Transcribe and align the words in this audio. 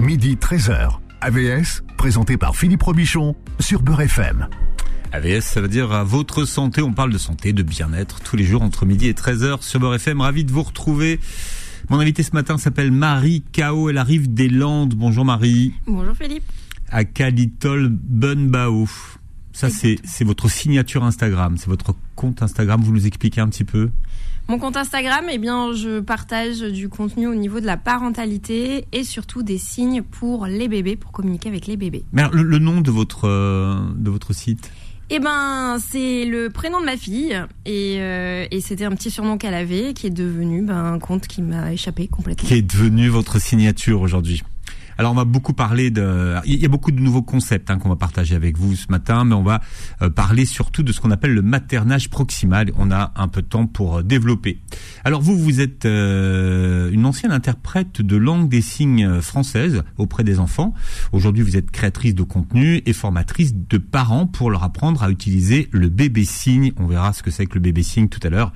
midi 0.00 0.36
13h. 0.36 0.98
AVS, 1.20 1.82
présenté 1.98 2.38
par 2.38 2.56
Philippe 2.56 2.82
Robichon 2.82 3.36
sur 3.58 3.82
Beurre 3.82 4.00
FM. 4.02 4.48
AVS, 5.12 5.42
ça 5.42 5.60
veut 5.60 5.68
dire 5.68 5.92
à 5.92 6.04
votre 6.04 6.46
santé. 6.46 6.80
On 6.80 6.92
parle 6.92 7.12
de 7.12 7.18
santé, 7.18 7.52
de 7.52 7.62
bien-être 7.62 8.20
tous 8.20 8.36
les 8.36 8.44
jours 8.44 8.62
entre 8.62 8.86
midi 8.86 9.08
et 9.08 9.12
13h 9.12 9.62
sur 9.62 9.78
Beurre 9.78 9.96
FM. 9.96 10.22
Ravi 10.22 10.44
de 10.44 10.52
vous 10.52 10.62
retrouver. 10.62 11.20
Mon 11.90 12.00
invité 12.00 12.22
ce 12.22 12.32
matin 12.32 12.56
s'appelle 12.56 12.90
Marie 12.90 13.42
Cao. 13.52 13.90
Elle 13.90 13.98
arrive 13.98 14.32
des 14.32 14.48
Landes. 14.48 14.94
Bonjour 14.94 15.26
Marie. 15.26 15.74
Bonjour 15.86 16.16
Philippe. 16.16 16.44
À 16.88 17.04
Calitol 17.04 17.88
Bunbao. 17.90 18.88
Ça, 19.52 19.68
c'est 19.68 20.24
votre 20.24 20.48
signature 20.48 21.04
Instagram. 21.04 21.56
C'est 21.58 21.68
votre 21.68 21.94
compte 22.14 22.42
Instagram. 22.42 22.80
Vous 22.80 22.92
nous 22.92 23.06
expliquez 23.06 23.42
un 23.42 23.48
petit 23.48 23.64
peu 23.64 23.90
Mon 24.48 24.58
compte 24.58 24.76
Instagram, 24.76 25.26
eh 25.30 25.38
bien, 25.38 25.72
je 25.72 26.00
partage 26.00 26.60
du 26.60 26.88
contenu 26.88 27.28
au 27.28 27.34
niveau 27.36 27.60
de 27.60 27.66
la 27.66 27.76
parentalité 27.76 28.86
et 28.92 29.04
surtout 29.04 29.42
des 29.44 29.58
signes 29.58 30.02
pour 30.02 30.46
les 30.46 30.66
bébés, 30.66 30.96
pour 30.96 31.12
communiquer 31.12 31.48
avec 31.48 31.66
les 31.68 31.76
bébés. 31.76 32.04
Mais 32.12 32.22
alors, 32.22 32.34
le, 32.34 32.42
le 32.42 32.58
nom 32.58 32.80
de 32.80 32.90
votre, 32.90 33.28
euh, 33.28 33.76
de 33.94 34.10
votre 34.10 34.32
site? 34.32 34.70
Eh 35.12 35.18
ben, 35.18 35.78
c'est 35.80 36.24
le 36.24 36.50
prénom 36.50 36.80
de 36.80 36.84
ma 36.86 36.96
fille 36.96 37.36
et, 37.66 37.96
euh, 37.98 38.46
et 38.50 38.60
c'était 38.60 38.84
un 38.84 38.92
petit 38.92 39.10
surnom 39.10 39.38
qu'elle 39.38 39.54
avait 39.54 39.92
qui 39.92 40.06
est 40.06 40.10
devenu 40.10 40.62
ben, 40.62 40.84
un 40.84 40.98
compte 41.00 41.26
qui 41.26 41.42
m'a 41.42 41.72
échappé 41.72 42.06
complètement. 42.06 42.48
qui 42.48 42.54
est 42.54 42.62
devenu 42.62 43.08
votre 43.08 43.40
signature 43.40 44.00
aujourd'hui. 44.02 44.44
Alors 45.00 45.12
on 45.12 45.16
va 45.16 45.24
beaucoup 45.24 45.54
parler 45.54 45.90
de, 45.90 46.34
il 46.44 46.60
y 46.60 46.66
a 46.66 46.68
beaucoup 46.68 46.90
de 46.90 47.00
nouveaux 47.00 47.22
concepts 47.22 47.70
hein, 47.70 47.78
qu'on 47.78 47.88
va 47.88 47.96
partager 47.96 48.34
avec 48.34 48.58
vous 48.58 48.76
ce 48.76 48.88
matin, 48.90 49.24
mais 49.24 49.34
on 49.34 49.42
va 49.42 49.62
euh, 50.02 50.10
parler 50.10 50.44
surtout 50.44 50.82
de 50.82 50.92
ce 50.92 51.00
qu'on 51.00 51.10
appelle 51.10 51.32
le 51.32 51.40
maternage 51.40 52.10
proximal. 52.10 52.70
On 52.76 52.90
a 52.90 53.10
un 53.16 53.28
peu 53.28 53.40
de 53.40 53.46
temps 53.46 53.66
pour 53.66 53.96
euh, 53.96 54.02
développer. 54.02 54.60
Alors 55.02 55.22
vous, 55.22 55.38
vous 55.38 55.62
êtes 55.62 55.86
euh, 55.86 56.90
une 56.92 57.06
ancienne 57.06 57.32
interprète 57.32 58.02
de 58.02 58.16
langue 58.18 58.50
des 58.50 58.60
signes 58.60 59.22
française 59.22 59.84
auprès 59.96 60.22
des 60.22 60.38
enfants. 60.38 60.74
Aujourd'hui, 61.12 61.44
vous 61.44 61.56
êtes 61.56 61.70
créatrice 61.70 62.14
de 62.14 62.22
contenu 62.22 62.82
et 62.84 62.92
formatrice 62.92 63.54
de 63.54 63.78
parents 63.78 64.26
pour 64.26 64.50
leur 64.50 64.64
apprendre 64.64 65.02
à 65.02 65.08
utiliser 65.08 65.70
le 65.70 65.88
bébé 65.88 66.26
signe. 66.26 66.72
On 66.76 66.86
verra 66.86 67.14
ce 67.14 67.22
que 67.22 67.30
c'est 67.30 67.46
que 67.46 67.54
le 67.54 67.60
bébé 67.60 67.82
signe 67.82 68.08
tout 68.08 68.20
à 68.22 68.28
l'heure. 68.28 68.52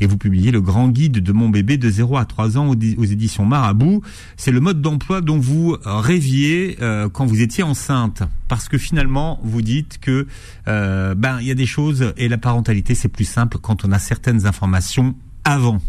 Et 0.00 0.06
vous 0.06 0.18
publiez 0.18 0.50
le 0.50 0.60
grand 0.60 0.90
guide 0.90 1.20
de 1.22 1.32
mon 1.32 1.48
bébé 1.48 1.78
de 1.78 1.88
0 1.88 2.18
à 2.18 2.26
3 2.26 2.58
ans 2.58 2.68
aux 2.68 3.04
éditions 3.04 3.46
Marabout. 3.46 4.02
C'est 4.36 4.52
le 4.52 4.60
mode 4.60 4.82
d'emploi 4.82 5.22
dont 5.22 5.38
vous 5.38 5.74
rêviez 5.86 6.76
euh, 6.80 7.08
quand 7.08 7.26
vous 7.26 7.40
étiez 7.40 7.62
enceinte 7.62 8.22
parce 8.48 8.68
que 8.68 8.78
finalement 8.78 9.40
vous 9.42 9.62
dites 9.62 9.98
que 9.98 10.26
euh, 10.68 11.14
ben 11.14 11.38
il 11.40 11.46
y 11.46 11.50
a 11.50 11.54
des 11.54 11.66
choses 11.66 12.12
et 12.16 12.28
la 12.28 12.38
parentalité 12.38 12.94
c'est 12.94 13.08
plus 13.08 13.24
simple 13.24 13.58
quand 13.58 13.84
on 13.84 13.92
a 13.92 13.98
certaines 13.98 14.46
informations 14.46 15.14
avant 15.44 15.80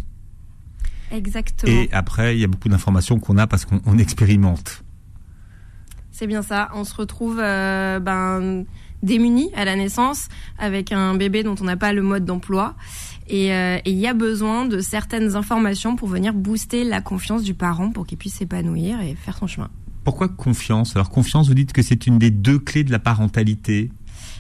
Exactement. 1.11 1.71
et 1.71 1.89
après 1.91 2.35
il 2.35 2.41
y 2.41 2.43
a 2.43 2.47
beaucoup 2.47 2.69
d'informations 2.69 3.19
qu'on 3.19 3.37
a 3.37 3.47
parce 3.47 3.65
qu'on 3.65 3.81
on 3.85 3.97
expérimente. 3.97 4.83
C'est 6.17 6.25
bien 6.25 6.41
ça. 6.41 6.69
On 6.73 6.83
se 6.83 6.95
retrouve 6.95 7.37
euh, 7.39 7.99
ben, 7.99 8.65
démunis 9.03 9.51
à 9.55 9.65
la 9.65 9.75
naissance 9.75 10.29
avec 10.57 10.91
un 10.91 11.13
bébé 11.13 11.43
dont 11.43 11.53
on 11.61 11.65
n'a 11.65 11.77
pas 11.77 11.93
le 11.93 12.01
mode 12.01 12.25
d'emploi. 12.25 12.73
Et 13.27 13.53
euh, 13.53 13.77
et 13.85 13.91
il 13.91 13.99
y 13.99 14.07
a 14.07 14.15
besoin 14.15 14.65
de 14.65 14.79
certaines 14.79 15.35
informations 15.35 15.95
pour 15.95 16.07
venir 16.07 16.33
booster 16.33 16.83
la 16.83 17.01
confiance 17.01 17.43
du 17.43 17.53
parent 17.53 17.91
pour 17.91 18.07
qu'il 18.07 18.17
puisse 18.17 18.33
s'épanouir 18.33 18.99
et 19.01 19.13
faire 19.13 19.37
son 19.37 19.45
chemin. 19.45 19.69
Pourquoi 20.07 20.29
confiance? 20.29 20.95
Alors 20.95 21.09
confiance, 21.09 21.49
vous 21.49 21.53
dites 21.53 21.73
que 21.73 21.81
c'est 21.81 22.07
une 22.07 22.17
des 22.17 22.31
deux 22.31 22.59
clés 22.59 22.85
de 22.85 22.93
la 22.93 22.97
parentalité. 22.97 23.91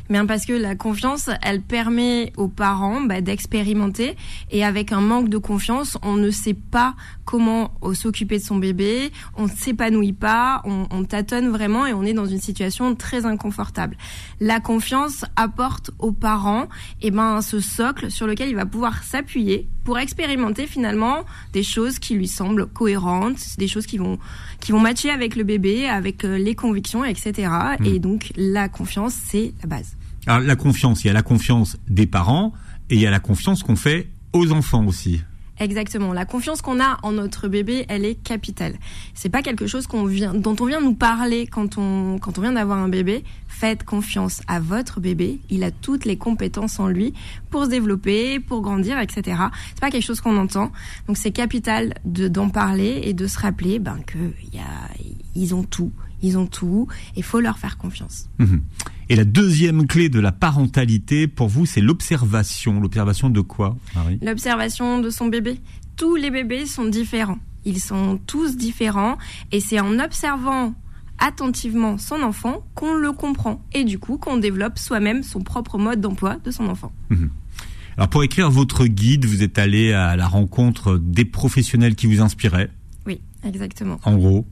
Bien 0.09 0.25
parce 0.25 0.45
que 0.45 0.53
la 0.53 0.75
confiance, 0.75 1.29
elle 1.41 1.61
permet 1.61 2.31
aux 2.37 2.47
parents 2.47 3.01
bah, 3.01 3.19
d'expérimenter 3.19 4.15
et 4.49 4.63
avec 4.63 4.93
un 4.93 5.01
manque 5.01 5.27
de 5.27 5.37
confiance, 5.37 5.97
on 6.03 6.15
ne 6.15 6.31
sait 6.31 6.53
pas 6.53 6.95
comment 7.25 7.71
euh, 7.83 7.93
s'occuper 7.93 8.37
de 8.37 8.43
son 8.43 8.55
bébé, 8.55 9.11
on 9.35 9.43
ne 9.43 9.49
s'épanouit 9.49 10.13
pas, 10.13 10.61
on, 10.63 10.87
on 10.89 11.03
tâtonne 11.03 11.49
vraiment 11.49 11.85
et 11.85 11.93
on 11.93 12.03
est 12.03 12.13
dans 12.13 12.25
une 12.25 12.39
situation 12.39 12.95
très 12.95 13.25
inconfortable. 13.25 13.97
La 14.39 14.61
confiance 14.61 15.25
apporte 15.35 15.91
aux 15.99 16.13
parents 16.13 16.69
et 17.01 17.11
ben 17.11 17.41
ce 17.41 17.59
socle 17.59 18.09
sur 18.09 18.25
lequel 18.25 18.47
il 18.47 18.55
va 18.55 18.65
pouvoir 18.65 19.03
s'appuyer 19.03 19.67
pour 19.87 19.99
expérimenter 19.99 20.67
finalement 20.67 21.23
des 21.53 21.63
choses 21.63 21.97
qui 21.97 22.15
lui 22.15 22.27
semblent 22.27 22.65
cohérentes, 22.65 23.57
des 23.57 23.69
choses 23.69 23.85
qui 23.85 23.97
vont 23.97 24.19
qui 24.59 24.73
vont 24.73 24.81
matcher 24.81 25.11
avec 25.11 25.37
le 25.37 25.45
bébé, 25.45 25.87
avec 25.87 26.25
euh, 26.25 26.37
les 26.37 26.55
convictions, 26.55 27.05
etc. 27.05 27.47
Mm. 27.79 27.85
Et 27.85 27.99
donc 27.99 28.33
la 28.35 28.67
confiance, 28.67 29.13
c'est 29.13 29.53
la 29.61 29.69
base. 29.69 29.95
Alors 30.25 30.41
la 30.41 30.57
confiance, 30.57 31.05
il 31.05 31.07
y 31.07 31.09
a 31.09 31.13
la 31.13 31.21
confiance 31.21 31.77
des 31.87 32.05
parents 32.05 32.51
et 32.89 32.95
il 32.95 32.99
y 32.99 33.07
a 33.07 33.11
la 33.11 33.21
confiance 33.21 33.63
qu'on 33.63 33.77
fait 33.77 34.09
aux 34.33 34.51
enfants 34.51 34.85
aussi. 34.85 35.21
Exactement. 35.59 36.13
La 36.13 36.25
confiance 36.25 36.61
qu'on 36.61 36.79
a 36.79 36.99
en 37.03 37.13
notre 37.13 37.47
bébé, 37.47 37.85
elle 37.89 38.05
est 38.05 38.15
capitale. 38.15 38.77
C'est 39.13 39.29
pas 39.29 39.41
quelque 39.41 39.67
chose 39.67 39.87
qu'on 39.87 40.05
vient, 40.05 40.33
dont 40.33 40.55
on 40.59 40.65
vient 40.65 40.81
nous 40.81 40.93
parler 40.93 41.47
quand 41.47 41.77
on, 41.77 42.19
quand 42.19 42.37
on 42.37 42.41
vient 42.41 42.51
d'avoir 42.51 42.77
un 42.77 42.89
bébé. 42.89 43.23
Faites 43.47 43.83
confiance 43.83 44.41
à 44.47 44.59
votre 44.59 44.99
bébé. 44.99 45.39
Il 45.49 45.63
a 45.63 45.71
toutes 45.71 46.05
les 46.05 46.17
compétences 46.17 46.79
en 46.79 46.87
lui 46.87 47.13
pour 47.49 47.65
se 47.65 47.69
développer, 47.69 48.39
pour 48.39 48.61
grandir, 48.61 48.99
etc. 48.99 49.41
C'est 49.69 49.81
pas 49.81 49.89
quelque 49.89 50.05
chose 50.05 50.21
qu'on 50.21 50.37
entend. 50.37 50.71
Donc 51.07 51.17
c'est 51.17 51.31
capital 51.31 51.95
de, 52.05 52.27
d'en 52.27 52.49
parler 52.49 53.01
et 53.03 53.13
de 53.13 53.25
se 53.25 53.39
rappeler, 53.39 53.79
ben, 53.79 53.97
que 54.05 54.17
y 54.53 54.59
a, 54.59 54.89
ils 55.35 55.55
ont 55.55 55.63
tout. 55.63 55.91
Ils 56.21 56.37
ont 56.37 56.47
tout. 56.47 56.87
Il 57.15 57.23
faut 57.23 57.39
leur 57.39 57.57
faire 57.57 57.77
confiance. 57.77 58.29
Mhm. 58.39 58.61
Et 59.09 59.15
la 59.15 59.23
deuxième 59.23 59.87
clé 59.87 60.09
de 60.09 60.19
la 60.19 60.31
parentalité, 60.31 61.27
pour 61.27 61.47
vous, 61.47 61.65
c'est 61.65 61.81
l'observation. 61.81 62.79
L'observation 62.81 63.29
de 63.29 63.41
quoi, 63.41 63.77
Marie? 63.95 64.19
L'observation 64.21 64.99
de 64.99 65.09
son 65.09 65.27
bébé. 65.27 65.59
Tous 65.95 66.15
les 66.15 66.29
bébés 66.29 66.65
sont 66.65 66.85
différents. 66.85 67.39
Ils 67.65 67.79
sont 67.79 68.19
tous 68.27 68.57
différents 68.57 69.17
et 69.51 69.59
c'est 69.59 69.79
en 69.79 69.99
observant 69.99 70.73
attentivement 71.19 71.97
son 71.97 72.21
enfant 72.21 72.63
qu'on 72.75 72.93
le 72.93 73.11
comprend 73.11 73.61
et 73.73 73.83
du 73.83 73.97
coup 73.97 74.17
qu'on 74.17 74.37
développe 74.37 74.77
soi-même 74.77 75.23
son 75.23 75.39
propre 75.41 75.77
mode 75.77 75.99
d'emploi 75.99 76.37
de 76.43 76.51
son 76.51 76.67
enfant. 76.67 76.91
Alors 77.97 78.09
pour 78.09 78.23
écrire 78.23 78.51
votre 78.51 78.85
guide, 78.85 79.25
vous 79.25 79.41
êtes 79.41 79.57
allé 79.57 79.91
à 79.93 80.15
la 80.15 80.27
rencontre 80.27 80.97
des 80.97 81.25
professionnels 81.25 81.95
qui 81.95 82.05
vous 82.05 82.21
inspiraient, 82.21 82.69
Oui, 83.07 83.19
exactement. 83.43 83.99
en 84.03 84.15
gros. 84.15 84.45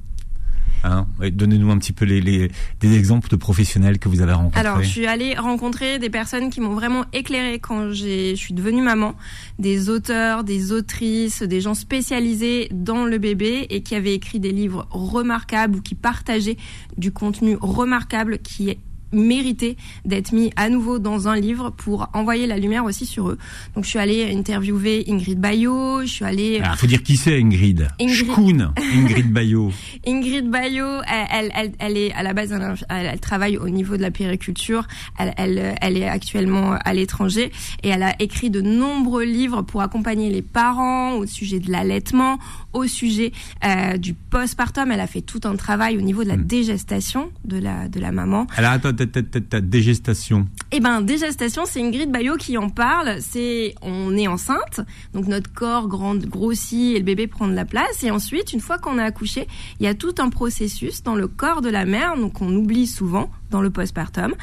Hein 0.86 1.08
Donnez-nous 1.20 1.72
un 1.72 1.78
petit 1.78 1.94
peu 1.94 2.06
les, 2.06 2.52
des 2.80 2.98
exemples 2.98 3.30
de 3.30 3.36
professionnels 3.36 3.98
que 3.98 4.08
vous 4.08 4.22
avez 4.22 4.34
rencontrés. 4.34 4.60
Alors, 4.60 4.82
je 4.84 4.88
suis 4.88 5.08
allée 5.08 5.34
rencontrer 5.36 5.98
des 5.98 6.10
personnes 6.10 6.50
qui 6.50 6.62
m'ont 6.62 6.76
vraiment 6.76 7.06
éclairée 7.12 7.60
quand 7.60 7.92
je 7.92 8.36
suis 8.36 8.54
devenue 8.54 8.82
maman, 8.82 9.16
des 9.58 9.90
auteurs, 9.90 10.44
des 10.44 10.72
autrices, 10.72 11.42
des 11.42 11.62
gens 11.62 11.74
spécialisés 11.74 12.70
dans 12.72 13.06
le 13.06 13.18
bébé 13.18 13.66
et 13.70 13.82
qui 13.82 13.96
avaient 13.96 14.14
écrit 14.14 14.40
des 14.40 14.52
livres 14.52 14.88
remarquables 14.92 15.78
ou 15.78 15.82
qui 15.82 15.96
partageaient 15.96 16.58
du 16.98 17.12
contenu 17.12 17.58
remarquable 17.60 18.38
qui 18.40 18.70
est 18.70 18.78
mérité 19.16 19.78
d'être 20.06 20.32
mis 20.32 20.52
à 20.56 20.70
nouveau 20.70 21.00
dans 21.00 21.28
un 21.28 21.36
livre 21.36 21.72
pour 21.72 22.10
envoyer 22.14 22.46
la 22.48 22.58
lumière 22.58 22.86
aussi 22.86 23.06
sur 23.06 23.30
eux. 23.30 23.38
Donc 23.76 23.84
je 23.86 23.90
suis 23.90 24.00
allée 24.00 24.32
interviewer 24.36 25.04
Ingrid 25.08 25.40
Bayo, 25.40 26.02
je 26.02 26.08
suis 26.08 26.26
allée 26.26 26.60
Alors, 26.60 26.76
faut 26.78 26.88
dire 26.88 27.02
qui 27.02 27.18
c'est 27.18 27.40
Ingrid? 27.40 27.88
Ingrid. 28.00 28.68
Ingrid 28.94 29.32
Bayo. 29.32 29.72
Ingrid 30.08 30.50
Bayo, 30.50 30.86
elle, 31.08 31.50
elle, 31.56 31.72
elle, 31.80 31.98
est 31.98 32.14
à 32.14 32.24
la 32.24 32.34
base, 32.34 32.52
elle, 32.52 32.76
elle- 32.90 33.10
elle 33.14 33.20
travaille 33.20 33.58
au 33.58 33.70
niveau 33.70 33.98
de 33.98 34.02
la 34.02 34.12
périculture. 34.12 34.88
Elle, 35.18 35.34
elle, 35.38 35.76
elle 35.82 35.98
est 35.98 36.08
actuellement 36.08 36.74
à 36.84 36.94
l'étranger 36.94 37.52
et 37.84 37.90
elle 37.90 38.04
a 38.04 38.16
écrit 38.20 38.50
de 38.50 38.62
nombreux 38.62 39.24
livres 39.24 39.62
pour 39.62 39.82
accompagner 39.82 40.30
les 40.30 40.42
parents 40.42 41.14
au 41.14 41.26
sujet 41.26 41.60
de 41.60 41.72
l'allaitement, 41.72 42.38
au 42.76 42.86
sujet 42.86 43.32
euh, 43.64 43.98
du 43.98 44.14
postpartum. 44.14 44.92
Elle 44.92 45.00
a 45.00 45.08
fait 45.08 45.22
tout 45.22 45.42
un 45.46 45.56
travail 45.56 45.98
au 45.98 46.02
niveau 46.02 46.24
de 46.24 46.30
la 46.30 46.38
dégestation 46.38 47.32
de 47.44 47.58
la 47.58 47.88
de 47.88 48.00
la 48.00 48.12
maman. 48.12 48.46
Alors 48.56 48.72
attends, 48.72 48.90
attends, 48.90 49.60
dégestation. 49.62 50.48
Eh 50.72 50.80
ben, 50.80 51.02
dégestation, 51.02 51.64
c'est 51.66 51.82
Ingrid 51.82 52.12
Bayo 52.12 52.36
qui 52.36 52.58
en 52.58 52.70
parle. 52.70 53.18
C'est, 53.22 53.76
on 53.82 54.16
est 54.18 54.28
enceinte, 54.28 54.82
donc 55.14 55.28
notre 55.28 55.52
corps 55.52 55.88
grande, 55.88 56.26
grossit 56.26 56.96
et 56.96 57.00
le 57.00 57.06
bébé 57.06 57.28
prend 57.28 57.48
de 57.48 57.54
la 57.54 57.66
place. 57.66 58.04
Et 58.04 58.12
ensuite, 58.12 58.54
une 58.54 58.60
fois 58.60 58.78
qu'on 58.78 58.98
a 58.98 59.04
accouché, 59.04 59.48
il 59.80 59.86
y 59.86 59.88
a 59.88 59.94
tout 59.94 60.16
un 60.20 60.30
processus 60.30 61.02
dans 61.04 61.16
le 61.16 61.28
corps 61.28 61.62
de 61.62 61.70
la 61.70 61.86
mère, 61.86 62.18
donc 62.18 62.42
on 62.42 62.54
oublie 62.54 62.88
souvent 62.88 63.30
dans 63.52 63.62
le 63.62 63.70
postpartum, 63.70 64.34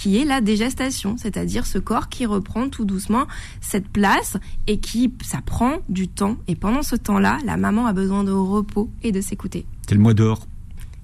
qui 0.00 0.16
est 0.16 0.24
la 0.24 0.40
dégestation, 0.40 1.18
c'est-à-dire 1.18 1.66
ce 1.66 1.76
corps 1.76 2.08
qui 2.08 2.24
reprend 2.24 2.70
tout 2.70 2.86
doucement 2.86 3.26
cette 3.60 3.86
place 3.86 4.38
et 4.66 4.78
qui, 4.78 5.12
ça 5.22 5.42
prend 5.44 5.80
du 5.90 6.08
temps. 6.08 6.38
Et 6.48 6.54
pendant 6.54 6.82
ce 6.82 6.96
temps-là, 6.96 7.36
la 7.44 7.58
maman 7.58 7.84
a 7.86 7.92
besoin 7.92 8.24
de 8.24 8.32
repos 8.32 8.90
et 9.02 9.12
de 9.12 9.20
s'écouter. 9.20 9.66
C'est 9.86 9.94
le 9.94 10.00
mois 10.00 10.14
d'or, 10.14 10.46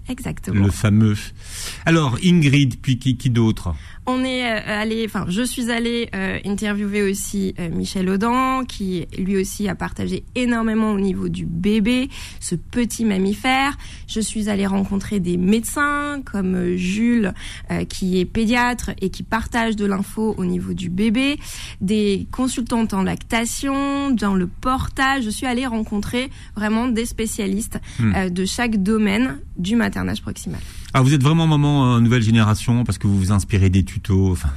Exactement. 0.08 0.64
le 0.64 0.70
fameux. 0.70 1.14
Alors 1.84 2.16
Ingrid, 2.24 2.76
puis 2.80 2.98
qui, 2.98 3.18
qui 3.18 3.28
d'autre? 3.28 3.74
On 4.08 4.22
est 4.22 4.48
euh, 4.48 4.60
allé, 4.64 5.04
enfin, 5.04 5.26
je 5.28 5.42
suis 5.42 5.70
allée 5.70 6.08
euh, 6.14 6.38
interviewer 6.44 7.02
aussi 7.02 7.54
euh, 7.58 7.68
Michel 7.70 8.08
Audin, 8.08 8.62
qui 8.66 9.04
lui 9.18 9.36
aussi 9.36 9.68
a 9.68 9.74
partagé 9.74 10.22
énormément 10.36 10.92
au 10.92 11.00
niveau 11.00 11.28
du 11.28 11.44
bébé, 11.44 12.08
ce 12.38 12.54
petit 12.54 13.04
mammifère. 13.04 13.76
Je 14.06 14.20
suis 14.20 14.48
allée 14.48 14.66
rencontrer 14.66 15.18
des 15.18 15.36
médecins 15.36 16.20
comme 16.24 16.76
Jules, 16.76 17.32
qui 17.88 18.20
est 18.20 18.24
pédiatre 18.24 18.90
et 19.00 19.10
qui 19.10 19.22
partage 19.22 19.74
de 19.74 19.84
l'info 19.84 20.34
au 20.38 20.44
niveau 20.44 20.72
du 20.72 20.88
bébé, 20.88 21.38
des 21.80 22.28
consultantes 22.30 22.94
en 22.94 23.02
lactation, 23.02 24.10
dans 24.10 24.34
le 24.34 24.46
portage. 24.46 25.24
Je 25.24 25.30
suis 25.30 25.46
allée 25.46 25.66
rencontrer 25.66 26.30
vraiment 26.54 26.86
des 26.86 27.06
spécialistes 27.06 27.80
hmm. 27.98 28.28
de 28.30 28.44
chaque 28.44 28.82
domaine 28.82 29.40
du 29.58 29.74
maternage 29.74 30.22
proximal. 30.22 30.60
Ah, 30.94 31.02
vous 31.02 31.12
êtes 31.14 31.22
vraiment 31.22 31.46
maman 31.46 32.00
nouvelle 32.00 32.22
génération 32.22 32.84
parce 32.84 32.98
que 32.98 33.06
vous 33.06 33.18
vous 33.18 33.32
inspirez 33.32 33.70
des 33.70 33.84
tutos. 33.84 34.32
Enfin... 34.32 34.50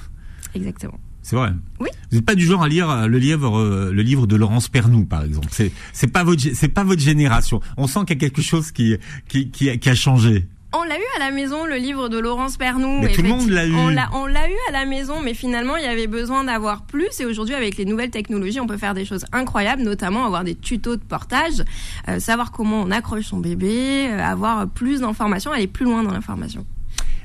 Exactement. 0.55 0.99
C'est 1.21 1.35
vrai. 1.35 1.51
Oui. 1.79 1.89
Vous 2.09 2.17
n'êtes 2.17 2.25
pas 2.25 2.35
du 2.35 2.45
genre 2.45 2.63
à 2.63 2.67
lire 2.67 2.89
euh, 2.89 3.07
le 3.07 3.19
livre, 3.19 3.59
euh, 3.59 3.91
le 3.91 4.01
livre 4.01 4.25
de 4.25 4.35
Laurence 4.35 4.67
Pernou, 4.67 5.05
par 5.05 5.23
exemple. 5.23 5.47
C'est, 5.51 5.71
c'est 5.93 6.07
pas 6.07 6.23
votre, 6.23 6.41
c'est 6.53 6.69
pas 6.69 6.83
votre 6.83 7.01
génération. 7.01 7.61
On 7.77 7.85
sent 7.85 7.99
qu'il 8.07 8.15
y 8.15 8.17
a 8.17 8.19
quelque 8.19 8.41
chose 8.41 8.71
qui, 8.71 8.97
qui, 9.27 9.49
qui, 9.49 9.77
qui 9.77 9.89
a 9.89 9.95
changé. 9.95 10.47
On 10.71 10.83
l'a 10.83 10.99
eu 10.99 11.03
à 11.15 11.19
la 11.19 11.31
maison, 11.31 11.65
le 11.65 11.77
livre 11.77 12.09
de 12.09 12.19
Laurence 12.19 12.57
Pernou. 12.57 12.99
Mais 13.01 13.13
tout 13.13 13.23
le 13.23 13.29
monde 13.29 13.49
l'a 13.49 13.65
eu. 13.65 13.73
On 13.73 13.89
l'a, 13.89 14.49
eu 14.49 14.55
à 14.67 14.71
la 14.71 14.85
maison, 14.85 15.19
mais 15.19 15.33
finalement, 15.33 15.77
il 15.77 15.83
y 15.83 15.87
avait 15.87 16.05
besoin 16.05 16.43
d'avoir 16.43 16.83
plus. 16.83 17.19
Et 17.19 17.25
aujourd'hui, 17.25 17.55
avec 17.55 17.75
les 17.77 17.85
nouvelles 17.85 18.11
technologies, 18.11 18.59
on 18.59 18.67
peut 18.67 18.77
faire 18.77 18.93
des 18.93 19.03
choses 19.03 19.25
incroyables, 19.31 19.81
notamment 19.81 20.25
avoir 20.25 20.43
des 20.43 20.53
tutos 20.53 20.95
de 20.95 21.01
portage, 21.01 21.63
euh, 22.07 22.19
savoir 22.19 22.51
comment 22.51 22.81
on 22.83 22.91
accroche 22.91 23.25
son 23.25 23.39
bébé, 23.39 24.09
euh, 24.09 24.19
avoir 24.23 24.67
plus 24.67 25.01
d'informations, 25.01 25.51
aller 25.51 25.67
plus 25.67 25.85
loin 25.85 26.03
dans 26.03 26.11
l'information. 26.11 26.65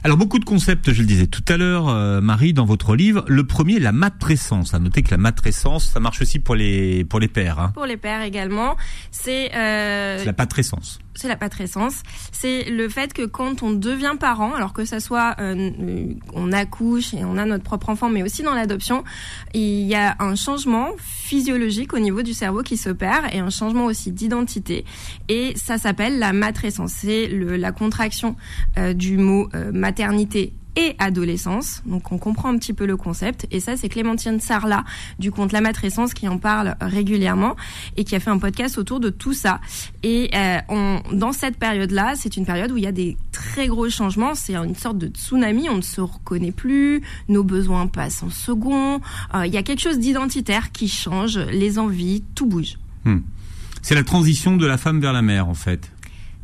Alors 0.07 0.19
beaucoup 0.19 0.39
de 0.39 0.45
concepts, 0.45 0.93
je 0.93 1.01
le 1.01 1.07
disais 1.07 1.27
tout 1.27 1.45
à 1.49 1.57
l'heure, 1.57 1.89
euh, 1.89 2.21
Marie, 2.21 2.53
dans 2.53 2.67
votre 2.67 2.95
livre. 2.95 3.25
Le 3.27 3.43
premier, 3.45 3.79
la 3.79 3.91
matrescence. 3.91 4.75
À 4.75 4.79
noter 4.79 5.01
que 5.01 5.11
la 5.11 5.17
matrescence, 5.17 5.89
ça 5.89 5.99
marche 5.99 6.21
aussi 6.21 6.41
pour 6.41 6.55
les 6.57 7.07
pour 7.07 7.21
les 7.21 7.29
pères. 7.29 7.59
Hein. 7.59 7.71
Pour 7.73 7.87
les 7.87 7.97
pères 7.97 8.21
également. 8.21 8.77
C'est 9.11 9.51
euh... 9.55 10.23
la 10.23 10.33
patrescence 10.35 10.99
c'est 11.15 11.29
la 11.29 11.37
patrescence. 11.37 12.03
C'est 12.33 12.65
le 12.65 12.89
fait 12.89 13.13
que 13.13 13.25
quand 13.25 13.63
on 13.63 13.73
devient 13.73 14.15
parent, 14.19 14.53
alors 14.55 14.73
que 14.73 14.85
ça 14.85 15.01
soit 15.01 15.37
euh, 15.39 15.71
on 16.33 16.53
accouche 16.53 17.15
et 17.15 17.25
on 17.25 17.37
a 17.37 17.45
notre 17.45 17.65
propre 17.65 17.91
enfant, 17.91 18.11
mais 18.11 18.23
aussi 18.23 18.43
dans 18.43 18.55
l'adoption, 18.55 19.05
il 19.55 19.87
y 19.87 19.95
a 19.95 20.17
un 20.19 20.35
changement 20.35 20.91
physiologique 20.99 21.93
au 21.95 21.99
niveau 21.99 22.23
du 22.23 22.35
cerveau 22.35 22.63
qui 22.63 22.77
s'opère 22.77 23.33
et 23.35 23.39
un 23.39 23.51
changement 23.51 23.87
aussi 23.87 24.13
d'identité. 24.13 24.85
Et 25.29 25.55
ça 25.57 25.79
s'appelle 25.79 26.19
la 26.19 26.33
matrescence. 26.33 26.93
C'est 26.93 27.29
la 27.29 27.73
contraction 27.73 28.37
euh, 28.79 28.93
du 28.93 29.17
mot 29.17 29.49
euh, 29.55 29.71
maternité 29.95 30.53
et 30.75 30.97
adolescence. 30.99 31.85
Donc 31.87 32.11
on 32.11 32.19
comprend 32.19 32.49
un 32.49 32.59
petit 32.59 32.73
peu 32.73 32.85
le 32.85 32.97
concept. 32.97 33.47
Et 33.53 33.61
ça, 33.61 33.77
c'est 33.77 33.89
Clémentine 33.89 34.41
Sarlat 34.41 34.83
du 35.21 35.31
compte 35.31 35.53
La 35.53 35.61
Matrescence 35.61 36.15
qui 36.15 36.27
en 36.27 36.39
parle 36.39 36.75
régulièrement 36.81 37.55
et 37.97 38.03
qui 38.03 38.17
a 38.17 38.21
fait 38.21 38.31
un 38.31 38.39
podcast 38.39 38.77
autour 38.77 38.99
de 38.99 39.09
tout 39.09 39.35
ça. 39.35 39.61
Et 40.03 40.31
euh, 40.35 40.99
dans 41.13 41.33
cette 41.33 41.59
période-là, 41.59 42.15
c'est 42.17 42.37
une 42.37 42.45
période 42.45 42.73
où 42.73 42.77
il 42.77 42.83
y 42.83 42.89
a 42.89 42.93
des 42.93 43.17
très 43.31 43.69
gros 43.69 43.89
changements. 43.89 44.35
C'est 44.35 44.57
une 44.57 44.75
sorte 44.75 44.99
de 44.99 45.07
tsunami. 45.07 45.69
On 45.69 45.77
ne 45.77 45.83
se 45.83 46.01
reconnaît 46.01 46.51
plus. 46.51 47.03
Nos 47.29 47.45
besoins 47.45 47.87
passent 47.87 48.25
en 48.25 48.31
second. 48.31 49.01
Euh, 49.33 49.47
il 49.47 49.55
y 49.55 49.57
a 49.57 49.63
quelque 49.63 49.81
chose 49.81 50.01
d'identitaire 50.01 50.73
qui 50.73 50.89
change. 50.89 51.39
Les 51.39 51.79
envies, 51.79 52.25
tout 52.35 52.47
bouge. 52.47 52.79
Hmm. 53.05 53.21
C'est 53.81 53.95
la 53.95 54.03
transition 54.03 54.57
de 54.57 54.67
la 54.67 54.77
femme 54.77 55.01
vers 55.01 55.13
la 55.13 55.23
mère, 55.23 55.49
en 55.49 55.55
fait. 55.55 55.93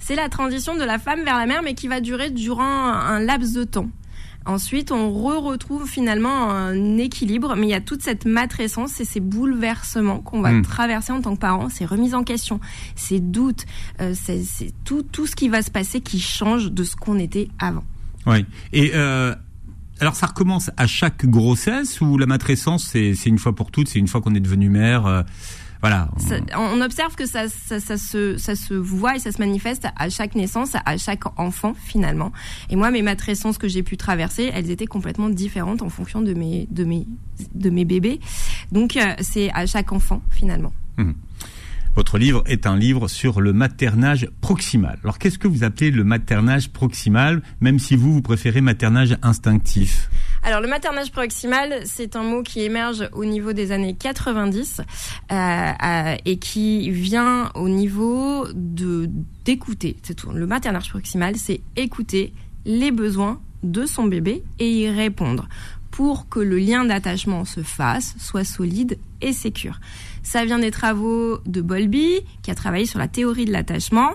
C'est 0.00 0.16
la 0.16 0.28
transition 0.28 0.74
de 0.74 0.82
la 0.82 0.98
femme 0.98 1.22
vers 1.24 1.36
la 1.36 1.46
mère, 1.46 1.62
mais 1.62 1.74
qui 1.74 1.86
va 1.86 2.00
durer 2.00 2.30
durant 2.30 2.64
un 2.64 3.20
laps 3.20 3.52
de 3.52 3.64
temps. 3.64 3.88
Ensuite, 4.46 4.90
on 4.90 5.12
re 5.12 5.42
retrouve 5.42 5.86
finalement 5.86 6.50
un 6.50 6.96
équilibre, 6.96 7.54
mais 7.56 7.66
il 7.66 7.70
y 7.70 7.74
a 7.74 7.80
toute 7.80 8.02
cette 8.02 8.24
matrescence 8.24 8.98
et 9.00 9.04
ces 9.04 9.20
bouleversements 9.20 10.20
qu'on 10.20 10.40
va 10.40 10.52
hmm. 10.52 10.62
traverser 10.62 11.12
en 11.12 11.20
tant 11.20 11.34
que 11.34 11.40
parent, 11.40 11.68
ces 11.68 11.84
remises 11.84 12.14
en 12.14 12.24
question, 12.24 12.58
ces 12.96 13.20
doutes, 13.20 13.66
euh, 14.00 14.14
c'est 14.14 14.72
tout, 14.84 15.02
tout 15.02 15.26
ce 15.26 15.36
qui 15.36 15.50
va 15.50 15.60
se 15.60 15.70
passer 15.70 16.00
qui 16.00 16.20
change 16.20 16.72
de 16.72 16.84
ce 16.84 16.96
qu'on 16.96 17.18
était 17.18 17.48
avant. 17.58 17.84
Oui. 18.26 18.46
Et 18.72 18.92
euh, 18.94 19.34
alors, 20.00 20.16
ça 20.16 20.26
recommence 20.26 20.70
à 20.78 20.86
chaque 20.86 21.26
grossesse 21.26 22.00
ou 22.00 22.16
la 22.16 22.26
matrescence, 22.26 22.86
c'est 22.86 23.26
une 23.26 23.38
fois 23.38 23.54
pour 23.54 23.70
toutes, 23.70 23.88
c'est 23.88 23.98
une 23.98 24.08
fois 24.08 24.22
qu'on 24.22 24.34
est 24.34 24.40
devenu 24.40 24.70
mère 24.70 25.06
euh, 25.06 25.22
voilà. 25.80 26.08
on 26.56 26.80
observe 26.82 27.14
que 27.16 27.26
ça, 27.26 27.48
ça, 27.48 27.80
ça, 27.80 27.96
se, 27.96 28.36
ça 28.36 28.54
se 28.54 28.74
voit 28.74 29.16
et 29.16 29.18
ça 29.18 29.32
se 29.32 29.38
manifeste 29.38 29.86
à 29.96 30.10
chaque 30.10 30.34
naissance, 30.34 30.72
à 30.84 30.96
chaque 30.98 31.22
enfant 31.38 31.74
finalement. 31.74 32.32
Et 32.68 32.76
moi, 32.76 32.90
mes 32.90 33.02
matrescences 33.02 33.56
que 33.56 33.68
j'ai 33.68 33.82
pu 33.82 33.96
traverser, 33.96 34.50
elles 34.52 34.70
étaient 34.70 34.86
complètement 34.86 35.30
différentes 35.30 35.82
en 35.82 35.88
fonction 35.88 36.20
de 36.20 36.34
mes, 36.34 36.66
de 36.70 36.84
mes, 36.84 37.06
de 37.54 37.70
mes 37.70 37.84
bébés. 37.84 38.20
Donc, 38.72 38.96
euh, 38.96 39.14
c'est 39.20 39.50
à 39.54 39.64
chaque 39.66 39.92
enfant 39.92 40.22
finalement. 40.30 40.72
Mmh. 40.98 41.12
Votre 42.00 42.16
livre 42.16 42.42
est 42.46 42.66
un 42.66 42.78
livre 42.78 43.08
sur 43.08 43.42
le 43.42 43.52
maternage 43.52 44.26
proximal. 44.40 44.98
Alors 45.04 45.18
qu'est-ce 45.18 45.38
que 45.38 45.46
vous 45.46 45.64
appelez 45.64 45.90
le 45.90 46.02
maternage 46.02 46.70
proximal, 46.70 47.42
même 47.60 47.78
si 47.78 47.94
vous, 47.94 48.10
vous 48.10 48.22
préférez 48.22 48.62
maternage 48.62 49.18
instinctif? 49.20 50.08
Alors 50.42 50.62
le 50.62 50.68
maternage 50.68 51.12
proximal, 51.12 51.82
c'est 51.84 52.16
un 52.16 52.22
mot 52.22 52.42
qui 52.42 52.62
émerge 52.62 53.06
au 53.12 53.26
niveau 53.26 53.52
des 53.52 53.70
années 53.70 53.94
90 53.94 54.80
euh, 54.80 55.34
euh, 55.34 56.16
et 56.24 56.38
qui 56.38 56.88
vient 56.90 57.50
au 57.54 57.68
niveau 57.68 58.46
de 58.54 59.10
d'écouter. 59.44 59.98
Le 60.32 60.46
maternage 60.46 60.88
proximal, 60.88 61.36
c'est 61.36 61.60
écouter 61.76 62.32
les 62.64 62.92
besoins 62.92 63.42
de 63.62 63.84
son 63.84 64.04
bébé 64.04 64.42
et 64.58 64.72
y 64.72 64.88
répondre 64.88 65.50
pour 65.90 66.30
que 66.30 66.40
le 66.40 66.58
lien 66.58 66.86
d'attachement 66.86 67.44
se 67.44 67.62
fasse, 67.62 68.14
soit 68.18 68.44
solide 68.44 68.98
et 69.20 69.34
sécure. 69.34 69.80
Ça 70.22 70.44
vient 70.44 70.58
des 70.58 70.70
travaux 70.70 71.38
de 71.46 71.60
Bolby, 71.60 72.20
qui 72.42 72.50
a 72.50 72.54
travaillé 72.54 72.86
sur 72.86 72.98
la 72.98 73.08
théorie 73.08 73.44
de 73.44 73.52
l'attachement, 73.52 74.10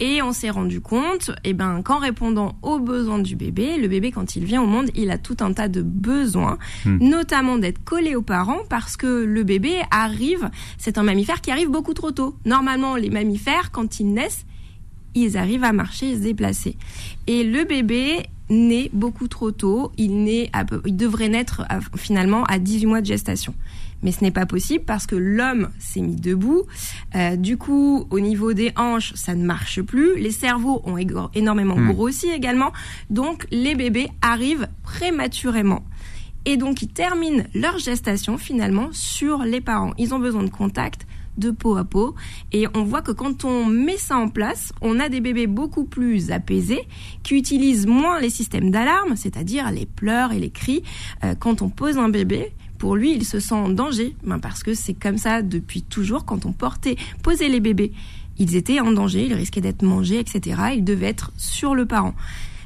et 0.00 0.22
on 0.22 0.32
s'est 0.32 0.50
rendu 0.50 0.80
compte, 0.80 1.30
eh 1.44 1.52
ben, 1.52 1.82
qu'en 1.82 1.98
répondant 1.98 2.56
aux 2.62 2.78
besoins 2.78 3.18
du 3.18 3.36
bébé, 3.36 3.76
le 3.76 3.88
bébé, 3.88 4.12
quand 4.12 4.36
il 4.36 4.44
vient 4.44 4.62
au 4.62 4.66
monde, 4.66 4.90
il 4.94 5.10
a 5.10 5.18
tout 5.18 5.36
un 5.40 5.52
tas 5.52 5.68
de 5.68 5.82
besoins, 5.82 6.58
hmm. 6.84 6.98
notamment 7.00 7.58
d'être 7.58 7.82
collé 7.84 8.14
aux 8.14 8.22
parents, 8.22 8.60
parce 8.68 8.96
que 8.96 9.24
le 9.24 9.42
bébé 9.42 9.76
arrive, 9.90 10.50
c'est 10.78 10.98
un 10.98 11.02
mammifère 11.02 11.40
qui 11.40 11.50
arrive 11.50 11.70
beaucoup 11.70 11.94
trop 11.94 12.12
tôt. 12.12 12.36
Normalement, 12.44 12.96
les 12.96 13.10
mammifères, 13.10 13.70
quand 13.70 14.00
ils 14.00 14.12
naissent, 14.12 14.44
ils 15.14 15.36
arrivent 15.36 15.64
à 15.64 15.72
marcher 15.72 16.10
et 16.10 16.16
se 16.16 16.22
déplacer. 16.22 16.76
Et 17.26 17.44
le 17.44 17.64
bébé 17.64 18.26
naît 18.50 18.90
beaucoup 18.92 19.28
trop 19.28 19.50
tôt. 19.50 19.92
Il, 19.96 20.22
naît 20.22 20.50
il 20.86 20.96
devrait 20.96 21.28
naître 21.28 21.62
finalement 21.96 22.44
à 22.44 22.58
18 22.58 22.86
mois 22.86 23.00
de 23.00 23.06
gestation 23.06 23.54
mais 24.02 24.12
ce 24.12 24.22
n'est 24.22 24.30
pas 24.30 24.46
possible 24.46 24.84
parce 24.84 25.06
que 25.06 25.16
l'homme 25.16 25.70
s'est 25.78 26.00
mis 26.00 26.16
debout. 26.16 26.64
Euh, 27.14 27.36
du 27.36 27.56
coup, 27.56 28.06
au 28.10 28.20
niveau 28.20 28.52
des 28.52 28.72
hanches, 28.76 29.12
ça 29.14 29.34
ne 29.34 29.44
marche 29.44 29.82
plus. 29.82 30.18
Les 30.18 30.30
cerveaux 30.30 30.82
ont 30.84 30.96
énormément 31.34 31.76
hmm. 31.76 31.92
grossi 31.92 32.28
également. 32.28 32.72
Donc, 33.10 33.46
les 33.50 33.74
bébés 33.74 34.08
arrivent 34.22 34.68
prématurément. 34.82 35.84
Et 36.44 36.56
donc, 36.56 36.82
ils 36.82 36.88
terminent 36.88 37.44
leur 37.54 37.78
gestation 37.78 38.38
finalement 38.38 38.88
sur 38.92 39.42
les 39.42 39.60
parents. 39.60 39.92
Ils 39.98 40.14
ont 40.14 40.18
besoin 40.18 40.44
de 40.44 40.50
contact 40.50 41.06
de 41.38 41.50
peau 41.50 41.76
à 41.76 41.84
peau. 41.84 42.14
Et 42.52 42.66
on 42.74 42.82
voit 42.82 43.02
que 43.02 43.12
quand 43.12 43.44
on 43.44 43.64
met 43.64 43.96
ça 43.96 44.16
en 44.16 44.28
place, 44.28 44.72
on 44.80 45.00
a 45.00 45.08
des 45.08 45.20
bébés 45.20 45.46
beaucoup 45.46 45.84
plus 45.84 46.30
apaisés, 46.30 46.86
qui 47.22 47.36
utilisent 47.36 47.86
moins 47.86 48.20
les 48.20 48.30
systèmes 48.30 48.70
d'alarme, 48.70 49.16
c'est-à-dire 49.16 49.70
les 49.70 49.86
pleurs 49.86 50.32
et 50.32 50.38
les 50.38 50.50
cris. 50.50 50.82
Euh, 51.24 51.34
quand 51.38 51.62
on 51.62 51.68
pose 51.68 51.96
un 51.96 52.08
bébé, 52.08 52.52
pour 52.78 52.96
lui, 52.96 53.12
il 53.14 53.24
se 53.24 53.40
sent 53.40 53.54
en 53.54 53.68
danger, 53.68 54.14
ben 54.24 54.38
parce 54.38 54.62
que 54.62 54.72
c'est 54.74 54.94
comme 54.94 55.18
ça 55.18 55.42
depuis 55.42 55.82
toujours. 55.82 56.24
Quand 56.24 56.46
on 56.46 56.52
portait, 56.52 56.96
posait 57.22 57.48
les 57.48 57.60
bébés, 57.60 57.92
ils 58.38 58.56
étaient 58.56 58.80
en 58.80 58.92
danger, 58.92 59.26
ils 59.26 59.34
risquaient 59.34 59.60
d'être 59.60 59.82
mangés, 59.82 60.20
etc. 60.20 60.60
Ils 60.76 60.84
devaient 60.84 61.08
être 61.08 61.32
sur 61.36 61.74
le 61.74 61.86
parent. 61.86 62.14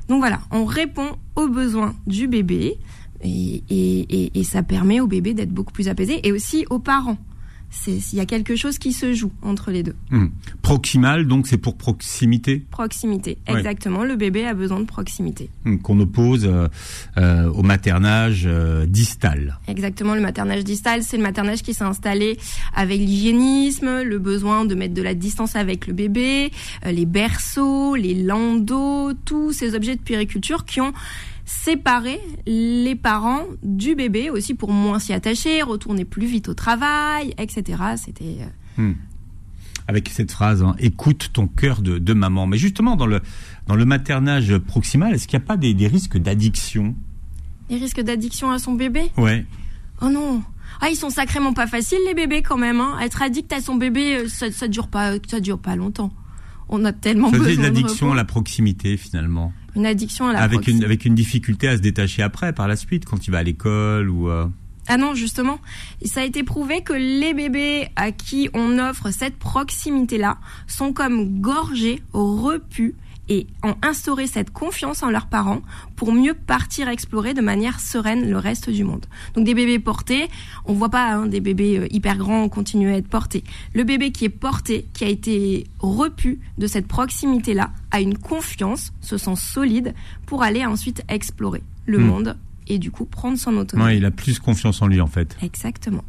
Donc 0.09 0.21
voilà, 0.21 0.40
on 0.50 0.64
répond 0.64 1.16
aux 1.37 1.49
besoins 1.49 1.95
du 2.07 2.28
bébé 2.28 2.78
et, 3.25 4.42
ça 4.45 4.62
permet 4.62 5.00
au 5.00 5.07
bébé 5.07 5.33
d'être 5.33 5.52
beaucoup 5.52 5.73
plus 5.73 5.88
apaisé 5.88 6.26
et 6.26 6.33
aussi 6.33 6.66
aux 6.69 6.78
parents 6.78 7.16
il 7.86 8.14
y 8.14 8.20
a 8.20 8.26
quelque 8.26 8.56
chose 8.56 8.78
qui 8.78 8.92
se 8.92 9.12
joue 9.14 9.32
entre 9.42 9.70
les 9.70 9.82
deux. 9.82 9.94
Hmm. 10.10 10.26
Proximal, 10.62 11.26
donc 11.26 11.46
c'est 11.46 11.58
pour 11.58 11.76
proximité 11.76 12.64
Proximité, 12.70 13.38
exactement. 13.46 14.04
Le 14.04 14.16
bébé 14.16 14.46
a 14.46 14.54
besoin 14.54 14.80
de 14.80 14.84
proximité. 14.84 15.50
Hmm, 15.64 15.78
qu'on 15.78 15.98
oppose 16.00 16.44
euh, 16.46 16.68
euh, 17.18 17.50
au 17.50 17.62
maternage 17.62 18.44
euh, 18.46 18.86
distal. 18.86 19.58
Exactement, 19.68 20.14
le 20.14 20.20
maternage 20.20 20.64
distal, 20.64 21.02
c'est 21.02 21.16
le 21.16 21.22
maternage 21.22 21.62
qui 21.62 21.74
s'est 21.74 21.84
installé 21.84 22.38
avec 22.74 22.98
l'hygiénisme, 22.98 24.02
le 24.02 24.18
besoin 24.18 24.64
de 24.64 24.74
mettre 24.74 24.94
de 24.94 25.02
la 25.02 25.14
distance 25.14 25.56
avec 25.56 25.86
le 25.86 25.92
bébé, 25.92 26.50
les 26.84 27.06
berceaux, 27.06 27.96
les 27.96 28.14
landaux, 28.14 29.12
tous 29.24 29.52
ces 29.52 29.74
objets 29.74 29.96
de 29.96 30.00
puériculture 30.00 30.64
qui 30.64 30.80
ont 30.80 30.92
séparer 31.44 32.20
les 32.46 32.94
parents 32.94 33.44
du 33.62 33.94
bébé 33.94 34.30
aussi 34.30 34.54
pour 34.54 34.70
moins 34.70 34.99
s'y 34.99 35.12
attacher, 35.12 35.62
retourner 35.62 36.04
plus 36.04 36.26
vite 36.26 36.49
au 36.49 36.54
travail, 36.54 37.34
etc. 37.38 37.82
C'était 37.96 38.38
euh, 38.78 38.82
hmm. 38.82 38.94
avec 39.88 40.08
cette 40.08 40.30
phrase 40.30 40.62
hein, 40.62 40.75
écoute 40.78 41.30
ton 41.32 41.46
cœur 41.46 41.82
de, 41.82 42.14
maman. 42.14 42.46
Mais 42.46 42.58
justement 42.58 42.96
dans 42.96 43.06
le 43.06 43.20
dans 43.66 43.75
le 43.75 43.84
maternage 43.84 44.56
proximal, 44.58 45.14
est-ce 45.14 45.26
qu'il 45.26 45.38
n'y 45.38 45.44
a 45.44 45.46
pas 45.46 45.56
des, 45.56 45.75
risques 45.87 46.18
d'addiction? 46.18 46.94
Les 47.70 47.76
risques 47.76 48.00
d'addiction 48.00 48.50
à 48.50 48.58
son 48.58 48.75
bébé? 48.75 49.11
Ouais. 49.16 49.46
Oh 50.00 50.08
non 50.08 50.42
ah, 50.80 50.88
ils 50.90 50.96
sont 50.96 51.11
sacrément 51.11 51.52
pas 51.52 51.68
faciles 51.68 52.00
les 52.06 52.14
bébés 52.14 52.42
quand 52.42 52.56
même. 52.56 52.80
Hein. 52.80 52.99
Être 53.00 53.22
addict 53.22 53.52
à 53.52 53.61
son 53.61 53.76
bébé, 53.76 54.16
euh, 54.16 54.28
ça, 54.28 54.50
ça 54.50 54.66
dure 54.66 54.88
pas, 54.88 55.12
ça 55.28 55.38
dure 55.38 55.58
pas 55.58 55.76
longtemps. 55.76 56.11
On 56.68 56.84
a 56.84 56.92
tellement 56.92 57.30
Ça 57.30 57.38
besoin 57.38 57.62
de 57.62 57.68
addiction 57.68 58.06
repos. 58.06 58.14
à 58.14 58.16
la 58.16 58.25
proximité 58.25 58.96
finalement. 58.96 59.52
Une 59.74 59.86
addiction 59.86 60.28
à 60.28 60.32
la 60.32 60.40
Avec 60.40 60.66
une, 60.68 60.84
avec 60.84 61.04
une 61.04 61.14
difficulté 61.14 61.68
à 61.68 61.76
se 61.76 61.82
détacher 61.82 62.22
après, 62.22 62.52
par 62.52 62.68
la 62.68 62.76
suite, 62.76 63.04
quand 63.04 63.26
il 63.26 63.30
va 63.30 63.38
à 63.38 63.42
l'école 63.42 64.10
ou... 64.10 64.28
euh, 64.28 64.46
Ah 64.88 64.96
non, 64.96 65.14
justement, 65.14 65.58
ça 66.04 66.20
a 66.20 66.24
été 66.24 66.42
prouvé 66.42 66.82
que 66.82 66.92
les 66.92 67.32
bébés 67.34 67.88
à 67.96 68.12
qui 68.12 68.50
on 68.52 68.78
offre 68.78 69.10
cette 69.10 69.36
proximité-là 69.36 70.38
sont 70.66 70.92
comme 70.92 71.40
gorgés, 71.40 72.02
repus 72.12 72.94
et 73.28 73.46
ont 73.62 73.76
instauré 73.82 74.26
cette 74.26 74.50
confiance 74.50 75.02
en 75.02 75.10
leurs 75.10 75.26
parents 75.26 75.62
pour 75.96 76.12
mieux 76.12 76.34
partir 76.34 76.88
explorer 76.88 77.34
de 77.34 77.40
manière 77.40 77.80
sereine 77.80 78.28
le 78.28 78.36
reste 78.36 78.68
du 78.68 78.84
monde. 78.84 79.06
Donc 79.34 79.44
des 79.44 79.54
bébés 79.54 79.78
portés, 79.78 80.28
on 80.64 80.72
voit 80.72 80.88
pas 80.88 81.12
hein, 81.12 81.26
des 81.26 81.40
bébés 81.40 81.78
euh, 81.78 81.86
hyper 81.90 82.16
grands 82.18 82.48
continuer 82.48 82.92
à 82.92 82.96
être 82.96 83.08
portés. 83.08 83.44
Le 83.74 83.84
bébé 83.84 84.10
qui 84.10 84.24
est 84.24 84.28
porté, 84.28 84.86
qui 84.92 85.04
a 85.04 85.08
été 85.08 85.66
repu 85.78 86.40
de 86.58 86.66
cette 86.66 86.88
proximité-là, 86.88 87.70
a 87.92 88.00
une 88.00 88.18
confiance, 88.18 88.92
se 89.00 89.16
sent 89.16 89.36
solide 89.36 89.94
pour 90.26 90.42
aller 90.42 90.64
ensuite 90.66 91.02
explorer 91.08 91.62
le 91.86 91.98
Hmm. 91.98 92.06
monde 92.06 92.36
et 92.68 92.78
du 92.78 92.90
coup 92.90 93.04
prendre 93.04 93.38
son 93.38 93.56
autonomie. 93.56 93.88
Ouais, 93.88 93.96
il 93.98 94.04
a 94.04 94.10
plus 94.10 94.38
confiance 94.38 94.82
en 94.82 94.86
lui 94.86 95.00
en 95.00 95.06
fait. 95.06 95.36
Exactement. 95.42 96.04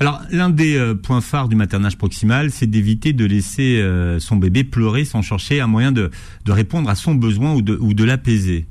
Alors, 0.00 0.22
l'un 0.30 0.48
des 0.48 0.76
euh, 0.76 0.94
points 0.94 1.20
phares 1.20 1.48
du 1.48 1.56
maternage 1.56 1.98
proximal, 1.98 2.52
c'est 2.52 2.68
d'éviter 2.68 3.12
de 3.12 3.24
laisser 3.24 3.80
euh, 3.80 4.20
son 4.20 4.36
bébé 4.36 4.62
pleurer 4.62 5.04
sans 5.04 5.22
chercher 5.22 5.60
un 5.60 5.66
moyen 5.66 5.90
de, 5.90 6.10
de 6.44 6.52
répondre 6.52 6.88
à 6.88 6.94
son 6.94 7.16
besoin 7.16 7.54
ou 7.54 7.62
de, 7.62 7.76
ou 7.80 7.94
de 7.94 8.04
l'apaiser. 8.04 8.66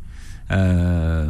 Euh, 0.52 1.30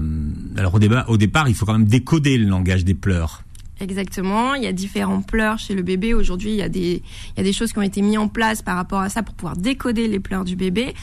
alors, 0.55 0.75
au, 0.75 0.79
au 1.07 1.17
départ, 1.17 1.49
il 1.49 1.55
faut 1.55 1.65
quand 1.65 1.73
même 1.73 1.87
décoder 1.87 2.37
le 2.37 2.45
langage 2.45 2.85
des 2.85 2.93
pleurs. 2.93 3.43
Exactement. 3.79 4.53
Il 4.53 4.63
y 4.63 4.67
a 4.67 4.71
différents 4.71 5.21
pleurs 5.21 5.57
chez 5.57 5.73
le 5.73 5.81
bébé. 5.81 6.13
Aujourd'hui, 6.13 6.51
il 6.51 6.57
y 6.57 6.61
a 6.61 6.69
des, 6.69 7.01
il 7.35 7.37
y 7.37 7.41
a 7.41 7.43
des 7.43 7.53
choses 7.53 7.71
qui 7.73 7.79
ont 7.79 7.83
été 7.83 8.01
mises 8.01 8.17
en 8.19 8.27
place 8.27 8.61
par 8.61 8.75
rapport 8.75 9.01
à 9.01 9.09
ça 9.09 9.23
pour 9.23 9.33
pouvoir 9.33 9.57
décoder 9.57 10.07
les 10.07 10.19
pleurs 10.19 10.45
du 10.45 10.55
bébé. 10.55 10.93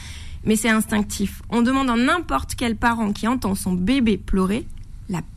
Mais 0.45 0.55
c'est 0.55 0.69
instinctif. 0.69 1.41
On 1.49 1.61
demande 1.61 1.89
à 1.89 1.95
n'importe 1.95 2.55
quel 2.55 2.75
parent 2.75 3.11
qui 3.11 3.27
entend 3.27 3.55
son 3.55 3.73
bébé 3.73 4.17
pleurer, 4.17 4.65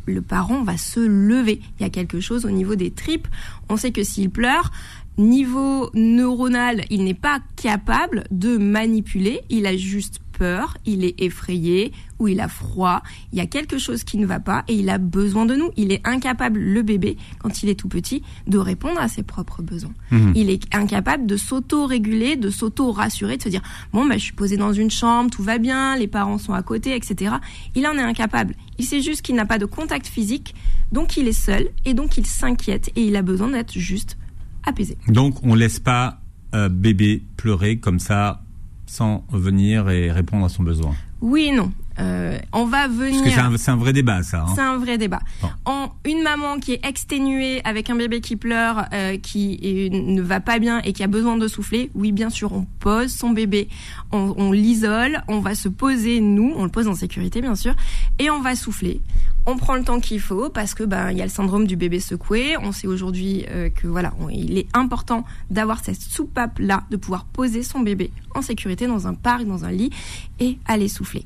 le 0.07 0.23
parent 0.23 0.63
va 0.63 0.77
se 0.77 1.01
lever. 1.01 1.61
Il 1.79 1.83
y 1.83 1.87
a 1.87 1.91
quelque 1.91 2.21
chose 2.21 2.45
au 2.45 2.51
niveau 2.51 2.75
des 2.75 2.91
tripes. 2.91 3.29
On 3.69 3.77
sait 3.77 3.93
que 3.93 4.03
s'il 4.03 4.31
pleure, 4.31 4.71
niveau 5.19 5.91
neuronal, 5.95 6.85
il 6.91 7.05
n'est 7.05 7.15
pas 7.15 7.41
capable 7.57 8.25
de 8.31 8.57
manipuler. 8.57 9.43
Il 9.51 9.67
a 9.67 9.77
juste 9.77 10.21
peur, 10.39 10.77
il 10.87 11.05
est 11.05 11.21
effrayé 11.21 11.93
ou 12.19 12.29
il 12.29 12.41
a 12.41 12.49
froid. 12.49 13.03
Il 13.33 13.39
y 13.39 13.41
a 13.41 13.47
quelque 13.47 13.79
chose 13.79 14.05
qui 14.05 14.19
ne 14.19 14.27
va 14.27 14.41
pas 14.41 14.65
et 14.69 14.75
il 14.75 14.89
a 14.89 14.99
besoin 14.99 15.47
de 15.47 15.55
nous. 15.55 15.71
Il 15.77 15.93
est 15.93 16.01
incapable, 16.07 16.61
le 16.61 16.83
bébé, 16.83 17.17
quand 17.39 17.63
il 17.63 17.69
est 17.69 17.75
tout 17.75 17.89
petit, 17.89 18.23
de 18.47 18.59
répondre 18.59 19.01
à 19.01 19.09
ses 19.09 19.23
propres 19.23 19.63
besoins. 19.63 19.93
Mhm. 20.11 20.33
Il 20.35 20.51
est 20.51 20.63
incapable 20.75 21.27
de 21.27 21.37
s'auto-réguler, 21.37 22.37
de 22.37 22.51
s'auto-rassurer, 22.51 23.37
de 23.37 23.43
se 23.43 23.49
dire 23.49 23.63
bon 23.93 24.07
bah 24.07 24.17
je 24.17 24.23
suis 24.23 24.33
posé 24.33 24.57
dans 24.57 24.73
une 24.73 24.91
chambre, 24.91 25.31
tout 25.31 25.43
va 25.43 25.59
bien, 25.59 25.97
les 25.97 26.09
parents 26.09 26.39
sont 26.39 26.55
à 26.55 26.63
côté, 26.63 26.95
etc. 26.95 27.37
Il 27.75 27.87
en 27.87 27.95
est 27.95 28.03
incapable. 28.03 28.55
Il 28.79 28.85
sait 28.85 29.03
juste 29.03 29.23
qu'il 29.23 29.35
n'a 29.35 29.47
pas 29.47 29.59
de 29.59 29.67
contact 29.67 30.07
physique, 30.07 30.55
donc 30.93 31.17
il 31.17 31.27
est 31.27 31.33
seul 31.33 31.71
et 31.85 31.95
donc 31.95 32.17
il 32.17 32.27
s'inquiète 32.27 32.91
et 32.97 33.03
il 33.03 33.17
a 33.17 33.23
besoin 33.23 33.49
d'être 33.49 33.77
juste 33.77 34.17
apaisé. 34.65 34.97
Donc, 35.09 35.43
on 35.43 35.55
laisse 35.55 35.81
pas 35.81 36.21
euh, 36.55 36.69
bébé 36.69 37.23
pleurer 37.37 37.79
comme 37.79 37.99
ça 37.99 38.43
sans 38.89 39.25
venir 39.31 39.89
et 39.91 40.11
répondre 40.11 40.45
à 40.45 40.49
son 40.49 40.63
besoin. 40.65 40.95
Oui 41.21 41.51
et 41.51 41.53
non. 41.53 41.71
Euh, 42.01 42.39
on 42.53 42.65
va 42.65 42.83
Parce 42.87 42.93
venir. 42.93 43.23
que 43.25 43.57
c'est 43.59 43.71
un, 43.71 43.77
vrai 43.77 43.93
débat, 43.93 44.23
ça. 44.23 44.43
hein. 44.43 44.53
C'est 44.55 44.61
un 44.61 44.77
vrai 44.79 44.99
débat. 44.99 45.21
Bon. 45.43 45.49
En 45.65 45.93
une 46.05 46.23
maman 46.23 46.59
qui 46.59 46.73
est 46.75 46.85
exténuée 46.87 47.61
avec 47.65 47.91
un 47.91 47.97
bébé 47.97 48.21
qui 48.21 48.37
pleure, 48.37 48.87
euh, 48.93 49.17
qui 49.19 49.59
est- 49.63 49.91
ne 49.93 50.23
va 50.23 50.41
pas 50.41 50.59
bien 50.59 50.81
et 50.85 50.93
qui 50.93 51.03
a 51.03 51.07
besoin 51.09 51.37
de 51.37 51.49
souffler, 51.49 51.91
oui 51.95 52.13
bien 52.13 52.31
sûr 52.31 52.53
on 52.53 52.67
pose 52.81 53.13
son 53.13 53.31
bébé, 53.31 53.69
on, 54.13 54.35
on 54.39 54.53
l'isole, 54.53 55.23
on 55.29 55.41
va 55.41 55.55
se 55.55 55.69
poser 55.69 56.21
nous, 56.21 56.53
on 56.57 56.65
le 56.65 56.71
pose 56.71 56.87
en 56.89 56.95
sécurité 56.95 57.41
bien 57.41 57.55
sûr, 57.57 57.75
et 58.19 58.31
on 58.31 58.41
va 58.41 58.55
souffler. 58.55 59.01
On 59.47 59.57
prend 59.57 59.75
le 59.77 59.83
temps 59.83 59.99
qu'il 59.99 60.21
faut 60.21 60.51
parce 60.51 60.75
que 60.75 60.85
ben 60.85 61.11
il 61.11 61.17
y 61.17 61.23
a 61.23 61.25
le 61.25 61.31
syndrome 61.31 61.67
du 61.67 61.75
bébé 61.77 62.01
secoué. 62.01 62.57
On 62.63 62.71
sait 62.71 62.87
aujourd'hui 62.87 63.47
euh, 63.51 63.71
que 63.71 63.87
voilà, 63.87 64.13
on- 64.21 64.29
il 64.29 64.59
est 64.59 64.67
important 64.75 65.25
d'avoir 65.51 65.83
cette 65.83 66.01
soupape 66.01 66.59
là, 66.59 66.85
de 66.91 66.97
pouvoir 66.97 67.25
poser 67.25 67.63
son 67.63 67.81
bébé 67.81 68.11
en 68.35 68.43
sécurité 68.43 68.87
dans 68.87 69.07
un 69.09 69.15
parc, 69.15 69.45
dans 69.47 69.65
un 69.65 69.71
lit 69.73 69.91
et 70.39 70.59
aller 70.67 70.89
souffler 70.89 71.25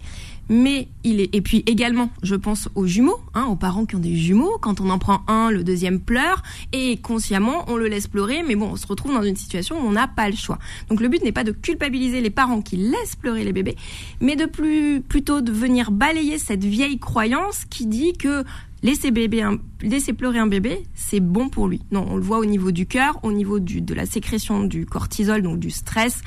mais 0.49 0.89
il 1.05 1.21
est 1.21 1.35
et 1.35 1.41
puis 1.41 1.63
également 1.67 2.11
je 2.23 2.35
pense 2.35 2.69
aux 2.75 2.87
jumeaux 2.87 3.19
hein, 3.35 3.47
aux 3.47 3.57
parents 3.57 3.87
qui 3.87 3.97
ont 3.97 4.01
des 4.01 4.17
jumeaux 4.17 4.59
quand 4.61 4.81
on 4.81 4.91
en 4.91 4.99
prend 4.99 5.23
un 5.29 5.51
le 5.51 5.65
deuxième 5.65 6.01
pleure 6.01 6.43
et 6.73 6.99
consciemment 6.99 7.65
on 7.69 7.77
le 7.77 7.89
laisse 7.89 8.07
pleurer 8.07 8.43
mais 8.47 8.57
bon 8.57 8.71
on 8.73 8.77
se 8.77 8.87
retrouve 8.87 9.15
dans 9.15 9.23
une 9.23 9.37
situation 9.37 9.77
où 9.77 9.87
on 9.87 9.93
n'a 9.93 10.09
pas 10.09 10.29
le 10.29 10.37
choix. 10.37 10.59
Donc 10.89 11.01
le 11.01 11.09
but 11.09 11.23
n'est 11.23 11.33
pas 11.33 11.45
de 11.45 11.53
culpabiliser 11.53 12.21
les 12.21 12.31
parents 12.31 12.63
qui 12.63 12.77
laissent 12.77 13.17
pleurer 13.17 13.45
les 13.45 13.53
bébés 13.53 13.77
mais 14.21 14.37
de 14.37 14.47
plus 14.47 15.01
plutôt 15.01 15.41
de 15.41 15.53
venir 15.53 15.91
balayer 15.91 16.39
cette 16.39 16.65
vieille 16.65 16.99
croyance 16.99 17.65
qui 17.69 17.87
dit 17.87 18.13
que 18.13 18.45
laisser 18.83 19.11
bébé 19.11 19.45
laisser 19.81 20.13
pleurer 20.13 20.39
un 20.39 20.47
bébé 20.47 20.83
c'est 20.95 21.21
bon 21.21 21.49
pour 21.49 21.69
lui 21.69 21.81
non 21.91 22.07
on 22.09 22.17
le 22.17 22.23
voit 22.23 22.39
au 22.39 22.45
niveau 22.45 22.71
du 22.73 22.87
cœur 22.87 23.19
au 23.23 23.33
niveau 23.33 23.61
du, 23.61 23.81
de 23.81 23.95
la 23.95 24.07
sécrétion 24.07 24.65
du 24.65 24.87
cortisol 24.87 25.43
donc 25.43 25.59
du 25.59 25.71
stress 25.71 26.23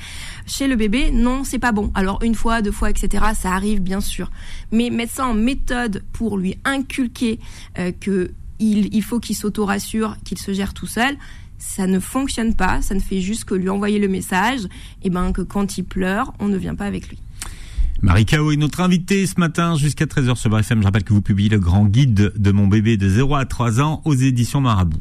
chez 0.46 0.68
le 0.68 0.76
bébé, 0.76 1.10
non, 1.10 1.44
c'est 1.44 1.58
pas 1.58 1.72
bon. 1.72 1.90
Alors 1.94 2.22
une 2.22 2.34
fois, 2.34 2.62
deux 2.62 2.70
fois, 2.70 2.90
etc., 2.90 3.24
ça 3.34 3.52
arrive 3.52 3.80
bien 3.80 4.00
sûr. 4.00 4.30
Mais 4.72 4.90
mettre 4.90 5.12
ça 5.12 5.26
en 5.26 5.34
méthode 5.34 6.04
pour 6.12 6.38
lui 6.38 6.56
inculquer 6.64 7.40
euh, 7.78 7.92
que 7.98 8.30
il, 8.58 8.94
il 8.94 9.02
faut 9.02 9.20
qu'il 9.20 9.36
s'auto-rassure, 9.36 10.16
qu'il 10.24 10.38
se 10.38 10.52
gère 10.52 10.72
tout 10.72 10.86
seul, 10.86 11.16
ça 11.58 11.86
ne 11.86 11.98
fonctionne 11.98 12.54
pas. 12.54 12.80
Ça 12.80 12.94
ne 12.94 13.00
fait 13.00 13.20
juste 13.20 13.44
que 13.44 13.54
lui 13.54 13.68
envoyer 13.68 13.98
le 13.98 14.08
message, 14.08 14.60
et 15.02 15.10
ben 15.10 15.32
que 15.32 15.42
quand 15.42 15.76
il 15.78 15.84
pleure, 15.84 16.32
on 16.38 16.48
ne 16.48 16.56
vient 16.56 16.74
pas 16.74 16.86
avec 16.86 17.08
lui. 17.08 17.18
Marie 18.02 18.26
Cao 18.26 18.52
est 18.52 18.56
notre 18.56 18.80
invitée 18.80 19.26
ce 19.26 19.40
matin 19.40 19.76
jusqu'à 19.76 20.04
13h 20.04 20.36
sur 20.36 20.50
BFM. 20.50 20.80
Je 20.80 20.84
rappelle 20.84 21.04
que 21.04 21.14
vous 21.14 21.22
publiez 21.22 21.48
le 21.48 21.58
grand 21.58 21.86
guide 21.86 22.32
de 22.36 22.52
mon 22.52 22.66
bébé 22.66 22.96
de 22.96 23.08
0 23.08 23.34
à 23.34 23.46
3 23.46 23.80
ans 23.80 24.02
aux 24.04 24.14
éditions 24.14 24.60
Marabout. 24.60 25.00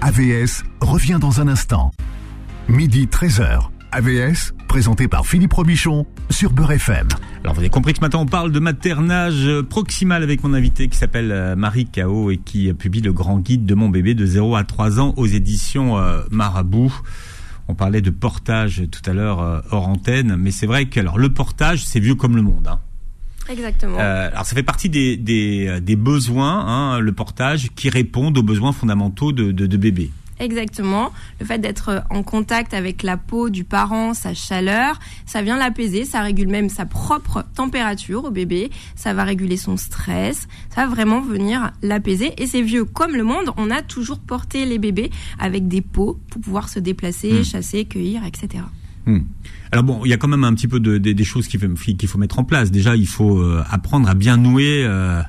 AVS 0.00 0.64
revient 0.80 1.18
dans 1.20 1.40
un 1.40 1.48
instant. 1.48 1.90
Midi 2.68 3.06
13h. 3.06 3.68
AVS, 3.92 4.52
présenté 4.68 5.06
par 5.06 5.26
Philippe 5.26 5.52
Robichon 5.52 6.06
sur 6.30 6.52
Beurre 6.52 6.72
FM. 6.72 7.08
Alors 7.42 7.54
vous 7.54 7.60
avez 7.60 7.70
compris 7.70 7.92
que 7.92 7.98
ce 7.98 8.04
matin 8.04 8.18
on 8.18 8.26
parle 8.26 8.52
de 8.52 8.58
maternage 8.58 9.46
euh, 9.46 9.62
proximal 9.62 10.22
avec 10.22 10.42
mon 10.42 10.52
invité 10.52 10.88
qui 10.88 10.98
s'appelle 10.98 11.30
euh, 11.30 11.56
Marie 11.56 11.86
Cao 11.86 12.30
et 12.30 12.36
qui 12.36 12.68
euh, 12.68 12.74
publie 12.74 13.00
le 13.00 13.12
grand 13.12 13.38
guide 13.38 13.64
de 13.64 13.74
mon 13.74 13.88
bébé 13.88 14.14
de 14.14 14.26
0 14.26 14.56
à 14.56 14.64
3 14.64 14.98
ans 15.00 15.14
aux 15.16 15.26
éditions 15.26 15.96
Marabout. 16.30 16.92
On 17.68 17.74
parlait 17.74 18.00
de 18.00 18.10
portage 18.10 18.84
tout 18.90 19.10
à 19.10 19.12
l'heure 19.12 19.40
euh, 19.40 19.60
hors 19.70 19.88
antenne, 19.88 20.36
mais 20.36 20.50
c'est 20.50 20.66
vrai 20.66 20.86
que 20.86 21.00
alors 21.00 21.18
le 21.18 21.32
portage 21.32 21.84
c'est 21.84 22.00
vieux 22.00 22.14
comme 22.14 22.36
le 22.36 22.42
monde. 22.42 22.68
Hein. 22.68 22.80
Exactement. 23.48 23.98
Euh, 23.98 24.28
alors 24.28 24.44
ça 24.44 24.54
fait 24.54 24.62
partie 24.62 24.88
des, 24.88 25.16
des, 25.16 25.66
euh, 25.68 25.80
des 25.80 25.96
besoins, 25.96 26.66
hein, 26.66 26.98
le 26.98 27.12
portage, 27.12 27.70
qui 27.74 27.90
répondent 27.90 28.36
aux 28.38 28.42
besoins 28.42 28.72
fondamentaux 28.72 29.32
de, 29.32 29.52
de, 29.52 29.66
de 29.66 29.76
bébé. 29.76 30.10
Exactement. 30.38 31.12
Le 31.40 31.46
fait 31.46 31.58
d'être 31.58 32.04
en 32.10 32.22
contact 32.22 32.74
avec 32.74 33.02
la 33.02 33.16
peau 33.16 33.48
du 33.50 33.64
parent, 33.64 34.12
sa 34.14 34.34
chaleur, 34.34 34.98
ça 35.24 35.40
vient 35.42 35.56
l'apaiser, 35.56 36.04
ça 36.04 36.20
régule 36.22 36.48
même 36.48 36.68
sa 36.68 36.84
propre 36.86 37.44
température 37.54 38.24
au 38.24 38.30
bébé, 38.30 38.70
ça 38.94 39.14
va 39.14 39.24
réguler 39.24 39.56
son 39.56 39.76
stress, 39.76 40.46
ça 40.74 40.86
va 40.86 40.88
vraiment 40.94 41.20
venir 41.20 41.72
l'apaiser. 41.82 42.34
Et 42.36 42.46
c'est 42.46 42.62
vieux 42.62 42.84
comme 42.84 43.12
le 43.16 43.24
monde, 43.24 43.50
on 43.56 43.70
a 43.70 43.82
toujours 43.82 44.18
porté 44.18 44.66
les 44.66 44.78
bébés 44.78 45.10
avec 45.38 45.68
des 45.68 45.80
peaux 45.80 46.20
pour 46.30 46.40
pouvoir 46.42 46.68
se 46.68 46.78
déplacer, 46.80 47.40
Mm. 47.40 47.44
chasser, 47.44 47.84
cueillir, 47.86 48.22
etc. 48.26 48.62
Hmm. 49.06 49.20
Alors 49.72 49.84
bon, 49.84 50.00
il 50.04 50.10
y 50.10 50.12
a 50.12 50.16
quand 50.16 50.28
même 50.28 50.44
un 50.44 50.52
petit 50.54 50.68
peu 50.68 50.80
de, 50.80 50.98
de- 50.98 51.12
des 51.12 51.24
choses 51.24 51.48
qu'il 51.48 51.60
faut, 52.08 52.18
mettre 52.18 52.38
en 52.38 52.44
place. 52.44 52.70
Déjà, 52.70 52.94
il 52.96 53.06
faut 53.08 53.38
euh, 53.38 53.62
apprendre 53.70 54.08
à 54.08 54.14
bien 54.14 54.36
nouer 54.36 54.84
euh, 54.84 55.22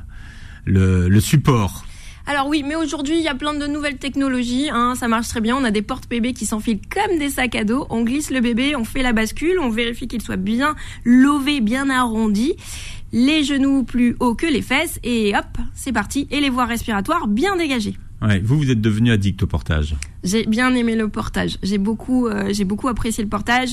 le, 0.65 1.07
le 1.07 1.19
support. 1.21 1.85
Alors 2.29 2.49
oui, 2.49 2.61
mais 2.61 2.75
aujourd'hui, 2.75 3.15
il 3.15 3.23
y 3.23 3.29
a 3.29 3.35
plein 3.35 3.53
de 3.53 3.65
nouvelles 3.67 3.97
technologies. 3.97 4.69
Hein, 4.69 4.95
ça 4.95 5.07
marche 5.07 5.29
très 5.29 5.39
bien. 5.39 5.55
On 5.55 5.63
a 5.63 5.71
des 5.71 5.81
porte-bébés 5.81 6.33
qui 6.33 6.45
s'enfilent 6.45 6.81
comme 6.89 7.17
des 7.17 7.29
sacs 7.29 7.55
à 7.55 7.63
dos. 7.63 7.87
On 7.89 8.03
glisse 8.03 8.31
le 8.31 8.41
bébé, 8.41 8.75
on 8.75 8.83
fait 8.83 9.01
la 9.01 9.13
bascule, 9.13 9.57
on 9.59 9.69
vérifie 9.69 10.09
qu'il 10.09 10.21
soit 10.21 10.35
bien 10.35 10.75
lové, 11.05 11.61
bien 11.61 11.89
arrondi. 11.89 12.55
Les 13.13 13.45
genoux 13.45 13.85
plus 13.85 14.17
hauts 14.19 14.35
que 14.35 14.45
les 14.45 14.61
fesses. 14.61 14.99
Et 15.05 15.37
hop, 15.37 15.45
c'est 15.73 15.93
parti. 15.93 16.27
Et 16.29 16.41
les 16.41 16.49
voies 16.49 16.65
respiratoires 16.65 17.27
bien 17.27 17.55
dégagées. 17.55 17.95
Ouais, 18.21 18.39
vous, 18.39 18.57
vous 18.57 18.71
êtes 18.71 18.81
devenu 18.81 19.11
addict 19.11 19.43
au 19.43 19.47
portage. 19.47 19.95
J'ai 20.27 20.45
bien 20.45 20.75
aimé 20.75 20.95
le 20.95 21.07
portage. 21.07 21.57
J'ai 21.63 21.77
beaucoup, 21.77 22.27
euh, 22.27 22.51
j'ai 22.51 22.65
beaucoup 22.65 22.89
apprécié 22.89 23.23
le 23.23 23.29
portage. 23.29 23.69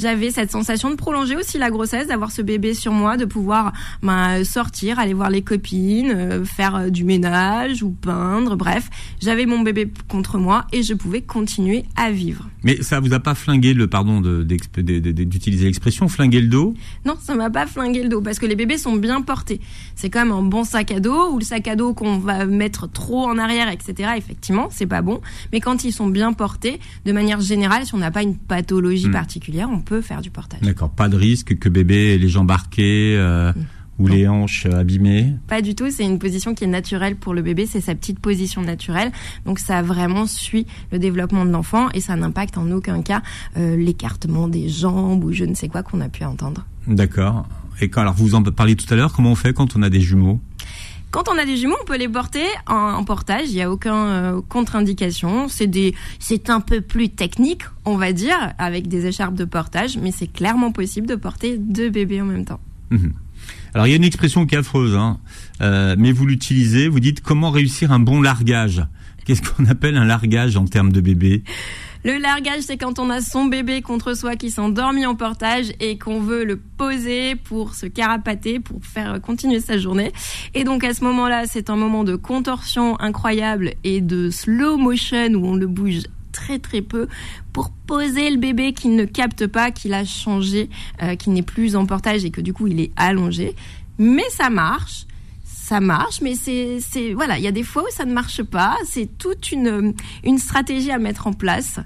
J'avais 0.00 0.30
cette 0.30 0.50
sensation 0.50 0.90
de 0.90 0.94
prolonger 0.94 1.36
aussi 1.36 1.58
la 1.58 1.70
grossesse, 1.70 2.06
d'avoir 2.06 2.30
ce 2.30 2.40
bébé 2.40 2.72
sur 2.72 2.92
moi, 2.92 3.18
de 3.18 3.26
pouvoir 3.26 3.74
ben, 4.02 4.42
sortir, 4.44 4.98
aller 4.98 5.12
voir 5.12 5.28
les 5.28 5.42
copines, 5.42 6.10
euh, 6.10 6.44
faire 6.44 6.74
euh, 6.74 6.88
du 6.88 7.04
ménage 7.04 7.82
ou 7.82 7.90
peindre. 7.90 8.56
Bref, 8.56 8.88
j'avais 9.20 9.44
mon 9.44 9.60
bébé 9.60 9.92
contre 10.08 10.38
moi 10.38 10.66
et 10.72 10.82
je 10.82 10.94
pouvais 10.94 11.20
continuer 11.20 11.84
à 11.96 12.10
vivre. 12.10 12.48
Mais 12.64 12.82
ça 12.82 12.98
vous 13.00 13.12
a 13.12 13.20
pas 13.20 13.34
flingué 13.34 13.74
le 13.74 13.86
pardon 13.86 14.22
d'utiliser 14.22 15.66
l'expression 15.66 16.08
flinguer 16.08 16.40
le 16.40 16.48
dos? 16.48 16.74
Non, 17.04 17.16
ça 17.20 17.34
m'a 17.34 17.50
pas 17.50 17.66
flingué 17.66 18.02
le 18.02 18.08
dos 18.08 18.22
parce 18.22 18.38
que 18.38 18.46
les 18.46 18.56
bébés 18.56 18.78
sont 18.78 18.96
bien 18.96 19.20
portés. 19.20 19.60
C'est 19.96 20.10
comme 20.10 20.32
un 20.32 20.42
bon 20.42 20.64
sac 20.64 20.92
à 20.92 21.00
dos 21.00 21.30
ou 21.32 21.38
le 21.38 21.44
sac 21.44 21.68
à 21.68 21.76
dos 21.76 21.92
qu'on 21.92 22.18
va 22.18 22.46
mettre 22.46 22.90
trop 22.90 23.26
en 23.26 23.36
arrière, 23.36 23.68
etc. 23.68 24.12
Effectivement, 24.16 24.68
c'est 24.70 24.86
pas 24.86 25.02
bon. 25.02 25.20
Mais 25.52 25.60
quand 25.60 25.84
ils 25.84 25.89
sont 25.92 26.06
bien 26.06 26.32
portés, 26.32 26.80
de 27.04 27.12
manière 27.12 27.40
générale, 27.40 27.86
si 27.86 27.94
on 27.94 27.98
n'a 27.98 28.10
pas 28.10 28.22
une 28.22 28.36
pathologie 28.36 29.08
hmm. 29.08 29.12
particulière, 29.12 29.68
on 29.70 29.80
peut 29.80 30.00
faire 30.00 30.22
du 30.22 30.30
portage. 30.30 30.60
D'accord, 30.60 30.90
pas 30.90 31.08
de 31.08 31.16
risque 31.16 31.58
que 31.58 31.68
bébé 31.68 32.14
ait 32.14 32.18
les 32.18 32.28
jambes 32.28 32.50
arquées 32.50 33.16
euh, 33.16 33.52
hmm. 33.52 33.64
ou 33.98 34.06
les 34.08 34.28
hanches 34.28 34.66
abîmées 34.66 35.34
Pas 35.48 35.62
du 35.62 35.74
tout, 35.74 35.90
c'est 35.90 36.04
une 36.04 36.18
position 36.18 36.54
qui 36.54 36.64
est 36.64 36.68
naturelle 36.68 37.16
pour 37.16 37.34
le 37.34 37.42
bébé, 37.42 37.66
c'est 37.66 37.80
sa 37.80 37.94
petite 37.94 38.18
position 38.18 38.62
naturelle. 38.62 39.12
Donc 39.46 39.58
ça 39.58 39.82
vraiment 39.82 40.26
suit 40.26 40.66
le 40.92 40.98
développement 40.98 41.44
de 41.44 41.50
l'enfant 41.50 41.88
et 41.94 42.00
ça 42.00 42.16
n'impacte 42.16 42.58
en 42.58 42.70
aucun 42.70 43.02
cas 43.02 43.22
euh, 43.56 43.76
l'écartement 43.76 44.48
des 44.48 44.68
jambes 44.68 45.24
ou 45.24 45.32
je 45.32 45.44
ne 45.44 45.54
sais 45.54 45.68
quoi 45.68 45.82
qu'on 45.82 46.00
a 46.00 46.08
pu 46.08 46.24
entendre. 46.24 46.66
D'accord. 46.86 47.46
Et 47.80 47.88
quand 47.88 48.02
alors 48.02 48.14
vous 48.14 48.34
en 48.34 48.42
parliez 48.42 48.76
tout 48.76 48.92
à 48.92 48.96
l'heure, 48.96 49.12
comment 49.12 49.32
on 49.32 49.36
fait 49.36 49.54
quand 49.54 49.76
on 49.76 49.82
a 49.82 49.88
des 49.88 50.00
jumeaux? 50.00 50.40
Quand 51.10 51.28
on 51.28 51.36
a 51.38 51.44
des 51.44 51.56
jumeaux, 51.56 51.76
on 51.80 51.84
peut 51.84 51.98
les 51.98 52.08
porter 52.08 52.44
en, 52.66 53.02
portage. 53.04 53.48
Il 53.48 53.54
n'y 53.54 53.62
a 53.62 53.70
aucun 53.70 53.94
euh, 53.94 54.40
contre-indication. 54.48 55.48
C'est 55.48 55.66
des, 55.66 55.94
c'est 56.18 56.50
un 56.50 56.60
peu 56.60 56.80
plus 56.80 57.08
technique, 57.08 57.62
on 57.84 57.96
va 57.96 58.12
dire, 58.12 58.52
avec 58.58 58.86
des 58.88 59.06
écharpes 59.06 59.34
de 59.34 59.44
portage, 59.44 59.98
mais 59.98 60.12
c'est 60.12 60.32
clairement 60.32 60.72
possible 60.72 61.06
de 61.06 61.16
porter 61.16 61.58
deux 61.58 61.90
bébés 61.90 62.22
en 62.22 62.26
même 62.26 62.44
temps. 62.44 62.60
Mhm. 62.90 63.12
Alors 63.74 63.86
il 63.86 63.90
y 63.90 63.92
a 63.92 63.96
une 63.96 64.04
expression 64.04 64.46
qui 64.46 64.54
est 64.54 64.58
affreuse, 64.58 64.96
hein. 64.96 65.18
euh, 65.60 65.94
mais 65.98 66.12
vous 66.12 66.26
l'utilisez. 66.26 66.88
Vous 66.88 67.00
dites 67.00 67.20
comment 67.20 67.50
réussir 67.50 67.92
un 67.92 68.00
bon 68.00 68.20
largage? 68.20 68.84
Qu'est-ce 69.24 69.42
qu'on 69.42 69.66
appelle 69.66 69.96
un 69.96 70.04
largage 70.04 70.56
en 70.56 70.64
termes 70.64 70.92
de 70.92 71.00
bébé 71.00 71.44
le 72.02 72.16
largage, 72.16 72.62
c'est 72.62 72.78
quand 72.78 72.98
on 72.98 73.10
a 73.10 73.20
son 73.20 73.44
bébé 73.44 73.82
contre 73.82 74.14
soi 74.14 74.36
qui 74.36 74.50
s'endormit 74.50 75.04
en 75.04 75.14
portage 75.14 75.72
et 75.80 75.98
qu'on 75.98 76.20
veut 76.20 76.44
le 76.44 76.56
poser 76.56 77.34
pour 77.34 77.74
se 77.74 77.84
carapater, 77.84 78.58
pour 78.58 78.82
faire 78.82 79.20
continuer 79.20 79.60
sa 79.60 79.76
journée. 79.76 80.12
Et 80.54 80.64
donc 80.64 80.82
à 80.82 80.94
ce 80.94 81.04
moment-là, 81.04 81.44
c'est 81.46 81.68
un 81.68 81.76
moment 81.76 82.02
de 82.02 82.16
contorsion 82.16 82.98
incroyable 83.00 83.74
et 83.84 84.00
de 84.00 84.30
slow 84.30 84.78
motion 84.78 85.34
où 85.34 85.46
on 85.46 85.56
le 85.56 85.66
bouge 85.66 86.04
très 86.32 86.58
très 86.58 86.80
peu 86.80 87.06
pour 87.52 87.70
poser 87.70 88.30
le 88.30 88.38
bébé 88.38 88.72
qui 88.72 88.88
ne 88.88 89.04
capte 89.04 89.46
pas, 89.46 89.70
qu'il 89.70 89.92
a 89.92 90.04
changé, 90.06 90.70
euh, 91.02 91.16
qui 91.16 91.28
n'est 91.28 91.42
plus 91.42 91.76
en 91.76 91.84
portage 91.84 92.24
et 92.24 92.30
que 92.30 92.40
du 92.40 92.54
coup 92.54 92.66
il 92.66 92.80
est 92.80 92.92
allongé. 92.96 93.54
Mais 93.98 94.28
ça 94.30 94.48
marche 94.48 95.06
ça 95.70 95.78
marche, 95.78 96.20
mais 96.20 96.34
c'est, 96.34 97.12
voilà, 97.14 97.38
il 97.38 97.44
y 97.44 97.46
a 97.46 97.52
des 97.52 97.62
fois 97.62 97.84
où 97.84 97.92
ça 97.92 98.04
ne 98.04 98.12
marche 98.12 98.42
pas. 98.42 98.76
C'est 98.84 99.08
toute 99.18 99.52
une, 99.52 99.94
une 100.24 100.38
stratégie 100.38 100.90
à 100.90 100.98
mettre 100.98 101.28
en 101.28 101.32
place. 101.32 101.78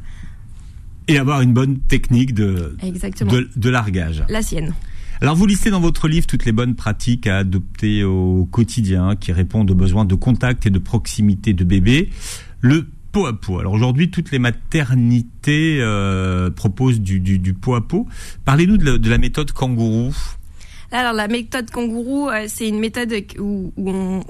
Et 1.07 1.19
avoir 1.19 1.43
une 1.43 1.53
bonne 1.53 1.81
technique 1.81 2.33
de, 2.33 2.79
de, 2.83 3.51
de 3.55 3.69
largage. 3.69 4.25
La 4.31 4.41
sienne. 4.41 4.73
Alors 5.21 5.37
vous 5.37 5.45
listez 5.45 5.69
dans 5.69 5.81
votre 5.81 6.09
livre 6.09 6.27
toutes 6.27 6.47
les 6.47 6.53
bonnes 6.53 6.75
pratiques 6.75 7.27
à 7.27 7.37
adopter 7.37 8.05
au 8.05 8.49
quotidien 8.51 9.17
qui 9.17 9.33
répondent 9.33 9.71
aux 9.71 9.75
besoins 9.75 10.07
de 10.07 10.15
contact 10.15 10.65
et 10.65 10.71
de 10.71 10.79
proximité 10.79 11.53
de 11.53 11.65
bébé. 11.65 12.09
Le 12.61 12.87
pot 13.13 13.27
à 13.27 13.35
pot. 13.35 13.59
Alors 13.59 13.75
aujourd'hui, 13.75 14.11
toutes 14.11 14.31
les 14.31 14.39
maternités 14.39 15.77
euh, 15.83 16.49
proposent 16.51 17.03
du, 17.03 17.21
du, 17.21 17.39
du, 17.39 17.53
pot 17.53 17.75
à 17.75 17.87
pot. 17.87 18.09
Parlez-nous 18.47 18.79
de, 18.79 18.97
de 18.97 19.11
la 19.11 19.19
méthode 19.19 19.53
kangourou. 19.53 20.15
Alors 20.95 21.13
la 21.13 21.27
méthode 21.27 21.73
kangourou, 21.73 22.29
euh, 22.29 22.45
c'est 22.47 22.69
une 22.69 22.79
méthode 22.79 23.13
où, 23.41 23.73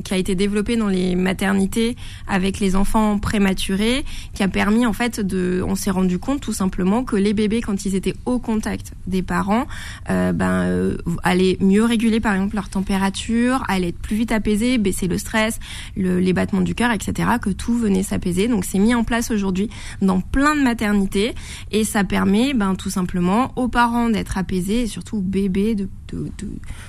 qui 0.02 0.14
a 0.14 0.16
été 0.16 0.35
développée 0.35 0.76
dans 0.76 0.88
les 0.88 1.14
maternités 1.14 1.94
avec 2.26 2.59
les 2.59 2.75
enfants 2.75 3.18
prématurés, 3.18 4.02
qui 4.33 4.42
a 4.42 4.49
permis 4.49 4.87
en 4.87 4.94
fait 4.94 5.21
de, 5.21 5.62
on 5.68 5.75
s'est 5.75 5.90
rendu 5.90 6.18
compte 6.18 6.40
tout 6.40 6.54
simplement 6.54 7.04
que 7.04 7.16
les 7.16 7.35
bébés 7.35 7.61
quand 7.61 7.85
ils 7.85 7.94
étaient 7.94 8.14
au 8.25 8.38
contact 8.38 8.94
des 9.06 9.23
parents, 9.23 9.66
euh, 10.09 10.33
ben 10.33 10.62
euh, 10.62 10.97
allaient 11.23 11.59
mieux 11.61 11.85
réguler 11.85 12.18
par 12.18 12.33
exemple 12.33 12.54
leur 12.54 12.71
température, 12.71 13.62
allaient 13.68 13.88
être 13.88 13.99
plus 13.99 14.16
vite 14.16 14.33
apaisés, 14.33 14.78
baisser 14.78 15.06
le 15.06 15.18
stress, 15.18 15.61
les 15.97 16.33
battements 16.33 16.62
du 16.62 16.75
cœur, 16.75 16.92
etc. 16.92 17.28
Que 17.42 17.50
tout 17.50 17.76
venait 17.76 18.02
s'apaiser. 18.02 18.49
Donc 18.49 18.64
c'est 18.64 18.78
mis 18.78 18.94
en 18.94 19.04
place 19.04 19.30
aujourd'hui 19.30 19.68
dans 20.00 20.23
plein 20.23 20.56
de 20.56 20.62
maternités 20.62 21.35
et 21.73 21.85
ça 21.85 22.04
permet 22.04 22.54
ben 22.54 22.75
tout 22.75 22.88
simplement 22.88 23.52
aux 23.56 23.68
parents 23.68 24.09
d'être 24.09 24.38
apaisés 24.38 24.85
et 24.85 24.87
surtout 24.87 25.18
aux 25.18 25.21
bébés 25.21 25.75
de 25.75 25.90
de, 26.13 26.31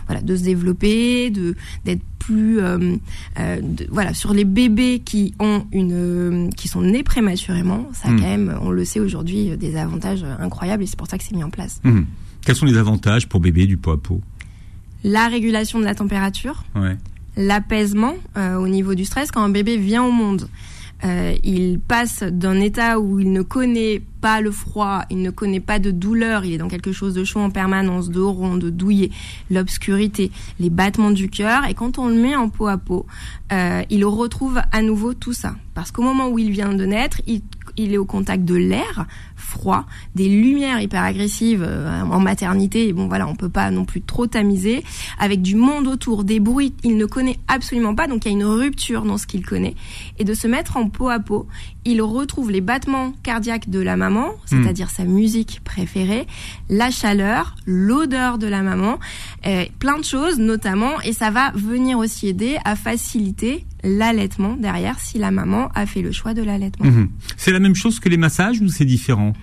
voilà, 0.08 0.22
de 0.22 0.36
se 0.36 0.44
développer, 0.44 1.30
de 1.30 1.56
d'être 1.86 2.02
plus 2.20 2.60
euh, 2.60 2.96
euh, 3.40 3.62
voilà 3.90 4.14
sur 4.14 4.34
les 4.34 4.46
bébés 4.46 5.02
qui 5.04 5.34
ont 5.40 5.66
une 5.72 5.94
euh, 5.94 6.50
qui 6.52 6.68
sont 6.68 6.82
nés 6.82 7.04
prématurément, 7.04 7.88
ça 7.94 8.10
a 8.10 8.12
hmm. 8.12 8.20
quand 8.20 8.28
même, 8.28 8.58
on 8.62 8.72
le 8.72 8.86
sait 8.86 9.00
aujourd'hui, 9.00 9.56
des 9.58 9.78
avantages 9.78 10.26
incroyables 10.40 10.84
et 10.84 10.88
c'est 10.88 10.98
pour 10.98 11.08
ça 11.08 11.18
que 11.18 11.24
c'est 11.24 11.36
mis 11.36 11.44
en 11.44 11.50
place. 11.50 11.82
Hmm. 11.84 12.04
Quels 12.44 12.56
sont 12.56 12.66
les 12.66 12.78
avantages 12.78 13.28
pour 13.28 13.40
bébé 13.40 13.66
du 13.66 13.78
pot 13.78 13.92
à 13.92 13.98
pot 13.98 14.22
La 15.04 15.28
régulation 15.28 15.80
de 15.80 15.86
la 15.86 15.96
température, 15.96 16.64
l'apaisement 17.38 18.16
au 18.36 18.68
niveau 18.68 18.96
du 18.96 19.06
stress 19.06 19.32
quand 19.32 19.44
un 19.44 19.50
bébé 19.50 19.78
vient 19.78 20.04
au 20.04 20.12
monde. 20.12 20.48
Il 21.03 21.79
passe 21.79 22.24
d'un 22.24 22.60
état 22.60 23.00
où 23.00 23.20
il 23.20 23.31
ne 23.31 23.42
connaît 23.42 24.01
pas 24.22 24.42
le 24.42 24.50
froid, 24.50 25.03
il 25.12 25.22
ne 25.22 25.29
connaît 25.29 25.60
pas 25.60 25.77
de 25.77 25.92
douleur, 25.92 26.46
il 26.46 26.53
est 26.53 26.58
dans 26.58 26.68
quelque 26.68 26.92
chose 26.92 27.14
de 27.14 27.24
chaud 27.24 27.42
en 27.42 27.51
permanence, 27.51 28.10
de 28.10 28.22
rond, 28.22 28.55
de 28.55 28.72
douillet, 28.72 29.12
l'obscurité, 29.51 30.31
les 30.60 30.72
battements 30.72 31.12
du 31.12 31.29
cœur. 31.29 31.66
Et 31.68 31.75
quand 31.75 32.00
on 32.00 32.08
le 32.08 32.16
met 32.16 32.36
en 32.36 32.50
peau 32.50 32.68
à 32.68 32.77
peau, 32.77 33.05
euh, 33.51 33.84
il 33.92 34.03
retrouve 34.03 34.60
à 34.72 34.81
nouveau 34.81 35.14
tout 35.14 35.34
ça. 35.34 35.55
Parce 35.75 35.92
qu'au 35.92 36.01
moment 36.01 36.29
où 36.29 36.40
il 36.40 36.50
vient 36.50 36.74
de 36.74 36.86
naître, 36.86 37.22
il 37.77 37.94
est 37.94 37.98
au 37.98 38.05
contact 38.05 38.46
de 38.46 38.55
l'air 38.55 39.05
froid, 39.35 39.85
des 40.16 40.27
lumières 40.27 40.81
hyper 40.81 41.03
agressives 41.03 41.64
euh, 41.66 42.01
en 42.01 42.20
maternité. 42.20 42.88
Et 42.88 42.94
bon, 42.94 43.07
voilà, 43.07 43.27
on 43.27 43.35
peut 43.35 43.50
pas 43.50 43.72
non 43.72 43.85
plus 43.85 44.01
trop 44.01 44.27
tamiser. 44.27 44.83
Avec 45.20 45.42
du 45.42 45.55
monde 45.55 45.88
autour, 45.88 46.24
des 46.24 46.40
bruits, 46.40 46.74
il 46.83 46.98
ne 46.98 47.05
connaît 47.05 47.38
absolument 47.48 47.96
pas. 47.96 48.07
Donc 48.07 48.25
il 48.25 48.29
y 48.29 48.31
a 48.31 48.33
une 48.33 48.46
rupture 48.46 49.03
dans 49.03 49.18
ce 49.18 49.27
qu'il 49.27 49.46
connaît. 49.46 49.75
Et 50.20 50.24
de 50.24 50.33
se 50.33 50.48
mettre 50.48 50.77
en 50.77 50.90
peau 50.90 51.09
à 51.09 51.20
peau, 51.20 51.48
il 51.85 52.01
retrouve 52.01 52.51
les 52.51 52.61
battements 52.61 53.14
cardiaques 53.24 53.70
de 53.70 53.79
la 53.79 53.96
maman, 53.96 54.31
c'est-à-dire 54.46 54.90
sa 54.90 55.03
musique 55.03 55.61
préférée, 55.64 56.25
la 56.70 56.90
chaleur, 56.90 57.55
l'odeur 57.66 58.40
de 58.40 58.48
la 58.48 58.64
maman, 58.64 59.00
euh, 59.46 59.66
plein 59.79 60.00
de 60.00 60.03
choses 60.03 60.40
notamment, 60.40 61.00
et 61.01 61.14
ça 61.14 61.29
va 61.29 61.51
venir 61.51 62.00
aussi 62.00 62.27
aider 62.27 62.57
à 62.66 62.75
faciliter 62.75 63.66
l'allaitement 63.86 64.58
derrière 64.58 65.00
si 65.00 65.18
la 65.18 65.32
maman 65.32 65.70
a 65.76 65.86
fait 65.86 66.02
le 66.02 66.12
choix 66.12 66.34
de 66.34 66.42
l'allaitement. 66.42 66.86
Mhm. 66.86 67.10
C'est 67.38 67.52
la 67.52 67.60
même 67.60 67.76
chose 67.76 68.00
que 68.00 68.10
les 68.10 68.18
massages 68.18 68.60
ou 68.62 68.68
c'est 68.68 68.86
différent 68.86 69.34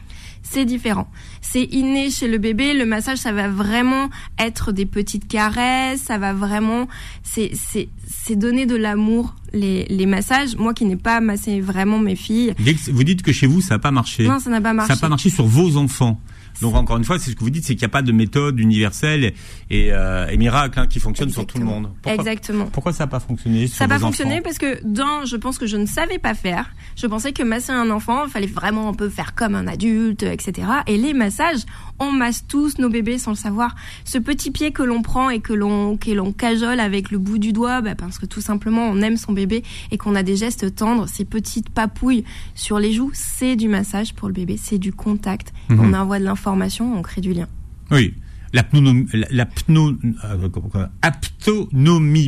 c'est 0.43 0.65
différent. 0.65 1.09
C'est 1.41 1.63
inné 1.63 2.11
chez 2.11 2.29
le 2.29 2.39
bébé. 2.39 2.75
Le 2.75 2.85
massage, 2.85 3.19
ça 3.19 3.33
va 3.33 3.49
vraiment 3.49 4.11
être 4.39 4.73
des 4.73 4.87
petites 4.87 5.27
caresses. 5.27 6.03
Ça 6.03 6.19
va 6.19 6.33
vraiment, 6.33 6.89
c'est 7.23 7.53
c'est 7.55 7.89
c'est 8.07 8.37
donner 8.37 8.67
de 8.67 8.77
l'amour. 8.77 9.35
Les 9.53 9.87
les 9.89 10.07
massages. 10.07 10.57
Moi 10.57 10.75
qui 10.75 10.85
n'ai 10.85 10.97
pas 10.97 11.21
massé 11.21 11.61
vraiment 11.61 11.99
mes 11.99 12.17
filles. 12.17 12.55
Vous 12.91 13.05
dites 13.05 13.23
que 13.23 13.33
chez 13.33 13.47
vous 13.47 13.61
ça 13.61 13.75
n'a 13.75 13.79
pas 13.79 13.93
marché. 13.93 14.27
Non, 14.27 14.41
ça 14.41 14.51
n'a 14.51 14.61
pas 14.61 14.73
marché. 14.73 14.89
Ça 14.89 14.95
n'a 14.95 15.01
pas 15.01 15.09
marché 15.09 15.31
sur 15.31 15.47
vos 15.47 15.77
enfants. 15.77 16.21
Donc 16.61 16.75
encore 16.75 16.97
une 16.97 17.05
fois, 17.05 17.19
c'est 17.19 17.31
ce 17.31 17.37
que 17.37 17.41
vous 17.41 17.51
dites, 17.51 17.65
c'est 17.65 17.75
qu'il 17.75 17.83
n'y 17.83 17.87
a 17.87 17.88
pas 17.88 18.03
de 18.03 18.12
méthode 18.12 18.59
universelle 18.59 19.33
et, 19.71 19.93
euh, 19.93 20.29
et 20.29 20.37
miracle 20.37 20.79
hein, 20.79 20.87
qui 20.87 21.01
fonctionne 21.01 21.31
sur 21.31 21.47
tout 21.47 21.59
le 21.59 21.65
monde. 21.65 21.91
Exactement. 22.07 22.67
Pourquoi 22.67 22.93
ça 22.93 23.05
n'a 23.05 23.09
pas 23.09 23.21
fonctionné 23.21 23.67
Ça 23.67 23.87
n'a 23.87 23.95
pas 23.95 24.01
fonctionné 24.01 24.41
parce 24.41 24.59
que 24.59 24.81
d'un, 24.85 25.25
je 25.25 25.37
pense 25.37 25.59
que 25.59 25.67
je 25.67 25.77
ne 25.77 25.87
savais 25.87 26.19
pas 26.19 26.35
faire. 26.35 26.71
Je 26.97 27.07
pensais 27.07 27.33
que 27.33 27.43
masser 27.43 27.73
un 27.73 27.91
enfant, 27.91 28.25
il 28.27 28.31
fallait 28.31 28.47
vraiment 28.47 28.88
un 28.88 28.95
peu 28.95 29.09
faire 29.09 29.35
comme 29.35 29.55
un 29.55 29.67
adulte, 29.67 30.23
etc. 30.23 30.69
Et 30.87 30.97
les 30.97 31.15
massages, 31.15 31.61
on 31.99 32.13
masse 32.13 32.45
tous 32.47 32.79
nos 32.79 32.89
bébés 32.89 33.19
sans 33.19 33.33
le 33.33 33.37
savoir. 33.37 33.75
Ce 34.05 34.19
petit 34.19 34.51
pied 34.51 34.73
que 34.73 34.83
l'on 34.83 35.03
prend 35.03 35.31
et 35.31 35.41
que 35.41 35.53
l'on 35.53 35.97
que 35.97 36.11
l'on 36.11 36.33
cajole 36.33 36.81
avec 36.81 37.11
le 37.11 37.19
bout 37.19 37.39
du 37.39 37.53
doigt, 37.53 37.81
bah, 37.81 37.95
parce 37.95 38.19
que 38.19 38.27
tout 38.27 38.41
simplement 38.41 38.89
on 38.89 39.01
aime 39.03 39.17
son 39.17 39.33
bébé 39.33 39.63
et 39.91 39.99
qu'on 39.99 40.15
a 40.15 40.23
des 40.23 40.37
gestes 40.37 40.75
tendres, 40.75 41.09
ces 41.09 41.25
petites 41.25 41.71
papouilles 41.71 42.25
sur 42.55 42.79
les 42.79 42.93
joues, 42.93 43.11
c'est 43.15 43.57
du 43.57 43.69
massage 43.69 44.15
pour 44.15 44.29
le 44.29 44.35
bébé, 44.35 44.57
c'est 44.61 44.79
du 44.79 44.93
contact. 44.93 45.53
Mhm. 45.69 45.81
On 45.81 45.93
envoie 45.95 46.19
de 46.19 46.25
l'information, 46.25 46.97
on 46.97 47.03
crée 47.03 47.21
du 47.21 47.33
lien. 47.33 47.47
Oui, 47.91 48.15
l'aptonomie, 48.53 49.07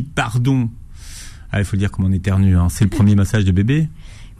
pardon. 0.03 0.69
Ah, 1.51 1.59
il 1.59 1.65
faut 1.65 1.77
dire 1.77 1.91
comme 1.91 2.05
on 2.05 2.11
éternue, 2.11 2.57
hein. 2.57 2.67
c'est 2.69 2.83
le 2.83 2.89
premier 2.89 3.15
massage 3.15 3.45
de 3.45 3.51
bébé. 3.51 3.87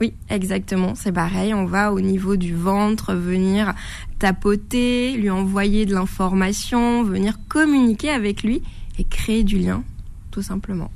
Oui, 0.00 0.12
exactement, 0.28 0.94
c'est 0.94 1.12
pareil. 1.12 1.54
On 1.54 1.64
va 1.64 1.92
au 1.92 2.00
niveau 2.00 2.36
du 2.36 2.54
ventre 2.54 3.14
venir 3.14 3.74
tapoter, 4.18 5.16
lui 5.16 5.30
envoyer 5.30 5.86
de 5.86 5.94
l'information, 5.94 7.02
venir 7.02 7.38
communiquer 7.48 8.10
avec 8.10 8.42
lui 8.42 8.62
et 8.98 9.04
créer 9.04 9.42
du 9.42 9.58
lien, 9.58 9.82
tout 10.30 10.42
simplement. 10.42 10.90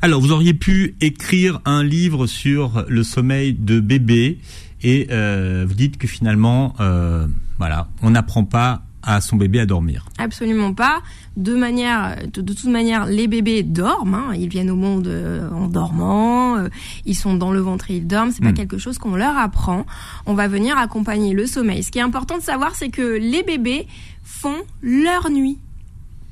Alors, 0.00 0.20
vous 0.20 0.32
auriez 0.32 0.54
pu 0.54 0.94
écrire 1.00 1.60
un 1.64 1.82
livre 1.82 2.26
sur 2.26 2.84
le 2.88 3.02
sommeil 3.02 3.52
de 3.54 3.80
bébé 3.80 4.38
Et 4.82 5.08
euh, 5.10 5.64
vous 5.66 5.74
dites 5.74 5.98
que 5.98 6.06
finalement, 6.06 6.74
euh, 6.80 7.26
voilà, 7.58 7.88
on 8.02 8.10
n'apprend 8.10 8.44
pas 8.44 8.85
à 9.06 9.20
son 9.20 9.36
bébé 9.36 9.60
à 9.60 9.66
dormir. 9.66 10.04
Absolument 10.18 10.74
pas. 10.74 11.00
De 11.36 11.54
manière, 11.54 12.16
de, 12.32 12.40
toute 12.42 12.64
manière, 12.64 13.06
les 13.06 13.28
bébés 13.28 13.62
dorment. 13.62 14.14
Hein. 14.14 14.32
Ils 14.36 14.48
viennent 14.48 14.70
au 14.70 14.76
monde 14.76 15.06
euh, 15.06 15.48
en 15.50 15.68
dormant. 15.68 16.56
euh, 16.56 16.68
ils 17.04 17.14
sont 17.14 17.34
dans 17.34 17.52
le 17.52 17.60
ventre 17.60 17.90
et 17.90 17.96
ils 17.98 18.06
dorment. 18.06 18.32
C'est 18.32 18.42
pas 18.42 18.50
Mm. 18.50 18.54
quelque 18.54 18.78
chose 18.78 18.98
qu'on 18.98 19.14
leur 19.16 19.36
apprend. 19.38 19.86
On 20.26 20.34
va 20.34 20.48
venir 20.48 20.76
accompagner 20.76 21.32
le 21.34 21.46
sommeil. 21.46 21.82
Ce 21.84 21.90
qui 21.90 21.98
est 21.98 22.02
important 22.02 22.36
de 22.36 22.42
savoir, 22.42 22.74
c'est 22.74 22.88
que 22.90 23.16
les 23.18 23.42
bébés 23.42 23.86
font 24.24 24.56
leur 24.82 25.30
nuit, 25.30 25.58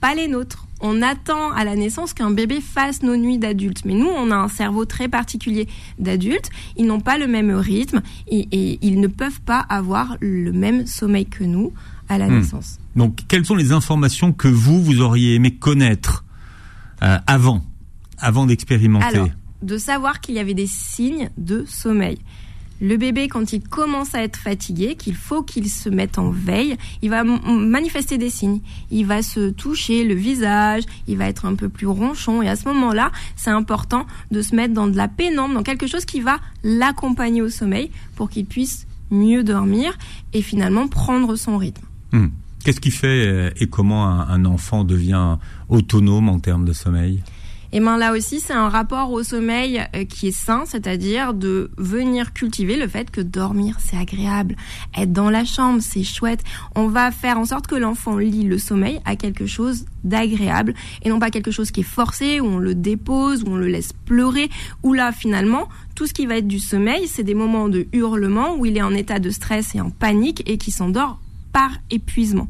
pas 0.00 0.14
les 0.14 0.26
nôtres. 0.28 0.66
On 0.80 1.00
attend 1.00 1.50
à 1.52 1.64
la 1.64 1.76
naissance 1.76 2.12
qu'un 2.12 2.30
bébé 2.30 2.60
fasse 2.60 3.02
nos 3.02 3.16
nuits 3.16 3.38
d'adultes. 3.38 3.84
Mais 3.86 3.94
nous, 3.94 4.08
on 4.08 4.30
a 4.30 4.34
un 4.36 4.48
cerveau 4.48 4.84
très 4.84 5.08
particulier 5.08 5.66
d'adultes. 5.98 6.50
Ils 6.76 6.84
n'ont 6.86 7.00
pas 7.00 7.16
le 7.16 7.26
même 7.26 7.50
rythme 7.54 8.02
et, 8.28 8.48
et 8.52 8.78
ils 8.82 9.00
ne 9.00 9.06
peuvent 9.06 9.40
pas 9.40 9.60
avoir 9.60 10.16
le 10.20 10.52
même 10.52 10.86
sommeil 10.86 11.24
que 11.26 11.44
nous 11.44 11.72
à 12.08 12.18
la 12.18 12.28
Hmm. 12.28 12.38
naissance. 12.38 12.78
Donc, 12.96 13.20
quelles 13.28 13.44
sont 13.46 13.54
les 13.56 13.72
informations 13.72 14.32
que 14.32 14.48
vous, 14.48 14.82
vous 14.82 15.00
auriez 15.00 15.34
aimé 15.34 15.54
connaître 15.54 16.24
euh, 17.02 17.18
avant, 17.26 17.64
avant 18.18 18.46
d'expérimenter 18.46 19.06
Alors, 19.06 19.28
de 19.62 19.78
savoir 19.78 20.20
qu'il 20.20 20.34
y 20.34 20.38
avait 20.38 20.54
des 20.54 20.66
signes 20.66 21.30
de 21.38 21.64
sommeil. 21.66 22.18
Le 22.80 22.96
bébé, 22.96 23.28
quand 23.28 23.52
il 23.52 23.62
commence 23.62 24.14
à 24.16 24.22
être 24.22 24.36
fatigué, 24.36 24.96
qu'il 24.96 25.14
faut 25.14 25.42
qu'il 25.42 25.70
se 25.70 25.88
mette 25.88 26.18
en 26.18 26.30
veille, 26.30 26.76
il 27.02 27.08
va 27.08 27.22
manifester 27.24 28.18
des 28.18 28.30
signes. 28.30 28.60
Il 28.90 29.06
va 29.06 29.22
se 29.22 29.50
toucher 29.50 30.04
le 30.04 30.14
visage, 30.14 30.82
il 31.06 31.16
va 31.16 31.26
être 31.28 31.46
un 31.46 31.54
peu 31.54 31.68
plus 31.68 31.86
ronchon. 31.86 32.42
Et 32.42 32.48
à 32.48 32.56
ce 32.56 32.66
moment-là, 32.68 33.12
c'est 33.36 33.50
important 33.50 34.06
de 34.32 34.42
se 34.42 34.54
mettre 34.56 34.74
dans 34.74 34.88
de 34.88 34.96
la 34.96 35.06
pénombre, 35.08 35.54
dans 35.54 35.62
quelque 35.62 35.86
chose 35.86 36.04
qui 36.04 36.20
va 36.20 36.40
l'accompagner 36.64 37.42
au 37.42 37.48
sommeil 37.48 37.90
pour 38.16 38.28
qu'il 38.28 38.44
puisse 38.44 38.86
mieux 39.10 39.44
dormir 39.44 39.96
et 40.32 40.42
finalement 40.42 40.88
prendre 40.88 41.36
son 41.36 41.56
rythme. 41.56 41.86
Hmm. 42.14 42.28
Qu'est-ce 42.64 42.80
qui 42.80 42.92
fait 42.92 43.26
euh, 43.26 43.50
et 43.56 43.66
comment 43.66 44.08
un, 44.08 44.44
enfant 44.44 44.84
devient 44.84 45.36
autonome 45.68 46.28
en 46.28 46.38
termes 46.38 46.64
de 46.64 46.72
sommeil? 46.72 47.22
Et 47.72 47.80
ben 47.80 47.96
là 47.96 48.12
aussi, 48.12 48.38
c'est 48.38 48.52
un 48.52 48.68
rapport 48.68 49.10
au 49.10 49.24
sommeil 49.24 49.82
euh, 49.96 50.04
qui 50.04 50.28
est 50.28 50.30
sain, 50.30 50.62
c'est-à-dire 50.64 51.34
de 51.34 51.72
venir 51.76 52.32
cultiver 52.32 52.76
le 52.76 52.86
fait 52.86 53.10
que 53.10 53.20
dormir, 53.20 53.78
c'est 53.80 53.96
agréable. 53.96 54.54
Être 54.96 55.12
dans 55.12 55.28
la 55.28 55.44
chambre, 55.44 55.80
c'est 55.82 56.04
chouette. 56.04 56.44
On 56.76 56.86
va 56.86 57.10
faire 57.10 57.36
en 57.36 57.46
sorte 57.46 57.66
que 57.66 57.74
l'enfant 57.74 58.16
lie 58.16 58.44
le 58.44 58.58
sommeil 58.58 59.00
à 59.04 59.16
quelque 59.16 59.46
chose 59.46 59.86
d'agréable 60.04 60.74
et 61.02 61.08
non 61.08 61.18
pas 61.18 61.30
quelque 61.30 61.50
chose 61.50 61.72
qui 61.72 61.80
est 61.80 61.82
forcé, 61.82 62.38
où 62.38 62.46
on 62.46 62.58
le 62.58 62.76
dépose, 62.76 63.42
où 63.42 63.48
on 63.48 63.56
le 63.56 63.66
laisse 63.66 63.92
pleurer, 63.92 64.50
où 64.84 64.92
là, 64.92 65.10
finalement, 65.10 65.68
tout 65.96 66.06
ce 66.06 66.14
qui 66.14 66.26
va 66.26 66.36
être 66.36 66.46
du 66.46 66.60
sommeil, 66.60 67.08
c'est 67.08 67.24
des 67.24 67.34
moments 67.34 67.68
de 67.68 67.88
hurlement 67.92 68.54
où 68.56 68.66
il 68.66 68.76
est 68.76 68.82
en 68.82 68.94
état 68.94 69.18
de 69.18 69.30
stress 69.30 69.74
et 69.74 69.80
en 69.80 69.90
panique 69.90 70.48
et 70.48 70.58
qui 70.58 70.70
s'endort 70.70 71.18
par 71.54 71.70
épuisement. 71.90 72.48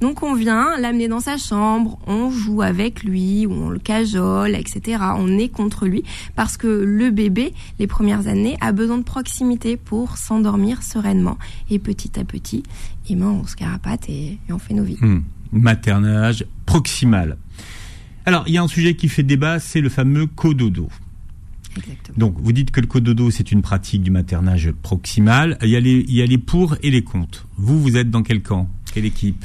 Donc 0.00 0.22
on 0.22 0.34
vient 0.34 0.76
l'amener 0.78 1.08
dans 1.08 1.20
sa 1.20 1.38
chambre, 1.38 1.98
on 2.06 2.30
joue 2.30 2.60
avec 2.60 3.04
lui, 3.04 3.46
on 3.48 3.70
le 3.70 3.78
cajole, 3.78 4.54
etc. 4.54 4.98
On 5.16 5.38
est 5.38 5.48
contre 5.48 5.86
lui 5.86 6.04
parce 6.36 6.58
que 6.58 6.66
le 6.66 7.10
bébé, 7.10 7.54
les 7.78 7.86
premières 7.86 8.28
années, 8.28 8.58
a 8.60 8.72
besoin 8.72 8.98
de 8.98 9.02
proximité 9.02 9.78
pour 9.78 10.18
s'endormir 10.18 10.82
sereinement. 10.82 11.38
Et 11.70 11.78
petit 11.78 12.20
à 12.20 12.24
petit, 12.24 12.64
eh 13.08 13.14
ben, 13.14 13.26
on 13.26 13.46
se 13.46 13.56
carapate 13.56 14.08
et, 14.10 14.38
et 14.46 14.52
on 14.52 14.58
fait 14.58 14.74
nos 14.74 14.84
vies. 14.84 14.98
Hmm. 15.00 15.22
Maternage 15.52 16.44
proximal. 16.66 17.38
Alors, 18.26 18.44
il 18.46 18.54
y 18.54 18.58
a 18.58 18.62
un 18.62 18.68
sujet 18.68 18.96
qui 18.96 19.08
fait 19.08 19.22
débat, 19.22 19.58
c'est 19.58 19.80
le 19.80 19.88
fameux 19.88 20.26
cododo. 20.26 20.88
Donc, 22.16 22.36
vous 22.38 22.52
dites 22.52 22.70
que 22.70 22.80
le 22.80 22.86
cododo, 22.86 23.30
c'est 23.30 23.52
une 23.52 23.62
pratique 23.62 24.02
du 24.02 24.10
maternage 24.10 24.70
proximal. 24.70 25.58
Il 25.62 25.68
y, 25.68 25.76
a 25.76 25.80
il 25.80 26.14
y 26.14 26.22
a 26.22 26.26
les 26.26 26.38
pour 26.38 26.76
et 26.82 26.90
les 26.90 27.02
contre. 27.02 27.46
Vous, 27.56 27.80
vous 27.80 27.96
êtes 27.96 28.10
dans 28.10 28.22
quel 28.22 28.42
camp? 28.42 28.68
Quelle 28.92 29.04
équipe? 29.06 29.44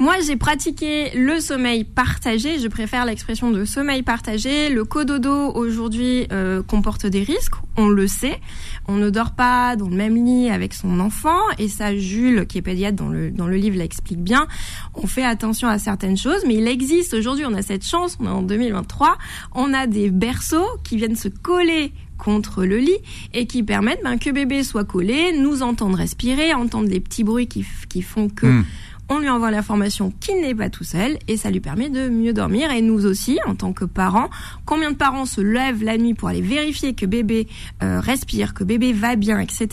Moi, 0.00 0.14
j'ai 0.26 0.36
pratiqué 0.36 1.10
le 1.14 1.40
sommeil 1.40 1.84
partagé. 1.84 2.58
Je 2.58 2.68
préfère 2.68 3.04
l'expression 3.04 3.50
de 3.50 3.66
sommeil 3.66 4.02
partagé. 4.02 4.70
Le 4.70 4.84
cododo 4.84 5.52
aujourd'hui 5.52 6.26
euh, 6.32 6.62
comporte 6.62 7.04
des 7.04 7.22
risques. 7.22 7.56
On 7.76 7.86
le 7.86 8.06
sait. 8.06 8.40
On 8.88 8.94
ne 8.94 9.10
dort 9.10 9.32
pas 9.32 9.76
dans 9.76 9.90
le 9.90 9.94
même 9.94 10.16
lit 10.24 10.48
avec 10.48 10.72
son 10.72 11.00
enfant. 11.00 11.36
Et 11.58 11.68
ça, 11.68 11.94
Jules, 11.94 12.46
qui 12.46 12.56
est 12.56 12.62
pédiatre 12.62 12.96
dans 12.96 13.10
le 13.10 13.30
dans 13.30 13.46
le 13.46 13.56
livre, 13.56 13.76
l'explique 13.76 14.22
bien. 14.22 14.48
On 14.94 15.06
fait 15.06 15.22
attention 15.22 15.68
à 15.68 15.78
certaines 15.78 16.16
choses, 16.16 16.44
mais 16.46 16.54
il 16.54 16.66
existe 16.66 17.12
aujourd'hui. 17.12 17.44
On 17.46 17.52
a 17.52 17.60
cette 17.60 17.84
chance. 17.84 18.16
On 18.20 18.24
est 18.24 18.30
en 18.30 18.40
2023. 18.40 19.18
On 19.54 19.74
a 19.74 19.86
des 19.86 20.10
berceaux 20.10 20.78
qui 20.82 20.96
viennent 20.96 21.14
se 21.14 21.28
coller 21.28 21.92
contre 22.16 22.64
le 22.64 22.78
lit 22.78 22.98
et 23.34 23.46
qui 23.46 23.62
permettent 23.62 24.02
ben, 24.02 24.18
que 24.18 24.30
bébé 24.30 24.62
soit 24.62 24.84
collé, 24.84 25.32
nous 25.38 25.62
entendre 25.62 25.96
respirer, 25.96 26.52
entendre 26.52 26.88
les 26.88 27.00
petits 27.00 27.24
bruits 27.24 27.48
qui, 27.48 27.64
qui 27.88 28.02
font 28.02 28.28
que 28.28 28.46
Hmm. 28.46 28.64
On 29.10 29.18
lui 29.18 29.28
envoie 29.28 29.50
l'information 29.50 30.12
qu'il 30.20 30.40
n'est 30.40 30.54
pas 30.54 30.70
tout 30.70 30.84
seul 30.84 31.18
et 31.26 31.36
ça 31.36 31.50
lui 31.50 31.58
permet 31.60 31.90
de 31.90 32.08
mieux 32.08 32.32
dormir. 32.32 32.70
Et 32.70 32.80
nous 32.80 33.04
aussi, 33.04 33.38
en 33.44 33.56
tant 33.56 33.72
que 33.72 33.84
parents, 33.84 34.30
combien 34.64 34.92
de 34.92 34.96
parents 34.96 35.26
se 35.26 35.40
lèvent 35.40 35.82
la 35.82 35.98
nuit 35.98 36.14
pour 36.14 36.28
aller 36.28 36.40
vérifier 36.40 36.94
que 36.94 37.06
bébé 37.06 37.48
euh, 37.82 37.98
respire, 38.00 38.54
que 38.54 38.62
bébé 38.62 38.92
va 38.92 39.16
bien, 39.16 39.40
etc. 39.40 39.68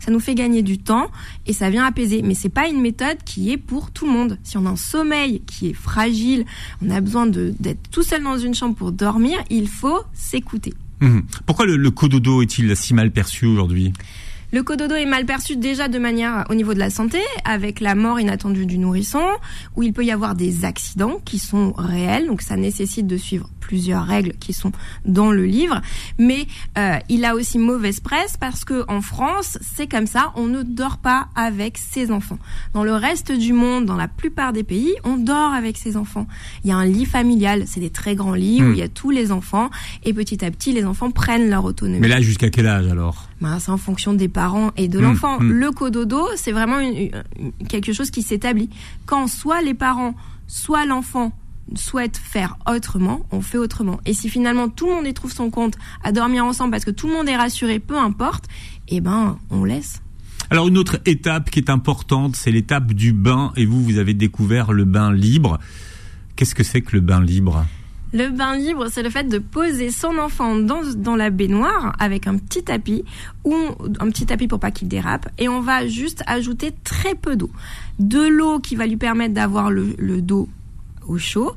Ça 0.00 0.10
nous 0.10 0.18
fait 0.18 0.34
gagner 0.34 0.62
du 0.62 0.78
temps 0.78 1.10
et 1.46 1.52
ça 1.52 1.70
vient 1.70 1.84
apaiser. 1.84 2.22
Mais 2.22 2.34
c'est 2.34 2.48
pas 2.48 2.68
une 2.68 2.80
méthode 2.80 3.18
qui 3.24 3.52
est 3.52 3.56
pour 3.56 3.92
tout 3.92 4.04
le 4.04 4.12
monde. 4.12 4.38
Si 4.42 4.58
on 4.58 4.66
a 4.66 4.70
un 4.70 4.76
sommeil 4.76 5.42
qui 5.46 5.68
est 5.68 5.74
fragile, 5.74 6.44
on 6.84 6.90
a 6.90 7.00
besoin 7.00 7.26
d'être 7.26 7.88
tout 7.90 8.02
seul 8.02 8.24
dans 8.24 8.36
une 8.36 8.54
chambre 8.54 8.74
pour 8.74 8.90
dormir, 8.90 9.38
il 9.48 9.68
faut 9.68 10.00
s'écouter. 10.12 10.74
Hmm. 11.00 11.20
Pourquoi 11.46 11.66
le, 11.66 11.76
le 11.76 11.90
cododo 11.92 12.42
est-il 12.42 12.76
si 12.76 12.94
mal 12.94 13.12
perçu 13.12 13.46
aujourd'hui? 13.46 13.92
Le 14.54 14.62
cododo 14.62 14.94
est 14.94 15.06
mal 15.06 15.24
perçu 15.24 15.56
déjà 15.56 15.88
de 15.88 15.98
manière 15.98 16.44
au 16.50 16.54
niveau 16.54 16.74
de 16.74 16.78
la 16.78 16.90
santé, 16.90 17.20
avec 17.46 17.80
la 17.80 17.94
mort 17.94 18.20
inattendue 18.20 18.66
du 18.66 18.76
nourrisson, 18.76 19.24
où 19.76 19.82
il 19.82 19.94
peut 19.94 20.04
y 20.04 20.10
avoir 20.10 20.34
des 20.34 20.66
accidents 20.66 21.20
qui 21.24 21.38
sont 21.38 21.72
réels, 21.72 22.26
donc 22.26 22.42
ça 22.42 22.56
nécessite 22.56 23.06
de 23.06 23.16
suivre 23.16 23.48
plusieurs 23.72 24.04
règles 24.04 24.34
qui 24.38 24.52
sont 24.52 24.70
dans 25.06 25.30
le 25.32 25.46
livre. 25.46 25.80
Mais 26.18 26.46
euh, 26.76 26.98
il 27.08 27.24
a 27.24 27.34
aussi 27.34 27.58
mauvaise 27.58 28.00
presse 28.00 28.36
parce 28.36 28.66
que 28.66 28.84
en 28.86 29.00
France, 29.00 29.56
c'est 29.62 29.90
comme 29.90 30.06
ça, 30.06 30.30
on 30.36 30.46
ne 30.46 30.62
dort 30.62 30.98
pas 30.98 31.28
avec 31.36 31.78
ses 31.78 32.10
enfants. 32.10 32.38
Dans 32.74 32.84
le 32.84 32.92
reste 32.92 33.32
du 33.32 33.54
monde, 33.54 33.86
dans 33.86 33.96
la 33.96 34.08
plupart 34.08 34.52
des 34.52 34.62
pays, 34.62 34.92
on 35.04 35.16
dort 35.16 35.54
avec 35.54 35.78
ses 35.78 35.96
enfants. 35.96 36.26
Il 36.64 36.68
y 36.68 36.72
a 36.72 36.76
un 36.76 36.84
lit 36.84 37.06
familial, 37.06 37.64
c'est 37.66 37.80
des 37.80 37.88
très 37.88 38.14
grands 38.14 38.34
lits 38.34 38.62
où 38.62 38.66
Hmm. 38.66 38.72
il 38.74 38.78
y 38.78 38.82
a 38.82 38.88
tous 38.88 39.08
les 39.10 39.32
enfants, 39.32 39.70
et 40.04 40.12
petit 40.12 40.44
à 40.44 40.50
petit, 40.50 40.72
les 40.72 40.84
enfants 40.84 41.10
prennent 41.10 41.48
leur 41.48 41.64
autonomie. 41.64 42.00
Mais 42.00 42.08
là, 42.08 42.20
jusqu'à 42.20 42.50
quel 42.50 42.66
âge 42.66 42.86
alors? 42.88 43.26
Ben, 43.40 43.58
c'est 43.58 43.70
en 43.70 43.78
fonction 43.78 44.12
des 44.12 44.28
parents 44.28 44.70
et 44.76 44.86
de 44.88 44.98
Mm, 44.98 45.02
l'enfant. 45.02 45.40
mm. 45.40 45.50
Le 45.50 45.70
cododo, 45.70 46.22
c'est 46.36 46.52
vraiment 46.52 46.78
une- 46.78 47.10
une- 47.40 47.66
quelque 47.68 47.94
chose 47.94 48.10
qui 48.10 48.20
s'établit. 48.22 48.68
Quand 49.06 49.26
soit 49.28 49.62
les 49.62 49.72
parents, 49.74 50.14
soit 50.46 50.84
l'enfant 50.84 51.32
souhaitent 51.76 52.16
faire 52.16 52.56
autrement, 52.68 53.26
on 53.30 53.40
fait 53.40 53.58
autrement. 53.58 54.00
Et 54.06 54.14
si 54.14 54.28
finalement 54.28 54.68
tout 54.68 54.86
le 54.86 54.94
monde 54.94 55.06
y 55.06 55.14
trouve 55.14 55.32
son 55.32 55.50
compte 55.50 55.74
à 56.02 56.12
dormir 56.12 56.44
ensemble 56.44 56.70
parce 56.70 56.84
que 56.84 56.90
tout 56.90 57.08
le 57.08 57.14
monde 57.14 57.28
est 57.28 57.36
rassuré, 57.36 57.78
peu 57.78 57.98
importe, 57.98 58.46
eh 58.88 59.00
ben 59.00 59.38
on 59.50 59.64
laisse. 59.64 60.02
Alors 60.50 60.68
une 60.68 60.76
autre 60.76 61.00
étape 61.06 61.50
qui 61.50 61.60
est 61.60 61.70
importante, 61.70 62.36
c'est 62.36 62.50
l'étape 62.50 62.92
du 62.92 63.12
bain. 63.12 63.52
Et 63.56 63.64
vous, 63.64 63.82
vous 63.82 63.98
avez 63.98 64.12
découvert 64.12 64.72
le 64.72 64.84
bain 64.84 65.12
libre. 65.12 65.58
Qu'est-ce 66.36 66.54
que 66.54 66.62
c'est 66.62 66.82
que 66.82 66.96
le 66.96 67.00
bain 67.00 67.22
libre? 67.22 67.64
Le 68.12 68.28
bain 68.28 68.58
libre, 68.58 68.88
c'est 68.90 69.02
le 69.02 69.08
fait 69.08 69.24
de 69.24 69.38
poser 69.38 69.90
son 69.90 70.18
enfant 70.18 70.56
dans, 70.56 70.82
dans 70.94 71.16
la 71.16 71.30
baignoire 71.30 71.96
avec 71.98 72.26
un 72.26 72.36
petit 72.36 72.62
tapis 72.62 73.04
ou 73.44 73.54
un 74.00 74.10
petit 74.10 74.26
tapis 74.26 74.48
pour 74.48 74.60
pas 74.60 74.70
qu'il 74.70 74.88
dérape 74.88 75.30
et 75.38 75.48
on 75.48 75.62
va 75.62 75.86
juste 75.86 76.22
ajouter 76.26 76.74
très 76.84 77.14
peu 77.14 77.36
d'eau. 77.36 77.50
De 77.98 78.20
l'eau 78.20 78.58
qui 78.58 78.76
va 78.76 78.86
lui 78.86 78.98
permettre 78.98 79.32
d'avoir 79.32 79.70
le, 79.70 79.94
le 79.96 80.20
dos 80.20 80.50
au 81.08 81.18
chaud 81.18 81.52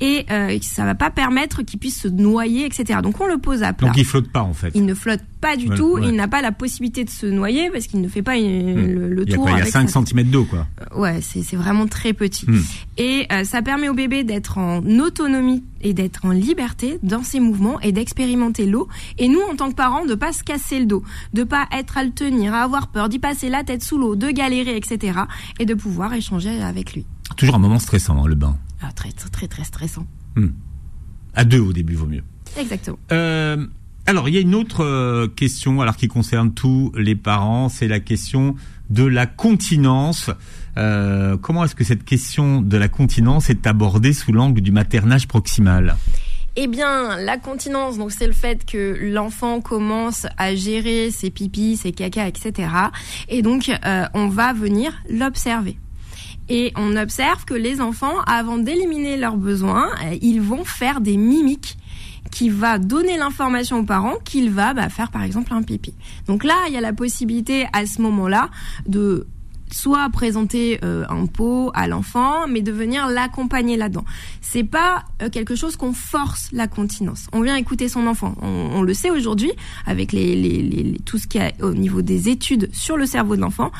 et 0.00 0.26
euh, 0.30 0.56
ça 0.62 0.84
va 0.84 0.94
pas 0.94 1.10
permettre 1.10 1.62
qu'il 1.62 1.78
puisse 1.80 2.00
se 2.02 2.08
noyer, 2.08 2.64
etc. 2.66 3.00
Donc 3.02 3.20
on 3.20 3.26
le 3.26 3.38
pose 3.38 3.62
à 3.64 3.72
plat. 3.72 3.88
Donc 3.88 3.96
il 3.96 4.04
flotte 4.04 4.30
pas 4.30 4.42
en 4.42 4.52
fait. 4.52 4.70
Il 4.74 4.84
ne 4.86 4.94
flotte 4.94 5.22
pas 5.40 5.56
du 5.56 5.68
Ouais, 5.68 5.76
tout, 5.76 5.94
ouais. 5.94 6.02
il 6.08 6.12
n'a 6.14 6.28
pas 6.28 6.40
la 6.42 6.52
possibilité 6.52 7.04
de 7.04 7.10
se 7.10 7.26
noyer 7.26 7.70
parce 7.70 7.86
qu'il 7.86 8.00
ne 8.00 8.08
fait 8.08 8.22
pas 8.22 8.36
une- 8.36 8.74
Hmm. 8.74 8.86
le, 8.94 9.08
le 9.10 9.24
Il 9.26 9.34
tour 9.34 9.42
quoi 9.42 9.50
Il 9.52 9.54
y 9.54 9.58
a 9.58 9.62
avec 9.62 9.72
5 9.72 9.88
sa- 9.90 10.04
cm 10.04 10.24
d'eau 10.30 10.44
quoi. 10.44 10.66
Ouais, 10.96 11.20
c'est 11.20 11.42
c'est 11.42 11.56
vraiment 11.56 11.86
très 11.86 12.12
petit. 12.12 12.46
Hmm. 12.48 12.60
Et 12.96 13.26
euh, 13.32 13.44
ça 13.44 13.60
permet 13.62 13.88
au 13.88 13.94
bébé 13.94 14.22
d'être 14.24 14.58
en 14.58 14.84
autonomie 15.00 15.64
et 15.80 15.94
d'être 15.94 16.24
en 16.24 16.30
liberté 16.30 16.98
dans 17.02 17.22
ses 17.22 17.40
mouvements 17.40 17.80
et 17.80 17.90
d'expérimenter 17.92 18.66
l'eau. 18.66 18.88
Et 19.18 19.28
nous, 19.28 19.40
en 19.50 19.54
tant 19.56 19.68
que 19.70 19.74
parents, 19.76 20.04
de 20.06 20.14
pas 20.14 20.32
se 20.32 20.42
casser 20.44 20.78
le 20.80 20.86
dos, 20.86 21.02
de 21.34 21.44
pas 21.44 21.66
être 21.72 21.98
à 21.98 22.04
le 22.04 22.10
tenir, 22.10 22.54
à 22.54 22.62
avoir 22.62 22.88
peur, 22.88 23.08
d'y 23.08 23.18
passer 23.18 23.48
la 23.48 23.62
tête 23.64 23.82
sous 23.82 23.98
l'eau, 23.98 24.16
de 24.16 24.28
galérer, 24.30 24.76
etc. 24.76 25.20
Et 25.60 25.66
de 25.66 25.74
pouvoir 25.74 26.12
échanger 26.14 26.60
avec 26.62 26.94
lui. 26.94 27.04
Toujours 27.36 27.54
un 27.56 27.58
moment 27.60 27.78
stressant 27.78 28.22
hein, 28.22 28.26
le 28.26 28.34
bain. 28.34 28.56
Ah, 28.80 28.92
très, 28.92 29.10
très, 29.12 29.48
très, 29.48 29.64
stressant. 29.64 30.06
À 31.34 31.44
deux 31.44 31.60
au 31.60 31.72
début 31.72 31.94
vaut 31.94 32.06
mieux. 32.06 32.22
Exactement. 32.56 32.98
Euh, 33.12 33.66
alors, 34.06 34.28
il 34.28 34.34
y 34.34 34.38
a 34.38 34.40
une 34.40 34.54
autre 34.54 34.84
euh, 34.84 35.28
question, 35.28 35.80
alors 35.80 35.96
qui 35.96 36.08
concerne 36.08 36.54
tous 36.54 36.92
les 36.96 37.14
parents, 37.14 37.68
c'est 37.68 37.88
la 37.88 38.00
question 38.00 38.54
de 38.88 39.04
la 39.04 39.26
continence. 39.26 40.30
Euh, 40.78 41.36
comment 41.36 41.64
est-ce 41.64 41.74
que 41.74 41.84
cette 41.84 42.04
question 42.04 42.62
de 42.62 42.76
la 42.76 42.88
continence 42.88 43.50
est 43.50 43.66
abordée 43.66 44.12
sous 44.12 44.32
l'angle 44.32 44.60
du 44.60 44.72
maternage 44.72 45.28
proximal? 45.28 45.96
Eh 46.56 46.66
bien, 46.66 47.16
la 47.18 47.36
continence, 47.36 47.98
donc 47.98 48.10
c'est 48.10 48.26
le 48.26 48.32
fait 48.32 48.64
que 48.64 48.98
l'enfant 49.00 49.60
commence 49.60 50.26
à 50.38 50.54
gérer 50.54 51.10
ses 51.10 51.30
pipis, 51.30 51.76
ses 51.76 51.92
caca, 51.92 52.26
etc. 52.26 52.68
Et 53.28 53.42
donc, 53.42 53.68
euh, 53.68 54.06
on 54.14 54.28
va 54.28 54.52
venir 54.54 54.92
l'observer. 55.08 55.78
Et 56.48 56.72
on 56.76 56.96
observe 56.96 57.44
que 57.44 57.54
les 57.54 57.80
enfants, 57.80 58.20
avant 58.26 58.58
d'éliminer 58.58 59.16
leurs 59.16 59.36
besoins, 59.36 59.90
euh, 60.04 60.16
ils 60.22 60.40
vont 60.40 60.64
faire 60.64 61.00
des 61.00 61.16
mimiques 61.16 61.76
qui 62.30 62.50
va 62.50 62.78
donner 62.78 63.16
l'information 63.16 63.78
aux 63.78 63.84
parents 63.84 64.16
qu'il 64.24 64.50
va 64.50 64.74
bah, 64.74 64.88
faire 64.88 65.10
par 65.10 65.22
exemple 65.22 65.52
un 65.52 65.62
pipi. 65.62 65.94
Donc 66.26 66.44
là, 66.44 66.54
il 66.68 66.74
y 66.74 66.76
a 66.76 66.80
la 66.80 66.92
possibilité 66.92 67.66
à 67.72 67.86
ce 67.86 68.02
moment-là 68.02 68.50
de 68.86 69.26
soit 69.70 70.08
présenter 70.10 70.78
euh, 70.82 71.04
un 71.10 71.26
pot 71.26 71.70
à 71.74 71.86
l'enfant, 71.88 72.46
mais 72.48 72.62
de 72.62 72.72
venir 72.72 73.06
l'accompagner 73.06 73.76
là-dedans. 73.76 74.04
C'est 74.40 74.64
pas 74.64 75.04
euh, 75.22 75.28
quelque 75.28 75.54
chose 75.54 75.76
qu'on 75.76 75.92
force 75.92 76.48
la 76.52 76.66
continence. 76.68 77.26
On 77.32 77.42
vient 77.42 77.56
écouter 77.56 77.88
son 77.88 78.06
enfant. 78.06 78.34
On, 78.40 78.82
le 78.82 78.94
sait 78.94 79.10
aujourd'hui 79.10 79.52
avec 79.86 80.12
les, 80.12 80.34
les, 80.34 80.62
les, 80.62 80.98
tout 81.00 81.18
ce 81.18 81.26
qui 81.26 81.38
est 81.38 81.60
au 81.62 81.74
niveau 81.74 82.00
des 82.00 82.28
études 82.28 82.70
sur 82.72 82.96
le 82.96 83.04
cerveau 83.04 83.36
de 83.36 83.42
l'enfant 83.42 83.70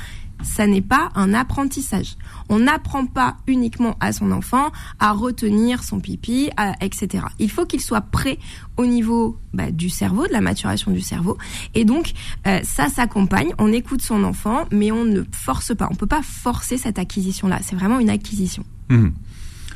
ça 0.43 0.67
n'est 0.67 0.83
pas 0.83 1.11
un 1.15 1.35
apprentissage. 1.35 2.17
On 2.49 2.61
n'apprend 2.61 3.07
pas 3.07 3.37
uniquement 3.47 3.97
à 4.01 4.13
son 4.13 4.33
enfant 4.33 4.71
à 4.99 5.13
retenir 5.13 5.83
son 5.83 6.01
pipi, 6.01 6.51
etc. 6.81 7.25
Il 7.39 7.51
faut 7.51 7.67
qu'il 7.67 7.81
soit 7.81 8.01
prêt 8.01 8.39
au 8.77 8.87
niveau 8.87 9.39
bah, 9.53 9.71
du 9.71 9.91
cerveau, 9.91 10.27
de 10.27 10.33
la 10.33 10.41
maturation 10.41 10.91
du 10.91 11.01
cerveau. 11.01 11.37
Et 11.75 11.85
donc, 11.85 12.13
euh, 12.47 12.61
ça 12.63 12.89
s'accompagne. 12.89 13.53
On 13.59 13.73
écoute 13.73 14.03
son 14.03 14.25
enfant, 14.25 14.67
mais 14.71 14.93
on 14.93 15.05
ne 15.05 15.23
force 15.33 15.75
pas. 15.75 15.89
On 15.91 15.95
peut 15.95 16.07
pas 16.07 16.23
forcer 16.23 16.79
cette 16.79 16.99
acquisition-là. 16.99 17.61
C'est 17.63 17.77
vraiment 17.77 17.99
une 17.99 18.11
acquisition. 18.11 18.65
Mmh. 18.89 19.09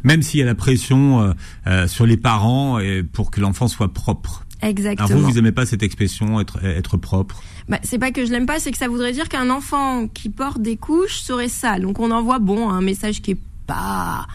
Même 0.05 0.23
s'il 0.23 0.41
y 0.41 0.43
a 0.43 0.47
la 0.47 0.55
pression 0.55 1.21
euh, 1.21 1.33
euh, 1.67 1.87
sur 1.87 2.07
les 2.07 2.17
parents 2.17 2.79
pour 3.13 3.31
que 3.31 3.41
l'enfant 3.41 3.69
soit 3.69 3.93
propre. 3.93 4.45
Exactement. 4.63 5.07
Alors 5.09 5.21
vous, 5.21 5.31
vous 5.31 5.39
aimez 5.39 5.53
pas 5.53 5.67
cette 5.67 5.83
expression, 5.83 6.41
être, 6.41 6.65
être 6.65 6.97
propre 6.97 7.43
bah, 7.69 7.79
C'est 7.83 7.99
pas 7.99 8.13
que 8.13 8.25
je 8.25 8.31
l'aime 8.31 8.47
pas, 8.47 8.59
c'est 8.59 8.71
que 8.71 8.79
ça 8.79 8.89
voudrait 8.89 9.13
dire 9.13 9.29
qu'un 9.29 9.51
enfant 9.51 10.07
qui 10.09 10.29
porte 10.29 10.61
des 10.63 10.77
couches 10.77 11.21
serait 11.21 11.49
sale. 11.49 11.83
Donc 11.83 11.99
on 11.99 12.11
envoie, 12.11 12.39
bon, 12.39 12.71
un 12.71 12.81
message 12.81 13.23
qui 13.23 13.33
est 13.33 13.41
pas 13.67 14.27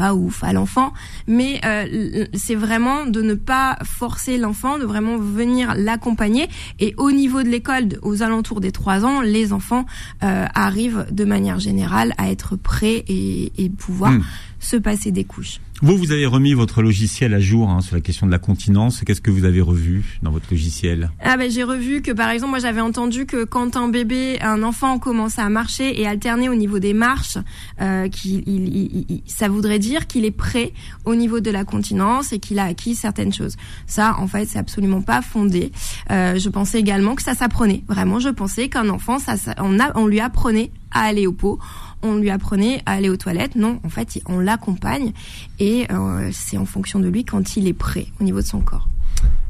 pas 0.00 0.14
ouf 0.14 0.42
à 0.44 0.54
l'enfant, 0.54 0.94
mais 1.26 1.60
euh, 1.64 2.24
c'est 2.32 2.54
vraiment 2.54 3.04
de 3.04 3.20
ne 3.20 3.34
pas 3.34 3.76
forcer 3.84 4.38
l'enfant, 4.38 4.78
de 4.78 4.84
vraiment 4.84 5.18
venir 5.18 5.74
l'accompagner. 5.76 6.48
Et 6.78 6.94
au 6.96 7.12
niveau 7.12 7.42
de 7.42 7.48
l'école, 7.48 7.88
aux 8.00 8.22
alentours 8.22 8.60
des 8.60 8.72
trois 8.72 9.04
ans, 9.04 9.20
les 9.20 9.52
enfants 9.52 9.84
euh, 10.22 10.46
arrivent 10.54 11.04
de 11.10 11.24
manière 11.24 11.58
générale 11.58 12.14
à 12.16 12.30
être 12.30 12.56
prêts 12.56 13.04
et, 13.08 13.52
et 13.62 13.68
pouvoir 13.68 14.12
hmm. 14.12 14.24
se 14.58 14.76
passer 14.76 15.12
des 15.12 15.24
couches. 15.24 15.60
Vous, 15.82 15.96
vous 15.96 16.12
avez 16.12 16.26
remis 16.26 16.52
votre 16.52 16.82
logiciel 16.82 17.32
à 17.32 17.40
jour 17.40 17.70
hein, 17.70 17.80
sur 17.80 17.96
la 17.96 18.02
question 18.02 18.26
de 18.26 18.30
la 18.30 18.38
continence. 18.38 19.00
Qu'est-ce 19.00 19.22
que 19.22 19.30
vous 19.30 19.46
avez 19.46 19.62
revu 19.62 20.18
dans 20.22 20.30
votre 20.30 20.44
logiciel? 20.50 21.10
Ah 21.24 21.38
ben 21.38 21.50
j'ai 21.50 21.62
revu 21.62 22.02
que 22.02 22.12
par 22.12 22.28
exemple 22.28 22.50
moi 22.50 22.58
j'avais 22.58 22.82
entendu 22.82 23.24
que 23.24 23.44
quand 23.44 23.78
un 23.78 23.88
bébé, 23.88 24.38
un 24.42 24.62
enfant 24.62 24.98
commence 24.98 25.38
à 25.38 25.48
marcher 25.48 25.98
et 25.98 26.06
alterner 26.06 26.50
au 26.50 26.54
niveau 26.54 26.80
des 26.80 26.92
marches, 26.92 27.38
euh, 27.80 28.10
qu'il, 28.10 28.46
il, 28.46 29.22
ça 29.24 29.48
voudrait 29.48 29.78
dire 29.78 30.06
qu'il 30.06 30.26
est 30.26 30.30
prêt 30.30 30.74
au 31.06 31.14
niveau 31.14 31.40
de 31.40 31.50
la 31.50 31.64
continence 31.64 32.34
et 32.34 32.40
qu'il 32.40 32.58
a 32.58 32.64
acquis 32.64 32.94
certaines 32.94 33.32
choses. 33.32 33.56
Ça 33.86 34.16
en 34.18 34.26
fait 34.26 34.44
c'est 34.44 34.58
absolument 34.58 35.00
pas 35.00 35.22
fondé. 35.22 35.72
Euh, 36.10 36.38
je 36.38 36.48
pensais 36.50 36.78
également 36.78 37.14
que 37.14 37.22
ça 37.22 37.32
s'apprenait. 37.32 37.84
Vraiment 37.88 38.18
je 38.18 38.28
pensais 38.28 38.68
qu'un 38.68 38.90
enfant 38.90 39.18
ça, 39.18 39.36
on, 39.56 39.80
a, 39.80 39.98
on 39.98 40.06
lui 40.06 40.20
apprenait 40.20 40.72
à 40.90 41.04
aller 41.04 41.26
au 41.26 41.32
pot 41.32 41.58
on 42.02 42.16
lui 42.16 42.30
apprenait 42.30 42.82
à 42.86 42.92
aller 42.92 43.08
aux 43.08 43.16
toilettes. 43.16 43.56
Non, 43.56 43.80
en 43.84 43.88
fait, 43.88 44.20
on 44.26 44.38
l'accompagne 44.38 45.12
et 45.58 45.86
euh, 45.90 46.30
c'est 46.32 46.56
en 46.56 46.66
fonction 46.66 47.00
de 47.00 47.08
lui 47.08 47.24
quand 47.24 47.56
il 47.56 47.66
est 47.66 47.72
prêt 47.72 48.06
au 48.20 48.24
niveau 48.24 48.40
de 48.40 48.46
son 48.46 48.60
corps. 48.60 48.88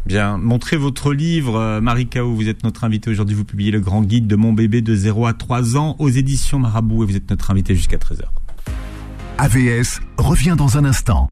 Bien, 0.07 0.39
montrez 0.39 0.77
votre 0.77 1.13
livre, 1.13 1.57
euh, 1.57 1.81
Marie 1.81 2.09
Cao, 2.09 2.35
vous 2.35 2.49
êtes 2.49 2.65
notre 2.65 2.85
invitée 2.85 3.11
aujourd'hui, 3.11 3.37
vous 3.37 3.45
publiez 3.45 3.71
le 3.71 3.81
grand 3.81 4.03
guide 4.03 4.27
de 4.27 4.37
mon 4.37 4.53
bébé 4.53 4.81
de 4.81 4.95
0 4.95 5.27
à 5.27 5.35
3 5.35 5.77
ans 5.77 5.95
aux 5.99 6.09
éditions 6.09 6.59
Marabout 6.59 7.05
et 7.05 7.07
vous 7.07 7.17
êtes 7.17 7.31
notre 7.31 7.51
invitée 7.51 7.75
jusqu'à 7.75 7.99
13h. 7.99 8.25
AVS 9.39 10.01
revient 10.17 10.55
dans 10.57 10.79
un 10.79 10.85
instant. 10.85 11.29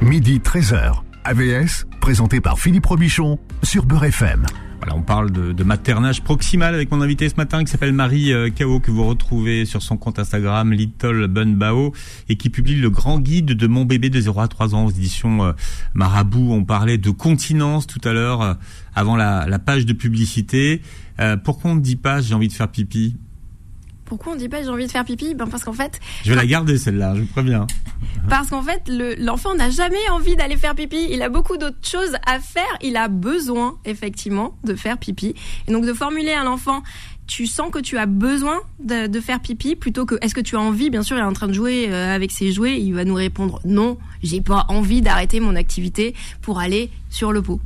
Midi 0.00 0.38
13h. 0.38 1.02
AVS, 1.24 1.86
présenté 2.00 2.40
par 2.40 2.58
Philippe 2.58 2.86
Robichon 2.86 3.38
sur 3.62 3.84
Beurre 3.84 4.04
FM. 4.04 4.46
Voilà, 4.80 4.96
on 4.96 5.02
parle 5.02 5.30
de, 5.30 5.62
maternage 5.62 6.22
proximal 6.22 6.74
avec 6.74 6.90
mon 6.90 7.02
invité 7.02 7.28
ce 7.28 7.34
matin 7.36 7.62
qui 7.62 7.70
s'appelle 7.70 7.92
Marie 7.92 8.32
euh, 8.32 8.48
Kao 8.48 8.80
que 8.80 8.90
vous 8.90 9.04
retrouvez 9.04 9.66
sur 9.66 9.82
son 9.82 9.98
compte 9.98 10.18
Instagram 10.18 10.72
Little 10.72 11.26
Bun 11.26 11.52
Bao 11.52 11.92
et 12.30 12.36
qui 12.36 12.48
publie 12.48 12.76
le 12.76 12.88
grand 12.88 13.20
guide 13.20 13.52
de 13.52 13.66
mon 13.66 13.84
bébé 13.84 14.08
de 14.08 14.18
0 14.18 14.40
à 14.40 14.48
3 14.48 14.74
ans 14.74 14.86
aux 14.86 14.90
éditions 14.90 15.44
euh, 15.44 15.52
Marabout. 15.92 16.52
On 16.52 16.64
parlait 16.64 16.96
de 16.96 17.10
continence 17.10 17.86
tout 17.86 18.00
à 18.08 18.14
l'heure 18.14 18.40
euh, 18.40 18.54
avant 18.94 19.16
la, 19.16 19.46
la, 19.46 19.58
page 19.58 19.84
de 19.84 19.92
publicité. 19.92 20.80
pourquoi 21.44 21.72
on 21.72 21.74
ne 21.74 21.80
dit 21.80 21.96
pas 21.96 22.22
j'ai 22.22 22.32
envie 22.32 22.48
de 22.48 22.54
faire 22.54 22.68
pipi? 22.68 23.16
Pourquoi 24.10 24.32
on 24.32 24.36
dit 24.36 24.48
pas 24.48 24.60
j'ai 24.60 24.68
envie 24.68 24.88
de 24.88 24.90
faire 24.90 25.04
pipi? 25.04 25.36
Ben 25.36 25.46
parce 25.46 25.62
qu'en 25.62 25.72
fait. 25.72 26.00
Je 26.24 26.30
vais 26.30 26.36
la 26.36 26.44
garder 26.44 26.76
celle-là, 26.78 27.14
je 27.14 27.20
vous 27.20 27.26
préviens. 27.28 27.68
Parce 28.28 28.50
qu'en 28.50 28.60
fait, 28.60 28.82
l'enfant 29.18 29.54
n'a 29.54 29.70
jamais 29.70 30.08
envie 30.10 30.34
d'aller 30.34 30.56
faire 30.56 30.74
pipi. 30.74 31.06
Il 31.10 31.22
a 31.22 31.28
beaucoup 31.28 31.56
d'autres 31.56 31.76
choses 31.88 32.16
à 32.26 32.40
faire. 32.40 32.64
Il 32.82 32.96
a 32.96 33.06
besoin 33.06 33.78
effectivement 33.84 34.58
de 34.64 34.74
faire 34.74 34.98
pipi. 34.98 35.36
Et 35.68 35.72
donc 35.72 35.86
de 35.86 35.92
formuler 35.92 36.32
à 36.32 36.42
l'enfant 36.42 36.82
tu 37.28 37.46
sens 37.46 37.70
que 37.70 37.78
tu 37.78 37.96
as 37.98 38.06
besoin 38.06 38.58
de, 38.82 39.20
faire 39.20 39.38
pipi 39.38 39.76
plutôt 39.76 40.04
que 40.04 40.16
est-ce 40.20 40.34
que 40.34 40.40
tu 40.40 40.56
as 40.56 40.60
envie? 40.60 40.90
Bien 40.90 41.04
sûr, 41.04 41.16
il 41.16 41.20
est 41.20 41.22
en 41.22 41.32
train 41.32 41.46
de 41.46 41.52
jouer 41.52 41.86
euh, 41.88 42.12
avec 42.12 42.32
ses 42.32 42.50
jouets. 42.50 42.80
Il 42.80 42.94
va 42.94 43.04
nous 43.04 43.14
répondre 43.14 43.60
non, 43.64 43.96
j'ai 44.24 44.40
pas 44.40 44.64
envie 44.68 45.02
d'arrêter 45.02 45.38
mon 45.38 45.54
activité 45.54 46.16
pour 46.42 46.58
aller 46.58 46.90
sur 47.10 47.30
le 47.30 47.42
pot. 47.42 47.60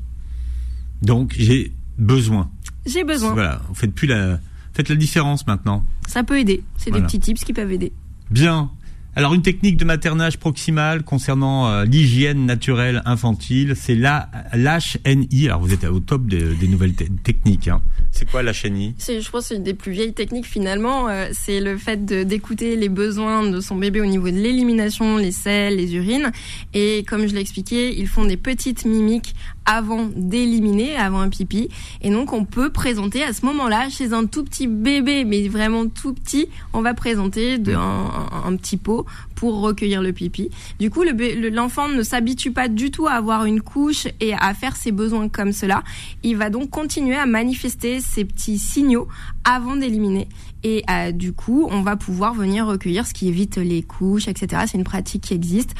Donc 1.00 1.34
j'ai 1.38 1.72
besoin. 1.96 2.50
J'ai 2.84 3.04
besoin. 3.04 3.32
Voilà, 3.32 3.62
vous 3.68 3.74
faites 3.74 3.94
plus 3.94 4.06
la 4.06 4.38
Faites 4.74 4.88
la 4.88 4.96
différence 4.96 5.46
maintenant. 5.46 5.84
Ça 6.06 6.24
peut 6.24 6.38
aider. 6.38 6.62
C'est 6.76 6.90
des 6.90 7.00
petits 7.00 7.20
tips 7.20 7.44
qui 7.44 7.52
peuvent 7.52 7.72
aider. 7.72 7.92
Bien. 8.30 8.70
Alors 9.16 9.32
une 9.32 9.42
technique 9.42 9.76
de 9.76 9.84
maternage 9.84 10.38
proximal 10.38 11.04
concernant 11.04 11.68
euh, 11.68 11.84
l'hygiène 11.84 12.46
naturelle 12.46 13.00
infantile, 13.04 13.74
c'est 13.76 13.94
la 13.94 14.28
l'HNI. 14.52 15.46
Alors 15.46 15.60
vous 15.60 15.72
êtes 15.72 15.84
au 15.84 16.00
top 16.00 16.26
des 16.26 16.66
nouvelles 16.66 16.94
techniques. 16.94 17.68
Hein. 17.68 17.80
C'est 18.10 18.28
quoi 18.28 18.42
l'HNI 18.42 18.94
je 18.98 19.30
pense, 19.30 19.46
c'est 19.46 19.56
une 19.56 19.62
des 19.62 19.74
plus 19.74 19.92
vieilles 19.92 20.14
techniques 20.14 20.46
finalement. 20.46 21.08
Euh, 21.08 21.28
c'est 21.32 21.60
le 21.60 21.76
fait 21.78 22.04
d'écouter 22.04 22.74
les 22.74 22.88
besoins 22.88 23.48
de 23.48 23.60
son 23.60 23.76
bébé 23.76 24.00
au 24.00 24.06
niveau 24.06 24.30
de 24.30 24.36
l'élimination, 24.36 25.16
les 25.16 25.30
selles, 25.30 25.76
les 25.76 25.94
urines. 25.94 26.32
Et 26.74 27.04
comme 27.06 27.28
je 27.28 27.34
l'ai 27.34 27.40
expliqué, 27.40 27.96
ils 27.96 28.08
font 28.08 28.24
des 28.24 28.36
petites 28.36 28.84
mimiques 28.84 29.36
avant 29.66 30.08
d'éliminer, 30.14 30.96
avant 30.96 31.20
un 31.20 31.28
pipi. 31.28 31.68
Et 32.02 32.10
donc 32.10 32.32
on 32.32 32.44
peut 32.44 32.70
présenter 32.70 33.22
à 33.22 33.32
ce 33.32 33.44
moment-là, 33.46 33.88
chez 33.88 34.12
un 34.12 34.26
tout 34.26 34.44
petit 34.44 34.66
bébé, 34.66 35.24
mais 35.24 35.48
vraiment 35.48 35.86
tout 35.88 36.14
petit, 36.14 36.48
on 36.72 36.82
va 36.82 36.94
présenter 36.94 37.58
de, 37.58 37.74
un, 37.74 38.56
petit 38.56 38.76
pot 38.76 39.06
pour 39.34 39.60
recueillir 39.60 40.02
le 40.02 40.12
pipi. 40.12 40.50
Du 40.78 40.90
coup, 40.90 41.02
l'enfant 41.02 41.88
ne 41.88 42.02
s'habitue 42.02 42.52
pas 42.52 42.68
du 42.68 42.90
tout 42.90 43.06
à 43.06 43.12
avoir 43.12 43.44
une 43.44 43.60
couche 43.60 44.06
et 44.20 44.34
à 44.34 44.54
faire 44.54 44.76
ses 44.76 44.92
besoins 44.92 45.28
comme 45.28 45.52
cela. 45.52 45.82
Il 46.22 46.36
va 46.36 46.50
donc 46.50 46.70
continuer 46.70 47.16
à 47.16 47.26
manifester 47.26 48.00
ces 48.00 48.24
petits 48.24 48.58
signaux 48.58 49.08
avant 49.44 49.76
d'éliminer. 49.76 50.28
Et 50.62 50.82
euh, 50.90 51.12
du 51.12 51.34
coup, 51.34 51.68
on 51.70 51.82
va 51.82 51.96
pouvoir 51.96 52.32
venir 52.32 52.66
recueillir 52.66 53.06
ce 53.06 53.12
qui 53.12 53.28
évite 53.28 53.58
les 53.58 53.82
couches, 53.82 54.28
etc. 54.28 54.62
C'est 54.66 54.78
une 54.78 54.84
pratique 54.84 55.24
qui 55.24 55.34
existe. 55.34 55.74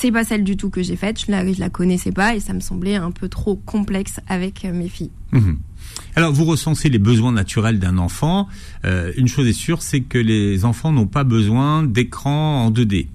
C'est 0.00 0.12
pas 0.12 0.22
celle 0.22 0.44
du 0.44 0.56
tout 0.56 0.70
que 0.70 0.80
j'ai 0.80 0.94
faite, 0.94 1.20
je 1.26 1.32
la, 1.32 1.52
je 1.52 1.58
la 1.58 1.70
connaissais 1.70 2.12
pas 2.12 2.36
et 2.36 2.38
ça 2.38 2.52
me 2.52 2.60
semblait 2.60 2.94
un 2.94 3.10
peu 3.10 3.28
trop 3.28 3.56
complexe 3.56 4.20
avec 4.28 4.64
euh, 4.64 4.72
mes 4.72 4.88
filles. 4.88 5.10
Mhm. 5.32 5.58
Alors, 6.14 6.32
vous 6.32 6.44
recensez 6.44 6.88
les 6.88 7.00
besoins 7.00 7.32
naturels 7.32 7.80
d'un 7.80 7.98
enfant. 7.98 8.46
Euh, 8.84 9.12
une 9.16 9.26
chose 9.26 9.48
est 9.48 9.52
sûre, 9.52 9.82
c'est 9.82 10.02
que 10.02 10.18
les 10.18 10.64
enfants 10.64 10.92
n'ont 10.92 11.08
pas 11.08 11.24
besoin 11.24 11.82
d'écran 11.82 12.66
en 12.66 12.70
2D. 12.70 13.08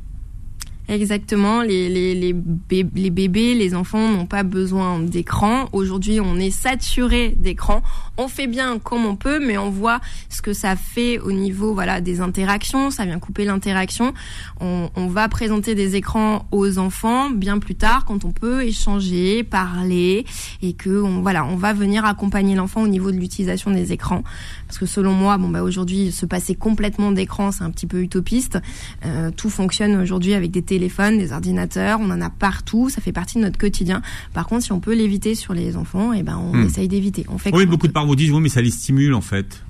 Exactement, 0.89 1.61
les, 1.61 1.87
les, 1.87 2.13
les, 2.13 3.09
bébés, 3.09 3.53
les 3.53 3.73
enfants 3.73 4.09
n'ont 4.09 4.25
pas 4.25 4.43
besoin 4.43 4.99
d'écran. 4.99 5.69
Aujourd'hui, 5.71 6.19
on 6.19 6.35
est 6.35 6.51
saturé 6.51 7.35
d'écran. 7.37 7.81
On 8.17 8.27
fait 8.27 8.47
bien 8.47 8.79
comme 8.79 9.05
on 9.05 9.15
peut, 9.15 9.39
mais 9.39 9.57
on 9.57 9.69
voit 9.69 10.01
ce 10.29 10.41
que 10.41 10.51
ça 10.51 10.75
fait 10.75 11.19
au 11.19 11.31
niveau 11.31 11.73
voilà 11.73 12.01
des 12.01 12.19
interactions. 12.19 12.91
Ça 12.91 13.05
vient 13.05 13.17
couper 13.17 13.45
l'interaction. 13.45 14.13
On, 14.59 14.89
on, 14.97 15.07
va 15.07 15.29
présenter 15.29 15.73
des 15.73 15.95
écrans 15.95 16.45
aux 16.51 16.77
enfants 16.77 17.29
bien 17.29 17.59
plus 17.59 17.75
tard, 17.75 18.03
quand 18.03 18.25
on 18.25 18.31
peut 18.31 18.63
échanger, 18.63 19.43
parler, 19.43 20.25
et 20.61 20.73
que 20.73 20.89
voilà, 20.89 21.45
on 21.45 21.55
va 21.55 21.71
venir 21.71 22.03
accompagner 22.03 22.55
l'enfant 22.55 22.81
au 22.81 22.89
niveau 22.89 23.11
de 23.11 23.17
l'utilisation 23.17 23.71
des 23.71 23.93
écrans. 23.93 24.23
Parce 24.67 24.79
que 24.79 24.85
selon 24.85 25.13
moi, 25.13 25.37
bon 25.37 25.47
bah 25.47 25.63
aujourd'hui, 25.63 26.11
se 26.11 26.25
passer 26.25 26.55
complètement 26.55 27.13
d'écran, 27.13 27.53
c'est 27.53 27.63
un 27.63 27.71
petit 27.71 27.87
peu 27.87 28.01
utopiste. 28.01 28.59
Euh, 29.05 29.31
tout 29.31 29.49
fonctionne 29.49 29.95
aujourd'hui 29.95 30.33
avec 30.33 30.51
des 30.51 30.61
téléphones, 30.73 31.19
des 31.19 31.31
ordinateurs, 31.33 31.99
on 32.01 32.09
en 32.09 32.19
a 32.19 32.31
partout, 32.31 32.89
ça 32.89 32.99
fait 32.99 33.11
partie 33.11 33.37
de 33.37 33.43
notre 33.43 33.59
quotidien. 33.59 34.01
Par 34.33 34.47
contre, 34.47 34.63
si 34.63 34.71
on 34.71 34.79
peut 34.79 34.95
l'éviter 34.95 35.35
sur 35.35 35.53
les 35.53 35.77
enfants, 35.77 36.13
et 36.13 36.19
eh 36.19 36.23
ben 36.23 36.37
on 36.37 36.55
hmm. 36.55 36.65
essaye 36.65 36.87
d'éviter. 36.87 37.27
On 37.29 37.37
fait 37.37 37.53
oui, 37.53 37.67
beaucoup 37.67 37.87
de 37.87 37.91
parents 37.91 38.07
vous 38.07 38.15
disent 38.15 38.31
oui, 38.31 38.41
mais 38.41 38.49
ça 38.49 38.61
les 38.61 38.71
stimule 38.71 39.13
en 39.13 39.21
fait 39.21 39.63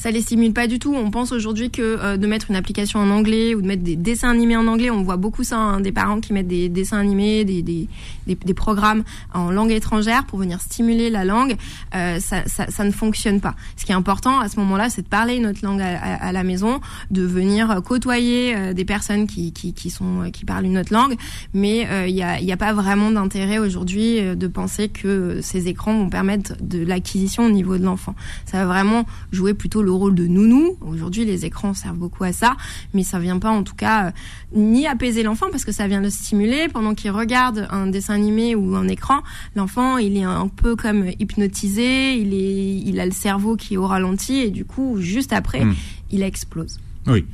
ça 0.00 0.10
les 0.10 0.22
stimule 0.22 0.54
pas 0.54 0.66
du 0.66 0.78
tout. 0.78 0.94
On 0.94 1.10
pense 1.10 1.30
aujourd'hui 1.30 1.70
que 1.70 1.82
euh, 1.82 2.16
de 2.16 2.26
mettre 2.26 2.46
une 2.48 2.56
application 2.56 3.00
en 3.00 3.10
anglais 3.10 3.54
ou 3.54 3.60
de 3.60 3.66
mettre 3.66 3.82
des 3.82 3.96
dessins 3.96 4.30
animés 4.30 4.56
en 4.56 4.66
anglais, 4.66 4.88
on 4.88 5.02
voit 5.02 5.18
beaucoup 5.18 5.44
ça, 5.44 5.58
hein, 5.58 5.80
des 5.80 5.92
parents 5.92 6.20
qui 6.20 6.32
mettent 6.32 6.48
des 6.48 6.70
dessins 6.70 6.96
animés, 6.96 7.44
des, 7.44 7.60
des, 7.60 7.86
des, 8.26 8.54
programmes 8.54 9.04
en 9.34 9.50
langue 9.50 9.72
étrangère 9.72 10.24
pour 10.24 10.38
venir 10.38 10.58
stimuler 10.62 11.10
la 11.10 11.26
langue. 11.26 11.54
Euh, 11.94 12.18
ça, 12.18 12.44
ça, 12.46 12.70
ça, 12.70 12.84
ne 12.84 12.92
fonctionne 12.92 13.42
pas. 13.42 13.54
Ce 13.76 13.84
qui 13.84 13.92
est 13.92 13.94
important 13.94 14.40
à 14.40 14.48
ce 14.48 14.58
moment-là, 14.60 14.88
c'est 14.88 15.02
de 15.02 15.06
parler 15.06 15.38
notre 15.38 15.62
langue 15.62 15.82
à, 15.82 15.98
à, 15.98 16.32
la 16.32 16.44
maison, 16.44 16.80
de 17.10 17.20
venir 17.20 17.82
côtoyer 17.84 18.56
euh, 18.56 18.72
des 18.72 18.86
personnes 18.86 19.26
qui, 19.26 19.52
qui, 19.52 19.74
qui, 19.74 19.90
sont, 19.90 20.30
qui 20.32 20.46
parlent 20.46 20.64
une 20.64 20.78
autre 20.78 20.94
langue. 20.94 21.14
Mais 21.52 21.86
il 22.08 22.14
n'y 22.14 22.22
a, 22.22 22.40
y 22.40 22.52
a 22.52 22.56
pas 22.56 22.72
vraiment 22.72 23.10
d'intérêt 23.10 23.58
aujourd'hui 23.58 24.20
de 24.34 24.46
penser 24.46 24.88
que 24.88 25.40
ces 25.42 25.68
écrans 25.68 25.92
vont 25.92 26.08
permettre 26.08 26.54
de 26.62 26.82
l'acquisition 26.82 27.44
au 27.44 27.50
niveau 27.50 27.76
de 27.76 27.84
l'enfant. 27.84 28.14
Ça 28.46 28.64
va 28.64 28.64
vraiment 28.64 29.04
jouer 29.30 29.52
plutôt 29.52 29.82
le 29.82 29.89
le 29.90 29.96
rôle 29.96 30.14
de 30.14 30.26
nounou. 30.28 30.76
Aujourd'hui, 30.80 31.24
les 31.24 31.44
écrans 31.44 31.74
servent 31.74 31.96
beaucoup 31.96 32.22
à 32.22 32.32
ça, 32.32 32.56
mais 32.94 33.02
ça 33.02 33.18
vient 33.18 33.40
pas 33.40 33.50
en 33.50 33.64
tout 33.64 33.74
cas 33.74 34.06
euh, 34.06 34.10
ni 34.54 34.86
apaiser 34.86 35.24
l'enfant 35.24 35.46
parce 35.50 35.64
que 35.64 35.72
ça 35.72 35.88
vient 35.88 36.00
le 36.00 36.10
stimuler 36.10 36.68
pendant 36.68 36.94
qu'il 36.94 37.10
regarde 37.10 37.66
un 37.70 37.88
dessin 37.88 38.14
animé 38.14 38.54
ou 38.54 38.76
un 38.76 38.86
écran. 38.86 39.22
L'enfant, 39.56 39.98
il 39.98 40.16
est 40.16 40.22
un 40.22 40.46
peu 40.46 40.76
comme 40.76 41.10
hypnotisé, 41.18 42.14
il 42.14 42.34
est, 42.34 42.88
il 42.88 43.00
a 43.00 43.04
le 43.04 43.12
cerveau 43.12 43.56
qui 43.56 43.74
est 43.74 43.76
au 43.76 43.86
ralenti 43.86 44.38
et 44.38 44.50
du 44.50 44.64
coup, 44.64 44.98
juste 45.00 45.32
après, 45.32 45.64
hmm. 45.64 45.74
il 46.12 46.22
explose. 46.22 46.78
Oui. 47.06 47.24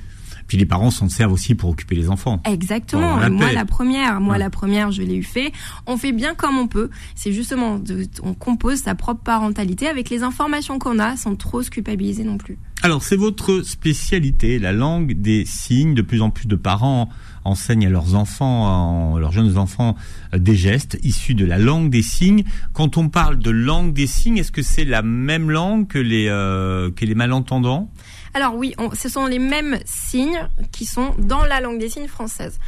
Puis 0.46 0.59
les 0.59 0.66
parents 0.66 0.90
s'en 0.90 1.09
servent 1.09 1.33
aussi 1.33 1.55
pour 1.55 1.70
occuper 1.70 1.96
les 1.96 2.09
enfants. 2.09 2.40
Exactement. 2.44 3.16
moi 3.31 3.52
la 3.52 3.64
première, 3.64 4.20
moi 4.20 4.38
la 4.38 4.50
première, 4.50 4.92
je 4.92 5.02
l'ai 5.02 5.16
eu 5.16 5.22
fait. 5.22 5.52
On 5.87 5.96
fait 5.96 6.12
bien 6.12 6.35
comme 6.35 6.57
on 6.57 6.68
peut. 6.68 6.90
C'est 7.14 7.33
justement, 7.33 7.79
de, 7.79 8.07
on 8.22 8.35
compose 8.35 8.79
sa 8.79 8.94
propre 8.94 9.22
parentalité 9.22 9.88
avec 9.88 10.11
les 10.11 10.22
informations 10.22 10.79
qu'on 10.79 10.98
a, 10.98 11.16
sans 11.16 11.35
trop 11.37 11.62
se 11.62 11.70
culpabiliser 11.70 12.24
non 12.24 12.38
plus. 12.38 12.59
Alors 12.83 13.02
c'est 13.02 13.16
votre 13.16 13.62
spécialité, 13.62 14.59
la 14.59 14.72
langue 14.72 15.20
des 15.20 15.44
signes. 15.44 15.94
De 15.94 16.02
plus 16.02 16.22
en 16.22 16.31
plus 16.31 16.46
de 16.46 16.57
parents 16.57 17.09
enseignent 17.44 17.87
à 17.87 17.90
leurs 17.90 18.14
enfants, 18.14 19.16
à 19.16 19.20
leurs 19.20 19.33
jeunes 19.33 19.57
enfants, 19.57 19.96
euh, 20.35 20.38
des 20.38 20.57
gestes 20.57 20.98
issus 21.02 21.35
de 21.35 21.44
la 21.44 21.59
langue 21.59 21.90
des 21.90 22.02
signes. 22.02 22.44
Quand 22.72 22.96
on 22.96 23.09
parle 23.09 23.38
de 23.38 23.50
langue 23.50 23.92
des 23.92 24.07
signes, 24.07 24.38
est-ce 24.38 24.52
que 24.52 24.62
c'est 24.62 24.85
la 24.85 25.02
même 25.02 25.50
langue 25.50 25.88
que 25.88 25.98
les 25.98 26.29
euh, 26.29 26.90
que 26.90 27.05
les 27.05 27.14
malentendants? 27.14 27.90
Alors 28.37 28.55
oui, 28.55 28.75
ce 28.92 29.09
sont 29.09 29.25
les 29.25 29.38
mêmes 29.38 29.79
signes 29.87 30.46
qui 30.70 30.85
sont 30.85 31.14
dans 31.16 31.46
la 31.46 31.62
langue 31.62 31.79
des 31.79 31.88
signes 31.88 32.07
française. 32.07 32.59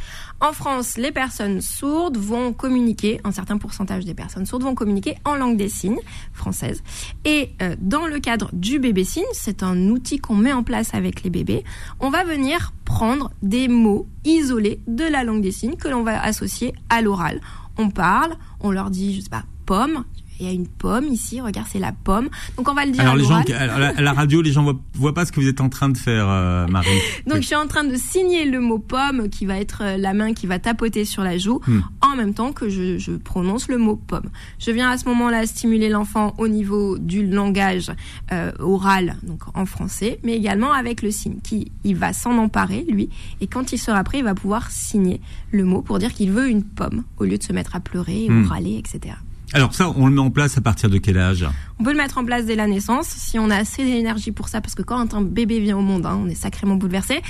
En 0.41 0.51
France, 0.51 0.97
les 0.97 1.11
personnes 1.11 1.61
sourdes 1.61 2.17
vont 2.17 2.53
communiquer, 2.53 3.21
un 3.23 3.31
certain 3.31 3.59
pourcentage 3.59 4.03
des 4.03 4.15
personnes 4.15 4.47
sourdes 4.47 4.63
vont 4.63 4.73
communiquer 4.73 5.19
en 5.25 5.35
langue 5.35 5.57
des 5.57 5.69
signes 5.69 5.99
française. 6.33 6.81
Et 7.23 7.51
euh, 7.61 7.75
dans 7.79 8.07
le 8.07 8.19
cadre 8.19 8.49
du 8.51 8.79
bébé 8.79 9.03
signe, 9.03 9.21
c'est 9.31 9.61
un 9.61 9.89
outil 9.89 10.17
qu'on 10.17 10.33
met 10.33 10.53
en 10.53 10.63
place 10.63 10.95
avec 10.95 11.21
les 11.21 11.29
bébés, 11.29 11.63
on 11.99 12.09
va 12.09 12.23
venir 12.23 12.73
prendre 12.83 13.29
des 13.43 13.67
mots 13.67 14.07
isolés 14.25 14.81
de 14.87 15.03
la 15.03 15.23
langue 15.23 15.43
des 15.43 15.51
signes 15.51 15.75
que 15.75 15.87
l'on 15.87 16.01
va 16.01 16.19
associer 16.19 16.73
à 16.89 17.03
l'oral. 17.03 17.41
On 17.77 17.91
parle, 17.91 18.33
on 18.59 18.71
leur 18.71 18.89
dit, 18.89 19.13
je 19.13 19.21
sais 19.21 19.29
pas, 19.29 19.43
pomme, 19.67 20.03
il 20.39 20.45
y 20.45 20.49
a 20.49 20.53
une 20.53 20.67
pomme 20.67 21.05
ici, 21.05 21.41
regarde, 21.41 21.67
c'est 21.69 21.79
la 21.79 21.91
pomme. 21.91 22.29
Donc 22.57 22.69
on 22.69 22.73
va 22.73 22.85
le 22.85 22.91
dire. 22.91 23.01
Alors 23.01 23.15
les 23.15 23.25
gens, 23.25 23.41
à 23.57 24.01
la, 24.01 24.13
radio, 24.13 24.41
les 24.41 24.51
gens 24.51 24.63
voient, 24.63 24.79
voient 24.93 25.13
pas 25.13 25.25
ce 25.25 25.31
que 25.31 25.39
vous 25.39 25.47
êtes 25.47 25.61
en 25.61 25.69
train 25.69 25.89
de 25.89 25.97
faire, 25.97 26.27
euh, 26.29 26.67
Marie. 26.67 26.87
Donc 27.27 27.37
je 27.37 27.47
suis 27.47 27.55
en 27.55 27.67
train 27.67 27.83
de 27.83 27.95
signer 27.95 28.45
le 28.45 28.59
mot 28.59 28.79
pomme, 28.79 29.29
qui 29.29 29.45
va 29.45 29.59
être 29.59 29.81
euh, 29.83 29.97
la 29.97 30.13
main 30.13 30.33
qui 30.33 30.47
va 30.47 30.59
tapoter 30.59 31.05
sur 31.05 31.23
la 31.23 31.37
joue, 31.37 31.59
hmm. 31.67 31.81
en 32.01 32.15
même 32.15 32.33
temps 32.33 32.53
que 32.53 32.69
je, 32.69 32.97
je, 32.97 33.11
prononce 33.11 33.67
le 33.67 33.77
mot 33.77 33.95
pomme. 33.95 34.29
Je 34.59 34.71
viens 34.71 34.89
à 34.89 34.97
ce 34.97 35.05
moment-là 35.09 35.45
stimuler 35.45 35.89
l'enfant 35.89 36.33
au 36.37 36.47
niveau 36.47 36.97
du 36.97 37.25
langage 37.25 37.91
euh, 38.31 38.51
oral, 38.59 39.17
donc 39.23 39.41
en 39.55 39.65
français, 39.65 40.19
mais 40.23 40.35
également 40.35 40.71
avec 40.71 41.01
le 41.01 41.11
signe, 41.11 41.39
qui 41.43 41.71
il 41.83 41.95
va 41.95 42.13
s'en 42.13 42.37
emparer 42.37 42.85
lui, 42.89 43.09
et 43.41 43.47
quand 43.47 43.73
il 43.73 43.77
sera 43.77 44.03
prêt, 44.03 44.19
il 44.19 44.23
va 44.23 44.35
pouvoir 44.35 44.71
signer 44.71 45.21
le 45.51 45.65
mot 45.65 45.81
pour 45.81 45.99
dire 45.99 46.13
qu'il 46.13 46.31
veut 46.31 46.49
une 46.49 46.63
pomme, 46.63 47.03
au 47.17 47.25
lieu 47.25 47.37
de 47.37 47.43
se 47.43 47.53
mettre 47.53 47.75
à 47.75 47.79
pleurer 47.79 48.27
ou 48.29 48.33
hmm. 48.33 48.47
râler, 48.47 48.77
etc. 48.77 49.15
Alors 49.53 49.73
ça, 49.73 49.91
on 49.95 50.05
le 50.05 50.13
met 50.13 50.21
en 50.21 50.29
place 50.29 50.57
à 50.57 50.61
partir 50.61 50.89
de 50.89 50.97
quel 50.99 51.17
âge? 51.17 51.45
On 51.79 51.83
peut 51.83 51.91
le 51.91 51.97
mettre 51.97 52.17
en 52.17 52.25
place 52.25 52.45
dès 52.45 52.55
la 52.55 52.67
naissance, 52.67 53.07
si 53.07 53.39
on 53.39 53.49
a 53.49 53.55
assez 53.55 53.83
d'énergie 53.83 54.31
pour 54.31 54.49
ça, 54.49 54.59
parce 54.59 54.75
que 54.75 54.81
quand 54.81 55.13
un 55.13 55.21
bébé 55.21 55.59
vient 55.59 55.77
au 55.77 55.81
monde, 55.81 56.05
hein, 56.05 56.19
on 56.21 56.27
est 56.27 56.35
sacrément 56.35 56.75
bouleversé. 56.75 57.21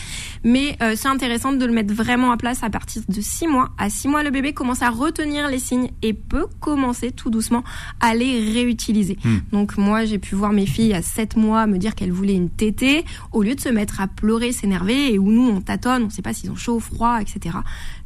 Mais 0.43 0.75
euh, 0.81 0.95
c'est 0.95 1.07
intéressant 1.07 1.53
de 1.53 1.63
le 1.63 1.71
mettre 1.71 1.93
vraiment 1.93 2.29
en 2.29 2.37
place 2.37 2.63
à 2.63 2.69
partir 2.69 3.03
de 3.07 3.21
6 3.21 3.47
mois. 3.47 3.69
À 3.77 3.89
6 3.89 4.07
mois, 4.07 4.23
le 4.23 4.31
bébé 4.31 4.53
commence 4.53 4.81
à 4.81 4.89
retenir 4.89 5.47
les 5.47 5.59
signes 5.59 5.91
et 6.01 6.13
peut 6.13 6.47
commencer 6.59 7.11
tout 7.11 7.29
doucement 7.29 7.63
à 7.99 8.15
les 8.15 8.51
réutiliser. 8.53 9.17
Hmm. 9.23 9.37
Donc 9.51 9.77
moi, 9.77 10.05
j'ai 10.05 10.17
pu 10.17 10.35
voir 10.35 10.51
mes 10.51 10.65
filles 10.65 10.95
à 10.95 11.03
7 11.03 11.37
mois 11.37 11.67
me 11.67 11.77
dire 11.77 11.93
qu'elles 11.93 12.11
voulaient 12.11 12.35
une 12.35 12.49
tétée, 12.49 13.05
au 13.31 13.43
lieu 13.43 13.55
de 13.55 13.61
se 13.61 13.69
mettre 13.69 14.01
à 14.01 14.07
pleurer, 14.07 14.51
s'énerver, 14.51 15.13
et 15.13 15.19
où 15.19 15.31
nous, 15.31 15.47
on 15.47 15.61
tâtonne, 15.61 16.03
on 16.03 16.05
ne 16.07 16.11
sait 16.11 16.23
pas 16.23 16.33
s'ils 16.33 16.49
ont 16.49 16.55
chaud, 16.55 16.79
froid, 16.79 17.19
etc. 17.21 17.55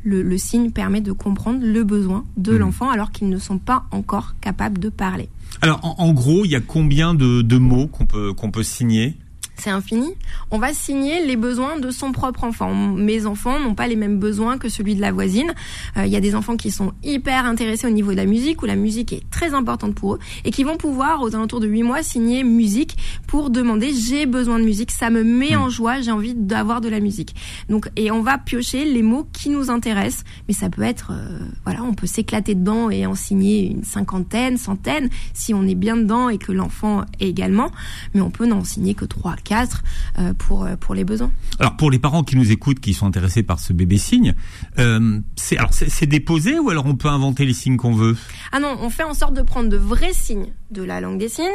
Le, 0.03 0.21
le, 0.21 0.37
signe 0.37 0.71
permet 0.71 1.01
de 1.01 1.13
comprendre 1.13 1.59
le 1.63 1.83
besoin 1.83 2.25
de 2.35 2.53
hmm. 2.53 2.57
l'enfant 2.57 2.89
alors 2.89 3.11
qu'ils 3.11 3.29
ne 3.29 3.37
sont 3.37 3.57
pas 3.57 3.85
en 3.91 4.03
encore 4.03 4.35
capable 4.41 4.79
de 4.79 4.89
parler. 4.89 5.29
Alors 5.61 5.79
en, 5.97 6.11
gros, 6.11 6.43
il 6.43 6.51
y 6.51 6.55
a 6.55 6.59
combien 6.59 7.13
de, 7.13 7.41
de 7.41 7.57
mots 7.57 7.87
qu'on 7.87 8.05
peut 8.05 8.33
qu'on 8.33 8.51
peut 8.51 8.63
signer 8.63 9.15
c'est 9.55 9.69
infini. 9.69 10.15
On 10.51 10.57
va 10.57 10.73
signer 10.73 11.25
les 11.25 11.35
besoins 11.35 11.79
de 11.79 11.91
son 11.91 12.11
propre 12.11 12.43
enfant. 12.43 12.73
Mes 12.73 13.25
enfants 13.25 13.59
n'ont 13.59 13.75
pas 13.75 13.87
les 13.87 13.95
mêmes 13.95 14.19
besoins 14.19 14.57
que 14.57 14.69
celui 14.69 14.95
de 14.95 15.01
la 15.01 15.11
voisine. 15.11 15.53
Euh, 15.97 16.05
il 16.05 16.11
y 16.11 16.15
a 16.15 16.19
des 16.19 16.35
enfants 16.35 16.57
qui 16.57 16.71
sont 16.71 16.93
hyper 17.03 17.45
intéressés 17.45 17.87
au 17.87 17.91
niveau 17.91 18.11
de 18.11 18.17
la 18.17 18.25
musique, 18.25 18.61
où 18.61 18.65
la 18.65 18.75
musique 18.75 19.13
est 19.13 19.29
très 19.29 19.53
importante 19.53 19.95
pour 19.95 20.15
eux, 20.15 20.19
et 20.45 20.51
qui 20.51 20.63
vont 20.63 20.77
pouvoir, 20.77 21.21
aux 21.21 21.35
alentours 21.35 21.59
de 21.59 21.67
8 21.67 21.83
mois, 21.83 22.03
signer 22.03 22.43
musique 22.43 22.97
pour 23.27 23.49
demander 23.49 23.93
j'ai 23.93 24.25
besoin 24.25 24.59
de 24.59 24.65
musique, 24.65 24.91
ça 24.91 25.09
me 25.09 25.23
met 25.23 25.55
en 25.55 25.67
hmm. 25.67 25.71
joie, 25.71 26.01
j'ai 26.01 26.11
envie 26.11 26.33
d'avoir 26.33 26.81
de 26.81 26.89
la 26.89 26.99
musique. 26.99 27.35
Donc, 27.69 27.89
et 27.95 28.11
on 28.11 28.21
va 28.21 28.37
piocher 28.37 28.85
les 28.85 29.01
mots 29.01 29.27
qui 29.31 29.49
nous 29.49 29.69
intéressent, 29.69 30.23
mais 30.47 30.53
ça 30.53 30.69
peut 30.69 30.83
être, 30.83 31.11
euh, 31.11 31.39
voilà, 31.65 31.83
on 31.83 31.93
peut 31.93 32.07
s'éclater 32.07 32.55
dedans 32.55 32.89
et 32.89 33.05
en 33.05 33.15
signer 33.15 33.69
une 33.69 33.83
cinquantaine, 33.83 34.57
centaine, 34.57 35.09
si 35.33 35.53
on 35.53 35.63
est 35.63 35.75
bien 35.75 35.95
dedans 35.95 36.29
et 36.29 36.37
que 36.37 36.51
l'enfant 36.51 37.03
est 37.19 37.29
également, 37.29 37.71
mais 38.13 38.21
on 38.21 38.29
peut 38.29 38.45
n'en 38.45 38.63
signer 38.63 38.93
que 38.93 39.05
3, 39.05 39.35
4 39.43 39.83
euh, 40.19 40.33
pour, 40.33 40.63
euh, 40.63 40.75
pour 40.75 40.95
les 40.95 41.03
besoins. 41.03 41.31
Alors 41.59 41.77
pour 41.77 41.91
les 41.91 41.99
parents 41.99 42.23
qui 42.23 42.35
nous 42.35 42.51
écoutent, 42.51 42.79
qui 42.79 42.93
sont 42.93 43.05
intéressés 43.05 43.43
par 43.43 43.59
ce 43.59 43.73
bébé 43.73 43.97
signe, 43.97 44.33
euh, 44.79 45.19
c'est 45.35 45.57
alors 45.57 45.73
c'est 45.73 46.05
déposé 46.05 46.59
ou 46.59 46.69
alors 46.69 46.85
on 46.85 46.95
peut 46.95 47.09
inventer 47.09 47.45
les 47.45 47.53
signes 47.53 47.77
qu'on 47.77 47.93
veut? 47.93 48.17
Ah 48.51 48.59
non, 48.59 48.77
on 48.81 48.89
fait 48.89 49.03
en 49.03 49.13
sorte 49.13 49.33
de 49.33 49.41
prendre 49.41 49.69
de 49.69 49.77
vrais 49.77 50.13
signes 50.13 50.53
de 50.71 50.83
la 50.83 50.99
langue 50.99 51.19
des 51.19 51.29
signes 51.29 51.45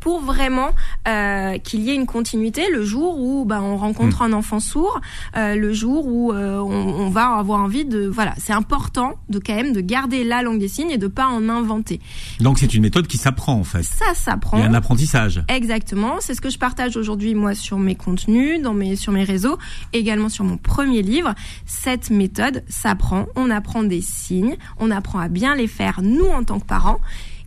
pour 0.00 0.20
vraiment 0.20 0.70
euh, 1.08 1.56
qu'il 1.58 1.80
y 1.80 1.90
ait 1.90 1.94
une 1.94 2.04
continuité 2.04 2.68
le 2.70 2.84
jour 2.84 3.18
où 3.18 3.46
bah, 3.46 3.62
on 3.62 3.78
rencontre 3.78 4.20
hmm. 4.20 4.26
un 4.26 4.32
enfant 4.34 4.60
sourd, 4.60 5.00
euh, 5.36 5.54
le 5.54 5.72
jour 5.72 6.06
où 6.06 6.32
euh, 6.32 6.58
on, 6.58 7.06
on, 7.06 7.08
va 7.08 7.36
avoir 7.36 7.60
envie 7.60 7.86
de 7.86 8.06
voilà, 8.06 8.34
c'est 8.36 8.52
important 8.52 9.14
de 9.30 9.38
quand 9.38 9.54
même 9.54 9.72
de 9.72 9.80
garder 9.80 10.24
la 10.24 10.42
langue 10.42 10.58
des 10.58 10.68
signes 10.68 10.90
et 10.90 10.98
de 10.98 11.06
pas 11.06 11.26
en 11.26 11.48
inventer. 11.48 12.00
Donc 12.40 12.58
c'est 12.58 12.74
une 12.74 12.82
méthode 12.82 13.06
qui 13.06 13.16
s'apprend 13.16 13.54
en 13.54 13.64
fait. 13.64 13.82
Ça 13.82 14.12
s'apprend. 14.14 14.58
Il 14.58 14.64
y 14.64 14.66
a 14.66 14.68
un 14.68 14.74
apprentissage. 14.74 15.42
Exactement, 15.48 16.16
c'est 16.20 16.34
ce 16.34 16.42
que 16.42 16.50
je 16.50 16.58
partage 16.58 16.98
aujourd'hui 16.98 17.33
moi 17.34 17.54
sur 17.54 17.78
mes 17.78 17.94
contenus, 17.94 18.60
dans 18.62 18.74
mes 18.74 18.96
sur 18.96 19.12
mes 19.12 19.24
réseaux, 19.24 19.58
également 19.92 20.28
sur 20.28 20.44
mon 20.44 20.56
premier 20.56 21.02
livre. 21.02 21.34
Cette 21.66 22.10
méthode 22.10 22.64
s'apprend, 22.68 23.26
on 23.36 23.50
apprend 23.50 23.82
des 23.82 24.00
signes, 24.00 24.56
on 24.78 24.90
apprend 24.90 25.18
à 25.18 25.28
bien 25.28 25.54
les 25.54 25.68
faire 25.68 26.00
nous 26.02 26.26
en 26.26 26.44
tant 26.44 26.60
que 26.60 26.66
parents 26.66 27.00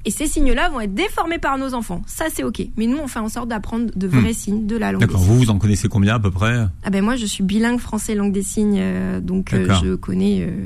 et 0.08 0.10
ces 0.10 0.26
signes-là 0.26 0.70
vont 0.70 0.80
être 0.80 0.94
déformés 0.94 1.38
par 1.38 1.58
nos 1.58 1.74
enfants. 1.74 2.02
Ça, 2.08 2.28
c'est 2.34 2.46
OK. 2.46 2.62
Mais 2.78 2.88
nous, 2.88 2.98
on 2.98 3.08
fait 3.08 3.20
en 3.20 3.28
sorte 3.28 3.50
d'apprendre 3.50 3.92
de 3.94 4.08
vrais 4.08 4.32
hmm. 4.32 4.34
signes 4.34 4.66
de 4.66 4.78
la 4.78 4.94
langue 4.94 5.02
D'accord. 5.02 5.20
Vous, 5.20 5.36
vous 5.36 5.50
en 5.50 5.60
connaissez 5.60 5.90
combien 5.90 6.16
à 6.16 6.20
peu 6.20 6.32
près? 6.32 6.66
Ah 6.84 6.90
ben 6.90 7.04
moi, 7.04 7.18
je 7.18 7.26
suis 7.26 7.44
bilingue 7.44 7.80
français-langue 7.80 8.32
des 8.32 8.42
signes. 8.42 8.78
Euh, 8.80 9.20
donc, 9.20 9.52
euh, 9.52 9.68
je 9.84 9.96
connais... 9.96 10.48
Euh, 10.48 10.66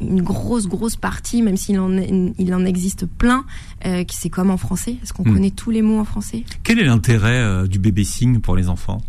une 0.00 0.22
grosse 0.22 0.66
grosse 0.66 0.96
partie, 0.96 1.42
même 1.42 1.56
s'il 1.56 1.78
en, 1.78 1.90
il 1.96 2.54
en 2.54 2.64
existe 2.64 3.06
plein, 3.06 3.44
qui 3.82 4.16
c'est 4.16 4.30
comme 4.30 4.50
en 4.50 4.56
français. 4.56 4.96
Est-ce 5.02 5.12
qu'on 5.12 5.24
hmm. 5.24 5.34
connaît 5.34 5.50
tous 5.50 5.70
les 5.70 5.82
mots 5.82 5.98
en 5.98 6.04
français? 6.04 6.44
Quel 6.62 6.78
est 6.78 6.84
l'intérêt 6.84 7.68
du 7.68 7.78
bébé 7.78 8.04
signe 8.04 8.40
pour 8.40 8.56
les 8.56 8.68
enfants? 8.68 9.00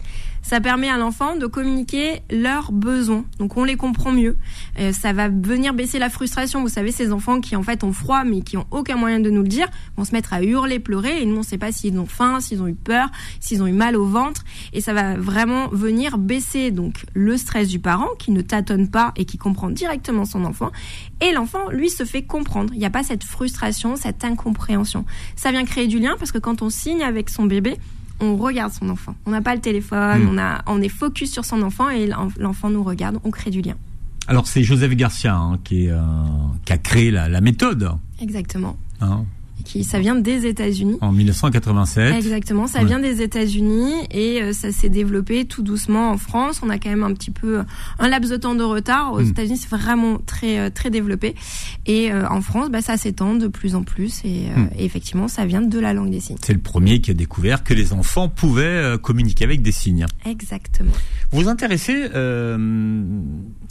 Ça 0.41 0.59
permet 0.59 0.89
à 0.89 0.97
l'enfant 0.97 1.35
de 1.35 1.45
communiquer 1.45 2.21
leurs 2.29 2.71
besoins. 2.71 3.25
Donc 3.39 3.57
on 3.57 3.63
les 3.63 3.75
comprend 3.75 4.11
mieux. 4.11 4.37
Euh, 4.79 4.91
ça 4.91 5.13
va 5.13 5.29
venir 5.29 5.73
baisser 5.73 5.99
la 5.99 6.09
frustration. 6.09 6.61
Vous 6.61 6.69
savez, 6.69 6.91
ces 6.91 7.11
enfants 7.11 7.39
qui 7.39 7.55
en 7.55 7.63
fait 7.63 7.83
ont 7.83 7.93
froid 7.93 8.23
mais 8.23 8.41
qui 8.41 8.57
ont 8.57 8.65
aucun 8.71 8.95
moyen 8.95 9.19
de 9.19 9.29
nous 9.29 9.43
le 9.43 9.47
dire 9.47 9.67
vont 9.97 10.05
se 10.05 10.13
mettre 10.13 10.33
à 10.33 10.43
hurler, 10.43 10.79
pleurer 10.79 11.21
et 11.21 11.25
nous 11.25 11.35
on 11.35 11.39
ne 11.39 11.43
sait 11.43 11.57
pas 11.57 11.71
s'ils 11.71 11.97
ont 11.99 12.05
faim, 12.05 12.39
s'ils 12.39 12.61
ont 12.61 12.67
eu 12.67 12.73
peur, 12.73 13.09
s'ils 13.39 13.61
ont 13.63 13.67
eu 13.67 13.73
mal 13.73 13.95
au 13.95 14.05
ventre 14.05 14.43
et 14.73 14.81
ça 14.81 14.93
va 14.93 15.15
vraiment 15.15 15.67
venir 15.69 16.17
baisser 16.17 16.71
donc 16.71 17.05
le 17.13 17.37
stress 17.37 17.67
du 17.67 17.79
parent 17.79 18.09
qui 18.19 18.31
ne 18.31 18.41
tâtonne 18.41 18.89
pas 18.89 19.13
et 19.15 19.25
qui 19.25 19.37
comprend 19.37 19.69
directement 19.69 20.25
son 20.25 20.45
enfant 20.45 20.71
et 21.21 21.31
l'enfant 21.31 21.69
lui 21.69 21.89
se 21.89 22.03
fait 22.03 22.23
comprendre. 22.23 22.73
Il 22.73 22.79
n'y 22.79 22.85
a 22.85 22.89
pas 22.89 23.03
cette 23.03 23.23
frustration, 23.23 23.95
cette 23.95 24.23
incompréhension. 24.23 25.05
Ça 25.35 25.51
vient 25.51 25.65
créer 25.65 25.87
du 25.87 25.99
lien 25.99 26.15
parce 26.17 26.31
que 26.31 26.39
quand 26.39 26.61
on 26.61 26.69
signe 26.69 27.03
avec 27.03 27.29
son 27.29 27.45
bébé, 27.45 27.77
on 28.21 28.37
regarde 28.37 28.71
son 28.71 28.89
enfant. 28.89 29.15
On 29.25 29.31
n'a 29.31 29.41
pas 29.41 29.55
le 29.55 29.61
téléphone, 29.61 30.23
hmm. 30.23 30.29
on, 30.29 30.37
a, 30.37 30.61
on 30.67 30.81
est 30.81 30.89
focus 30.89 31.31
sur 31.31 31.45
son 31.45 31.61
enfant 31.61 31.89
et 31.89 32.07
l'enfant 32.37 32.69
nous 32.69 32.83
regarde, 32.83 33.19
on 33.23 33.31
crée 33.31 33.51
du 33.51 33.61
lien. 33.61 33.75
Alors 34.27 34.47
c'est 34.47 34.63
Joseph 34.63 34.95
Garcia 34.95 35.35
hein, 35.35 35.59
qui, 35.63 35.85
est, 35.85 35.91
euh, 35.91 36.01
qui 36.65 36.73
a 36.73 36.77
créé 36.77 37.11
la, 37.11 37.41
méthode. 37.41 37.91
Exactement. 38.21 38.77
Hein 39.01 39.25
qui 39.61 39.83
ça 39.83 39.99
vient 39.99 40.15
des 40.15 40.45
États-Unis. 40.45 40.97
En 41.01 41.11
1987. 41.11 42.15
Exactement, 42.15 42.67
ça 42.67 42.83
vient 42.83 42.99
des 42.99 43.21
États-Unis 43.21 43.93
et 44.11 44.41
euh, 44.41 44.53
ça 44.53 44.71
s'est 44.71 44.89
développé 44.89 45.45
tout 45.45 45.61
doucement 45.61 46.11
en 46.11 46.17
France. 46.17 46.61
On 46.63 46.69
a 46.69 46.77
quand 46.77 46.89
même 46.89 47.03
un 47.03 47.13
petit 47.13 47.31
peu 47.31 47.61
un 47.99 48.07
laps 48.07 48.31
de 48.31 48.37
temps 48.37 48.55
de 48.55 48.63
retard. 48.63 49.13
Aux 49.13 49.21
hmm. 49.21 49.29
États-Unis, 49.29 49.57
c'est 49.57 49.69
vraiment 49.69 50.17
très 50.17 50.59
euh, 50.59 50.69
très 50.69 50.89
développé 50.89 51.35
et 51.85 52.11
euh, 52.11 52.27
en 52.29 52.41
France, 52.41 52.69
bah, 52.69 52.81
ça 52.81 52.97
s'étend 52.97 53.35
de 53.35 53.47
plus 53.47 53.75
en 53.75 53.83
plus 53.83 54.21
et, 54.23 54.47
hmm. 54.55 54.69
et, 54.77 54.85
effectivement, 54.85 55.27
ça 55.27 55.45
vient 55.45 55.61
de 55.61 55.79
la 55.79 55.93
langue 55.93 56.11
des 56.11 56.19
signes. 56.19 56.37
C'est 56.41 56.53
le 56.53 56.59
premier 56.59 57.01
qui 57.01 57.11
a 57.11 57.13
découvert 57.13 57.63
que 57.63 57.73
les 57.73 57.93
enfants 57.93 58.29
pouvaient 58.29 58.97
communiquer 59.01 59.43
avec 59.43 59.61
des 59.61 59.71
signes. 59.71 60.05
Exactement. 60.25 60.91
Vous 61.31 61.41
vous 61.41 61.47
intéressez 61.49 62.09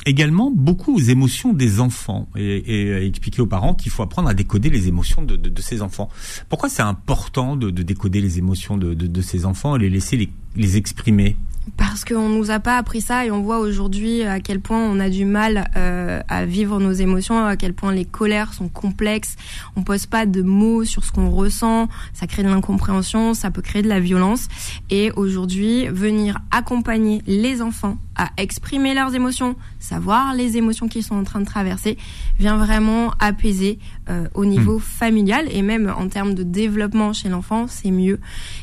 également 0.07 0.51
beaucoup 0.51 0.97
aux 0.97 1.01
émotions 1.01 1.53
des 1.53 1.81
enfants 1.81 2.29
et, 2.37 2.57
et 2.57 3.07
expliquer 3.07 3.43
aux 3.43 3.47
parents 3.47 3.75
qu'il 3.75 3.93
faut 3.93 4.03
apprendre 4.03 4.29
à 4.29 4.35
décoder 4.35 4.71
les 4.71 4.89
émotions 4.89 5.23
de, 5.23 5.37
de, 5.37 5.49
de 5.49 5.63
ces 5.63 5.80
enfants. 5.83 6.09
Pourquoi 6.49 6.69
c'est 6.69 6.83
important 6.83 7.57
de, 7.57 7.71
de, 7.71 7.83
décoder 7.83 8.21
les 8.21 8.39
émotions 8.39 8.77
de, 8.77 9.23
ces 9.23 9.47
enfants 9.47 9.77
et 9.77 9.79
les 9.79 9.91
laisser 9.91 10.17
les, 10.17 10.31
les 10.57 10.77
exprimer 10.77 11.37
parce 11.77 12.05
qu'on 12.05 12.29
nous 12.29 12.51
a 12.51 12.59
pas 12.59 12.77
appris 12.77 13.01
ça 13.01 13.25
et 13.25 13.31
on 13.31 13.43
voit 13.43 13.59
aujourd'hui 13.59 14.23
à 14.23 14.41
quel 14.41 14.61
point 14.61 14.79
on 14.79 14.99
a 14.99 15.09
du 15.09 15.25
mal 15.25 15.71
euh, 15.77 16.21
à 16.29 16.45
vivre 16.45 16.81
nos 16.81 16.93
émotions, 16.93 17.45
à 17.45 17.57
quel 17.57 17.75
point 17.75 17.93
les 17.93 18.05
colères 18.05 18.55
sont 18.55 18.69
complexes. 18.69 19.37
On 19.77 19.83
pose 19.83 20.07
pas 20.07 20.27
de 20.27 20.43
mots 20.43 20.85
sur 20.85 21.05
ce 21.05 21.13
qu'on 21.13 21.31
ressent, 21.31 21.89
ça 22.13 22.27
crée 22.27 22.43
de 22.43 22.49
l'incompréhension, 22.49 23.35
ça 23.35 23.51
peut 23.51 23.63
créer 23.63 23.83
de 23.83 23.89
la 23.89 24.01
violence. 24.01 24.49
Et 24.91 25.11
aujourd'hui, 25.13 25.87
venir 25.89 26.39
accompagner 26.51 27.23
les 27.27 27.63
enfants 27.63 27.99
à 28.17 28.29
exprimer 28.37 28.93
leurs 28.93 29.15
émotions, 29.15 29.57
savoir 29.79 30.35
les 30.35 30.59
émotions 30.59 30.89
qu'ils 30.89 31.05
sont 31.05 31.15
en 31.15 31.25
train 31.25 31.41
de 31.41 31.47
traverser, 31.47 31.97
vient 32.39 32.59
vraiment 32.59 33.15
apaiser 33.19 33.79
euh, 34.11 34.29
au 34.35 34.45
niveau 34.45 34.77
hmm. 34.77 34.83
familial 34.83 35.49
et 35.51 35.63
même 35.63 35.91
en 35.97 36.09
termes 36.09 36.35
de 36.35 36.43
développement 36.43 37.15
chez 37.15 37.31
l'enfant, 37.31 37.67
c'est 37.67 37.91
mieux. 37.91 38.21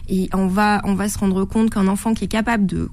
Et 0.09 0.29
on 0.33 0.45
va 0.45 0.81
on 0.83 0.93
va 0.93 1.09
se 1.09 1.17
rendre 1.17 1.43
compte 1.45 1.71
qu'un 1.77 1.87
enfant 1.87 2.13
qui 2.13 2.25
est 2.25 2.29
capable 2.29 2.65
de 2.65 2.89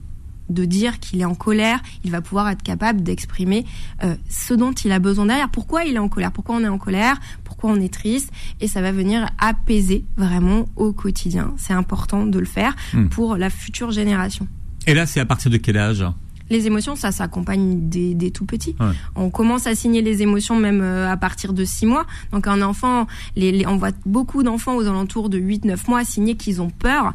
de 0.50 0.66
dire 0.66 1.00
qu'il 1.00 1.22
est 1.22 1.24
en 1.24 1.34
colère, 1.34 1.80
il 2.04 2.10
va 2.10 2.20
pouvoir 2.20 2.50
être 2.50 2.62
capable 2.62 3.02
d'exprimer 3.02 3.64
euh, 4.02 4.14
ce 4.28 4.52
dont 4.52 4.72
il 4.72 4.92
a 4.92 4.98
besoin 4.98 5.24
derrière. 5.24 5.48
Pourquoi 5.48 5.84
il 5.84 5.94
est 5.94 5.98
en 5.98 6.10
colère? 6.10 6.32
Pourquoi 6.32 6.56
on 6.56 6.60
est 6.62 6.68
en 6.68 6.76
colère? 6.76 7.18
Pourquoi 7.44 7.70
on 7.70 7.76
est 7.76 7.90
triste? 7.90 8.30
Et 8.60 8.68
ça 8.68 8.82
va 8.82 8.92
venir 8.92 9.26
apaiser 9.38 10.04
vraiment 10.18 10.66
au 10.76 10.92
quotidien. 10.92 11.54
C'est 11.56 11.72
important 11.72 12.26
de 12.26 12.38
le 12.38 12.44
faire 12.44 12.76
hmm. 12.92 13.08
pour 13.08 13.38
la 13.38 13.48
future 13.48 13.90
génération. 13.90 14.46
Et 14.86 14.92
là, 14.92 15.06
c'est 15.06 15.18
à 15.18 15.24
partir 15.24 15.50
de 15.50 15.56
quel 15.56 15.78
âge? 15.78 16.04
Les 16.50 16.66
émotions, 16.66 16.94
ça 16.94 17.10
s'accompagne 17.10 17.88
des, 17.88 18.30
tout 18.30 18.44
petits. 18.44 18.76
On 19.16 19.30
commence 19.30 19.66
à 19.66 19.74
signer 19.74 20.02
les 20.02 20.20
émotions 20.20 20.56
même 20.56 20.82
euh, 20.82 21.10
à 21.10 21.16
partir 21.16 21.54
de 21.54 21.64
6 21.64 21.86
mois. 21.86 22.06
Donc 22.32 22.46
un 22.46 22.60
enfant, 22.60 23.06
les, 23.34 23.66
on 23.66 23.78
voit 23.78 23.92
beaucoup 24.04 24.42
d'enfants 24.42 24.76
aux 24.76 24.86
alentours 24.86 25.30
de 25.30 25.38
8-9 25.38 25.88
mois 25.88 26.04
signer 26.04 26.36
qu'ils 26.36 26.60
ont 26.60 26.68
peur 26.68 27.14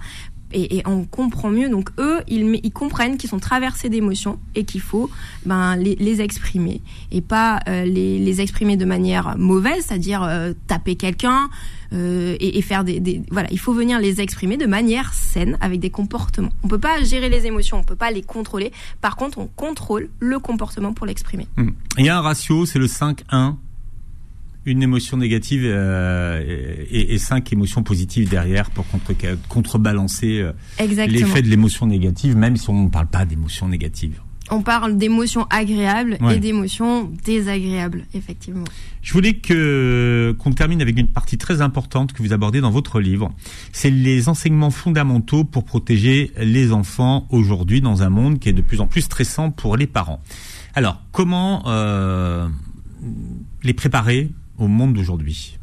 et, 0.54 0.82
on 0.86 1.06
comprend 1.06 1.50
mieux. 1.50 1.70
Donc 1.70 1.90
eux, 2.00 2.20
ils, 2.28 2.72
comprennent 2.72 3.18
qu'ils 3.18 3.30
sont 3.30 3.40
traversés 3.40 3.90
d'émotions 3.90 4.40
et 4.56 4.64
qu'il 4.66 4.82
faut 4.82 5.10
ben, 5.46 5.76
les, 5.76 6.22
exprimer 6.22 6.82
et 7.12 7.22
pas 7.22 7.60
euh, 7.68 7.86
les, 7.86 8.42
exprimer 8.42 8.78
de 8.78 8.86
manière 8.86 9.38
mauvaise, 9.38 9.86
c'est-à-dire 9.88 10.24
euh, 10.24 10.54
taper 10.68 10.96
quelqu'un 10.96 11.50
euh, 11.94 12.36
et, 12.40 12.62
faire 12.62 12.84
des, 12.84 13.22
voilà. 13.32 13.48
Il 13.52 13.60
faut 13.60 13.74
venir 13.74 14.00
les 14.00 14.22
exprimer 14.22 14.58
de 14.58 14.66
manière 14.66 15.14
saine 15.14 15.58
avec 15.62 15.80
des 15.80 15.90
comportements. 15.90 16.52
On 16.64 16.68
peut 16.68 16.80
pas 16.80 17.04
gérer 17.04 17.30
les 17.30 17.46
émotions, 17.46 17.78
on 17.78 17.84
peut 17.84 17.96
pas 17.96 18.12
les 18.12 18.22
contrôler. 18.22 18.72
Par 19.02 19.16
contre, 19.16 19.38
on 19.40 19.48
contrôle 19.48 20.10
le 20.20 20.40
comportement 20.40 20.94
pour 20.94 21.06
l'exprimer. 21.06 21.48
Hmm. 21.58 21.70
Il 21.98 22.06
y 22.06 22.10
a 22.10 22.18
un 22.18 22.22
ratio, 22.22 22.66
c'est 22.66 22.80
le 22.80 22.88
5-1 22.88 23.56
une 24.66 24.84
émotion 24.84 25.18
négative 25.18 25.64
euh, 25.66 26.44
et, 26.92 27.14
et, 27.14 27.18
cinq 27.18 27.52
émotions 27.54 27.84
positives 27.84 28.30
derrière 28.30 28.70
pour 28.72 28.88
contre, 28.88 29.14
contrebalancer 29.48 30.40
euh, 30.40 30.52
l'effet 30.80 31.42
de 31.42 31.48
l'émotion 31.48 31.88
négative, 31.88 32.36
même 32.36 32.58
si 32.58 32.70
on 32.70 32.86
ne 32.86 32.90
parle 32.90 33.08
pas 33.08 33.26
d'émotions 33.26 33.68
négatives. 33.68 34.20
On 34.52 34.62
parle 34.62 34.98
d'émotions 34.98 35.46
agréables 35.52 36.18
et 36.32 36.40
d'émotions 36.40 37.12
désagréables, 37.24 38.06
effectivement. 38.16 38.64
Je 39.04 39.14
voulais 39.14 39.34
que 39.34 40.36
qu'on 40.40 40.52
termine 40.52 40.82
avec 40.82 40.98
une 40.98 41.08
partie 41.08 41.38
très 41.38 41.62
importante 41.62 42.14
que 42.14 42.24
vous 42.24 42.34
abordez 42.34 42.60
dans 42.60 42.72
votre 42.72 43.00
livre. 43.00 43.32
C'est 43.72 43.92
les 43.92 44.28
enseignements 44.28 44.72
fondamentaux 44.72 45.44
pour 45.44 45.66
protéger 45.66 46.32
les 46.38 46.72
enfants 46.72 47.28
aujourd'hui 47.30 47.80
dans 47.82 48.02
un 48.02 48.10
monde 48.10 48.40
qui 48.40 48.50
est 48.50 48.54
de 48.54 48.62
plus 48.62 48.82
en 48.82 48.88
plus 48.88 49.02
stressant 49.02 49.52
pour 49.52 49.78
les 49.78 49.88
parents. 49.88 50.20
Alors, 50.74 51.00
comment 51.12 51.64
euh, 51.68 52.48
les 53.64 53.74
préparer 53.74 54.30
au 54.60 54.68
monde 54.68 54.94
d'aujourd'hui 54.94 55.58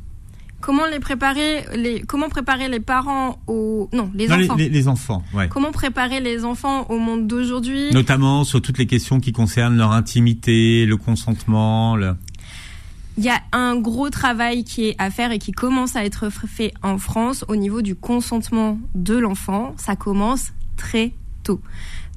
Comment 0.61 0.87
les 0.87 0.99
préparer 0.99 1.65
les 1.77 2.01
comment 2.01 2.29
préparer 2.29 2.69
les 2.69 2.81
parents 2.81 3.39
au 3.47 3.89
non 3.93 4.11
les 4.15 4.33
enfants 4.33 4.57
les, 4.57 4.89
enfants 4.89 5.23
ouais. 5.35 5.49
comment 5.49 5.71
préparer 5.71 6.19
les 6.21 6.45
enfants 6.45 6.87
au 6.89 6.99
monde 6.99 7.27
d'aujourd'hui? 7.27 7.93
Notamment 7.93 8.43
sur 8.43 8.63
toutes 8.63 8.79
les 8.79 8.87
questions 8.87 9.21
qui 9.21 9.33
concernent 9.33 9.77
leur 9.77 9.93
intimité 9.93 10.87
le 10.87 10.97
consentement 10.97 11.97
il 13.19 13.25
y 13.25 13.31
a 13.31 13.41
un 13.53 13.77
gros 13.77 14.11
travail 14.11 14.65
qui 14.65 14.89
est 14.89 14.97
à 14.99 15.11
faire 15.11 15.33
et 15.33 15.39
qui 15.39 15.53
commence 15.53 15.97
à 15.97 16.05
être 16.05 16.29
fait 16.31 16.75
en 16.83 16.99
France 16.99 17.47
au 17.49 17.57
niveau 17.57 17.81
du 17.81 17.95
consentement 17.95 18.79
de 18.95 19.17
l'enfant. 19.17 19.75
Ça 19.79 19.97
commence 19.97 20.53
très 20.77 21.13
tôt 21.43 21.61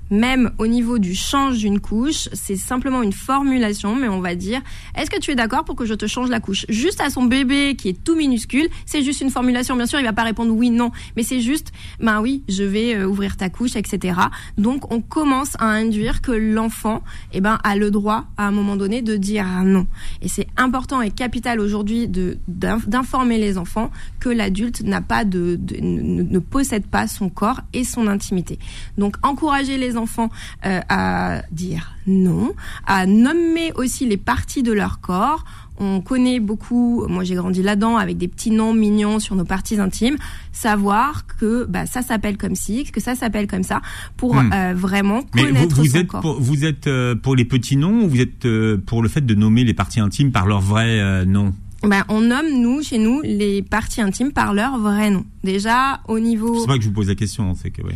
même 0.10 0.52
au 0.58 0.68
niveau 0.68 1.00
du 1.00 1.16
change 1.16 1.58
d'une 1.58 1.80
couche, 1.80 2.30
c'est 2.34 2.56
simplement 2.56 3.04
une 3.04 3.14
formulation, 3.14 3.96
mais 3.96 4.08
on 4.08 4.20
va 4.20 4.36
dire, 4.36 4.62
est-ce 4.96 5.10
que 5.10 5.20
tu 5.20 5.32
es 5.32 5.36
d'accord 5.36 5.66
pour 5.66 5.76
que 5.76 5.86
je 5.86 5.94
te 5.94 6.08
change 6.08 6.30
la 6.30 6.40
couche? 6.40 6.66
Juste 6.70 7.02
à 7.02 7.10
son 7.10 7.24
bébé 7.24 7.76
qui 7.76 7.90
est 7.90 8.04
tout 8.04 8.16
minuscule, 8.16 8.70
c'est 8.86 9.04
juste 9.04 9.22
une 9.22 9.30
formulation. 9.30 9.76
Bien 9.76 9.86
sûr, 9.86 10.00
il 10.00 10.06
va 10.06 10.14
pas 10.14 10.24
répondre 10.24 10.54
oui, 10.54 10.70
non, 10.70 10.92
mais 11.16 11.24
c'est 11.24 11.42
juste, 11.42 11.72
ben 12.00 12.22
oui, 12.22 12.44
je 12.48 12.64
vais 12.64 12.96
euh, 12.96 13.08
ouvrir 13.08 13.38
ta 13.38 13.50
couche, 13.50 13.76
etc. 13.76 14.20
Donc, 14.58 14.92
on 14.92 15.02
commence 15.02 15.54
à 15.60 15.66
induire 15.66 16.22
que 16.22 16.32
l'enfant, 16.32 17.04
eh 17.34 17.42
ben, 17.42 17.60
a 17.64 17.76
le 17.76 17.92
droit 17.92 18.26
à 18.38 18.48
un 18.48 18.52
moment 18.52 18.76
donné 18.76 19.02
de 19.02 19.16
dire 19.16 19.46
non. 19.64 19.88
Et 20.22 20.28
c'est 20.28 20.48
important 20.58 21.02
et 21.02 21.12
capital 21.12 21.60
aujourd'hui 21.60 22.10
d'informer 22.48 23.38
les 23.38 23.58
enfants 23.58 23.92
que 24.20 24.30
l'adulte 24.30 24.82
n'a 24.82 25.02
pas 25.02 25.26
de, 25.26 25.60
ne, 25.82 26.24
ne 26.24 26.40
possède 26.40 26.88
pas 26.88 27.08
son 27.08 27.30
corps 27.30 27.62
et 27.74 27.84
son 27.84 28.08
intimité. 28.08 28.60
Donc, 28.98 29.16
encourager 29.24 29.78
les 29.78 29.98
enfants 30.00 30.30
euh, 30.66 30.80
à 30.90 31.44
dire 31.52 31.92
non, 32.08 32.54
à 32.88 33.06
nommer 33.06 33.72
aussi 33.76 34.08
les 34.08 34.18
parties 34.18 34.64
de 34.64 34.72
leur 34.72 35.00
corps. 35.00 35.44
On 35.82 36.02
connaît 36.02 36.42
beaucoup, 36.42 37.06
moi 37.08 37.24
j'ai 37.24 37.36
grandi 37.36 37.62
là-dedans 37.64 37.96
avec 37.96 38.18
des 38.18 38.28
petits 38.28 38.52
noms 38.52 38.74
mignons 38.74 39.20
sur 39.20 39.36
nos 39.36 39.46
parties 39.46 39.80
intimes, 39.80 40.18
savoir 40.52 41.26
que 41.26 41.66
bah, 41.66 41.86
ça 41.86 42.02
s'appelle 42.02 42.36
comme 42.36 42.56
ci, 42.56 42.84
que 42.84 43.00
ça 43.00 43.16
s'appelle 43.16 43.48
comme 43.48 43.64
ça, 43.64 43.82
pour 44.18 44.36
hmm. 44.36 44.52
euh, 44.54 44.74
vraiment 44.76 45.22
connaître 45.22 45.76
vous, 45.76 45.84
vous 45.84 45.90
son 45.90 45.98
êtes 45.98 46.08
corps. 46.08 46.22
Pour, 46.22 46.42
vous 46.42 46.66
êtes 46.66 46.88
euh, 46.88 47.16
pour 47.16 47.36
les 47.36 47.46
petits 47.46 47.78
noms 47.78 48.04
ou 48.04 48.10
vous 48.10 48.20
êtes 48.20 48.46
pour 48.88 49.02
le 49.02 49.08
fait 49.08 49.26
de 49.26 49.36
nommer 49.36 49.64
les 49.64 49.74
parties 49.74 50.02
intimes 50.02 50.32
par 50.34 50.48
leur 50.48 50.60
vrai 50.60 51.26
nom? 51.26 51.54
Ben, 51.84 52.04
on 52.10 52.20
nomme, 52.20 52.62
nous, 52.62 52.84
chez 52.84 52.98
nous, 52.98 53.22
les 53.24 53.62
parties 53.62 54.02
intimes 54.02 54.34
par 54.34 54.54
leur 54.54 54.78
vrai 54.80 55.12
nom. 55.12 55.24
Déjà, 55.46 56.02
au 56.10 56.20
niveau... 56.20 56.60
C'est 56.60 56.68
pas 56.68 56.76
que 56.76 56.84
je 56.84 56.90
vous 56.90 56.94
pose 56.94 57.08
la 57.08 57.16
question, 57.16 57.56
c'est 57.56 57.72
que... 57.72 57.82
oui. 57.84 57.94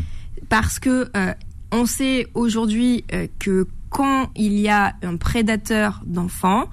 Parce 0.48 0.80
que 0.80 1.10
on 1.74 1.86
sait 1.86 2.28
aujourd'hui 2.36 3.04
euh, 3.12 3.28
que 3.40 3.68
quand 3.90 4.30
il 4.36 4.60
y 4.60 4.70
a 4.70 4.96
un 5.04 5.18
prédateur 5.18 6.02
d'enfants, 6.06 6.70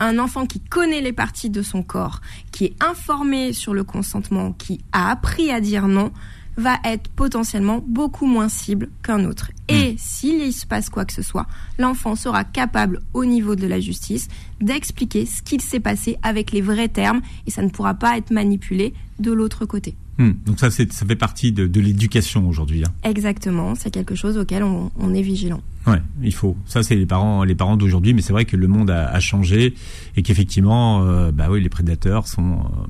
un 0.00 0.18
enfant 0.18 0.46
qui 0.46 0.60
connaît 0.60 1.00
les 1.00 1.12
parties 1.12 1.50
de 1.50 1.62
son 1.62 1.82
corps, 1.82 2.20
qui 2.52 2.64
est 2.66 2.82
informé 2.82 3.52
sur 3.52 3.74
le 3.74 3.84
consentement, 3.84 4.52
qui 4.52 4.80
a 4.92 5.10
appris 5.10 5.50
à 5.50 5.60
dire 5.60 5.86
non, 5.88 6.12
va 6.56 6.76
être 6.84 7.08
potentiellement 7.10 7.82
beaucoup 7.84 8.26
moins 8.26 8.48
cible 8.48 8.90
qu'un 9.02 9.24
autre. 9.24 9.50
Et 9.68 9.92
hmm. 9.92 9.98
s'il 9.98 10.52
se 10.52 10.66
passe 10.66 10.88
quoi 10.88 11.04
que 11.04 11.12
ce 11.12 11.22
soit, 11.22 11.46
l'enfant 11.78 12.14
sera 12.14 12.44
capable 12.44 13.00
au 13.12 13.24
niveau 13.24 13.56
de 13.56 13.66
la 13.66 13.80
justice 13.80 14.28
d'expliquer 14.60 15.26
ce 15.26 15.42
qu'il 15.42 15.60
s'est 15.60 15.80
passé 15.80 16.16
avec 16.22 16.52
les 16.52 16.60
vrais 16.60 16.88
termes 16.88 17.22
et 17.46 17.50
ça 17.50 17.62
ne 17.62 17.70
pourra 17.70 17.94
pas 17.94 18.16
être 18.18 18.30
manipulé 18.30 18.94
de 19.18 19.32
l'autre 19.32 19.64
côté. 19.64 19.96
Hmm. 20.18 20.32
Donc 20.46 20.60
ça, 20.60 20.70
ça 20.70 20.84
fait 20.84 21.16
partie 21.16 21.52
de, 21.52 21.66
de 21.66 21.80
l'éducation 21.80 22.48
aujourd'hui. 22.48 22.84
Hein. 22.84 22.92
Exactement, 23.02 23.74
c'est 23.74 23.90
quelque 23.90 24.14
chose 24.14 24.38
auquel 24.38 24.62
on, 24.62 24.90
on, 24.98 25.12
est 25.12 25.22
vigilant. 25.22 25.60
Ouais, 25.86 26.00
il 26.22 26.32
faut. 26.32 26.56
Ça, 26.66 26.82
c'est 26.82 26.94
les 26.94 27.06
parents, 27.06 27.42
les 27.42 27.54
parents 27.54 27.76
d'aujourd'hui, 27.76 28.14
mais 28.14 28.22
c'est 28.22 28.32
vrai 28.32 28.44
que 28.44 28.56
le 28.56 28.68
monde 28.68 28.90
a, 28.90 29.08
a 29.08 29.20
changé 29.20 29.74
et 30.16 30.22
qu'effectivement, 30.22 31.02
euh, 31.02 31.32
bah 31.32 31.46
oui, 31.50 31.60
les 31.60 31.68
prédateurs 31.68 32.28
sont 32.28 32.52
euh, 32.52 32.86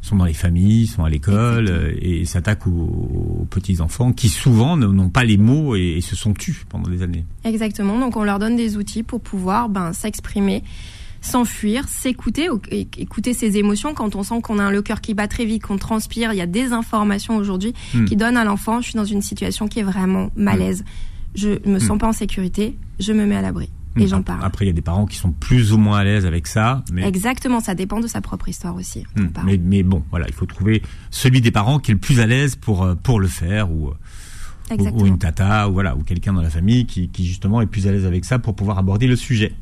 sont 0.00 0.16
dans 0.16 0.24
les 0.24 0.32
familles, 0.32 0.86
sont 0.86 1.04
à 1.04 1.10
l'école 1.10 1.68
euh, 1.68 1.94
et 2.00 2.24
s'attaquent 2.24 2.66
aux, 2.66 3.46
petits 3.50 3.80
enfants 3.80 4.12
qui 4.12 4.28
souvent 4.28 4.76
n'ont 4.76 5.10
pas 5.10 5.24
les 5.24 5.36
mots 5.36 5.76
et, 5.76 5.96
et, 5.98 6.00
se 6.00 6.16
sont 6.16 6.32
tus 6.32 6.64
pendant 6.68 6.88
des 6.88 7.02
années. 7.02 7.26
Exactement. 7.44 7.98
Donc 7.98 8.16
on 8.16 8.24
leur 8.24 8.38
donne 8.38 8.56
des 8.56 8.76
outils 8.76 9.02
pour 9.02 9.20
pouvoir 9.20 9.68
ben, 9.68 9.92
s'exprimer 9.92 10.64
s'enfuir, 11.22 11.88
s'écouter, 11.88 12.48
écouter 12.98 13.32
ses 13.32 13.56
émotions 13.56 13.94
quand 13.94 14.16
on 14.16 14.22
sent 14.22 14.40
qu'on 14.42 14.58
a 14.58 14.70
le 14.70 14.82
cœur 14.82 15.00
qui 15.00 15.14
bat 15.14 15.28
très 15.28 15.44
vite, 15.46 15.62
qu'on 15.62 15.78
transpire. 15.78 16.32
Il 16.32 16.36
y 16.36 16.42
a 16.42 16.46
des 16.46 16.72
informations 16.72 17.36
aujourd'hui 17.36 17.72
hmm. 17.94 18.04
qui 18.04 18.16
donnent 18.16 18.36
à 18.36 18.44
l'enfant, 18.44 18.80
je 18.80 18.90
suis 18.90 18.96
dans 18.96 19.04
une 19.04 19.22
situation 19.22 19.68
qui 19.68 19.78
est 19.78 19.84
vraiment 19.84 20.30
malaise. 20.36 20.84
Je 21.34 21.66
me 21.66 21.78
sens 21.78 21.96
hmm. 21.96 21.98
pas 21.98 22.08
en 22.08 22.12
sécurité, 22.12 22.76
je 22.98 23.12
me 23.12 23.24
mets 23.24 23.36
à 23.36 23.42
l'abri. 23.42 23.70
et 23.96 24.06
j'en 24.08 24.22
parle. 24.22 24.40
Après, 24.42 24.64
il 24.64 24.68
y 24.68 24.72
a 24.72 24.74
des 24.74 24.82
parents 24.82 25.06
qui 25.06 25.16
sont 25.16 25.30
plus 25.30 25.72
ou 25.72 25.78
moins 25.78 25.98
à 25.98 26.04
l'aise 26.04 26.26
avec 26.26 26.48
ça. 26.48 26.82
Mais... 26.92 27.06
Exactement, 27.06 27.60
ça 27.60 27.76
dépend 27.76 28.00
de 28.00 28.08
sa 28.08 28.20
propre 28.20 28.48
histoire 28.48 28.74
aussi. 28.74 29.04
Hmm. 29.16 29.28
Mais, 29.44 29.58
mais, 29.62 29.84
bon, 29.84 30.02
voilà, 30.10 30.26
il 30.26 30.34
faut 30.34 30.46
trouver 30.46 30.82
celui 31.10 31.40
des 31.40 31.52
parents 31.52 31.78
qui 31.78 31.92
est 31.92 31.94
le 31.94 32.00
plus 32.00 32.18
à 32.18 32.26
l'aise 32.26 32.56
pour, 32.56 32.82
euh, 32.82 32.96
pour 32.96 33.20
le 33.20 33.28
faire 33.28 33.70
ou, 33.70 33.90
euh, 33.90 34.90
ou, 34.92 35.06
une 35.06 35.18
tata 35.18 35.68
ou 35.68 35.74
voilà 35.74 35.94
ou 35.94 36.02
quelqu'un 36.02 36.32
dans 36.32 36.42
la 36.42 36.50
famille 36.50 36.86
qui, 36.86 37.10
qui 37.10 37.26
justement 37.26 37.60
est 37.60 37.66
plus 37.66 37.86
à 37.86 37.92
l'aise 37.92 38.06
avec 38.06 38.24
ça 38.24 38.40
pour 38.40 38.56
pouvoir 38.56 38.78
aborder 38.78 39.06
le 39.06 39.16
sujet. 39.16 39.52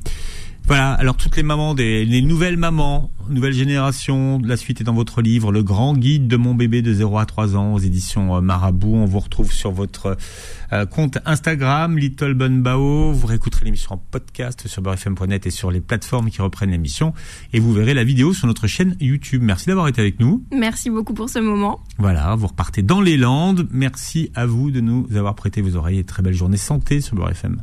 Voilà, 0.67 0.93
alors 0.93 1.17
toutes 1.17 1.37
les 1.37 1.43
mamans, 1.43 1.75
des, 1.75 2.05
les 2.05 2.23
nouvelles 2.23 2.57
mamans, 2.57 3.11
nouvelle 3.29 3.53
génération, 3.53 4.41
la 4.45 4.57
suite 4.57 4.81
est 4.81 4.85
dans 4.85 4.95
votre 4.95 5.23
livre, 5.23 5.53
Le 5.53 5.63
grand 5.63 5.97
guide 5.97 6.29
de 6.29 6.37
mon 6.37 6.55
bébé 6.55 6.83
de 6.83 6.93
0 6.93 7.19
à 7.19 7.27
3 7.27 7.57
ans 7.57 7.75
aux 7.75 7.79
éditions 7.79 8.37
euh, 8.37 8.41
Marabout. 8.41 8.95
On 8.95 9.05
vous 9.05 9.21
retrouve 9.21 9.53
sur 9.53 9.71
votre 9.71 10.17
euh, 10.73 10.87
compte 10.87 11.19
Instagram, 11.25 11.97
Little 11.99 12.35
Bao. 12.35 13.13
Vous 13.13 13.27
réécouterez 13.27 13.65
l'émission 13.65 13.95
en 13.95 13.99
podcast 13.99 14.67
sur 14.67 14.83
beurrefm.net 14.83 15.47
et 15.47 15.51
sur 15.51 15.71
les 15.71 15.81
plateformes 15.81 16.31
qui 16.31 16.43
reprennent 16.43 16.71
l'émission. 16.71 17.15
Et 17.53 17.61
vous 17.61 17.73
verrez 17.73 17.95
la 17.95 18.05
vidéo 18.05 18.33
sur 18.33 18.47
notre 18.47 18.67
chaîne 18.67 18.97
YouTube. 19.01 19.43
Merci 19.43 19.67
d'avoir 19.67 19.89
été 19.89 20.01
avec 20.01 20.21
nous. 20.21 20.45
Merci 20.53 20.91
beaucoup 20.91 21.15
pour 21.15 21.29
ce 21.29 21.39
moment. 21.39 21.81
Voilà, 21.99 22.35
vous 22.35 22.49
repartez 22.49 22.83
dans 22.83 23.01
les 23.01 23.17
Landes. 23.17 23.69
Merci 23.71 24.31
à 24.35 24.47
vous 24.47 24.71
de 24.71 24.81
nous 24.81 25.07
avoir 25.17 25.35
prêté 25.35 25.63
vos 25.63 25.77
oreilles 25.77 25.99
et 25.99 26.05
très 26.05 26.23
belle 26.23 26.35
journée 26.35 26.57
santé 26.57 27.01
sur 27.01 27.17
Beurre 27.17 27.31
FM. 27.31 27.63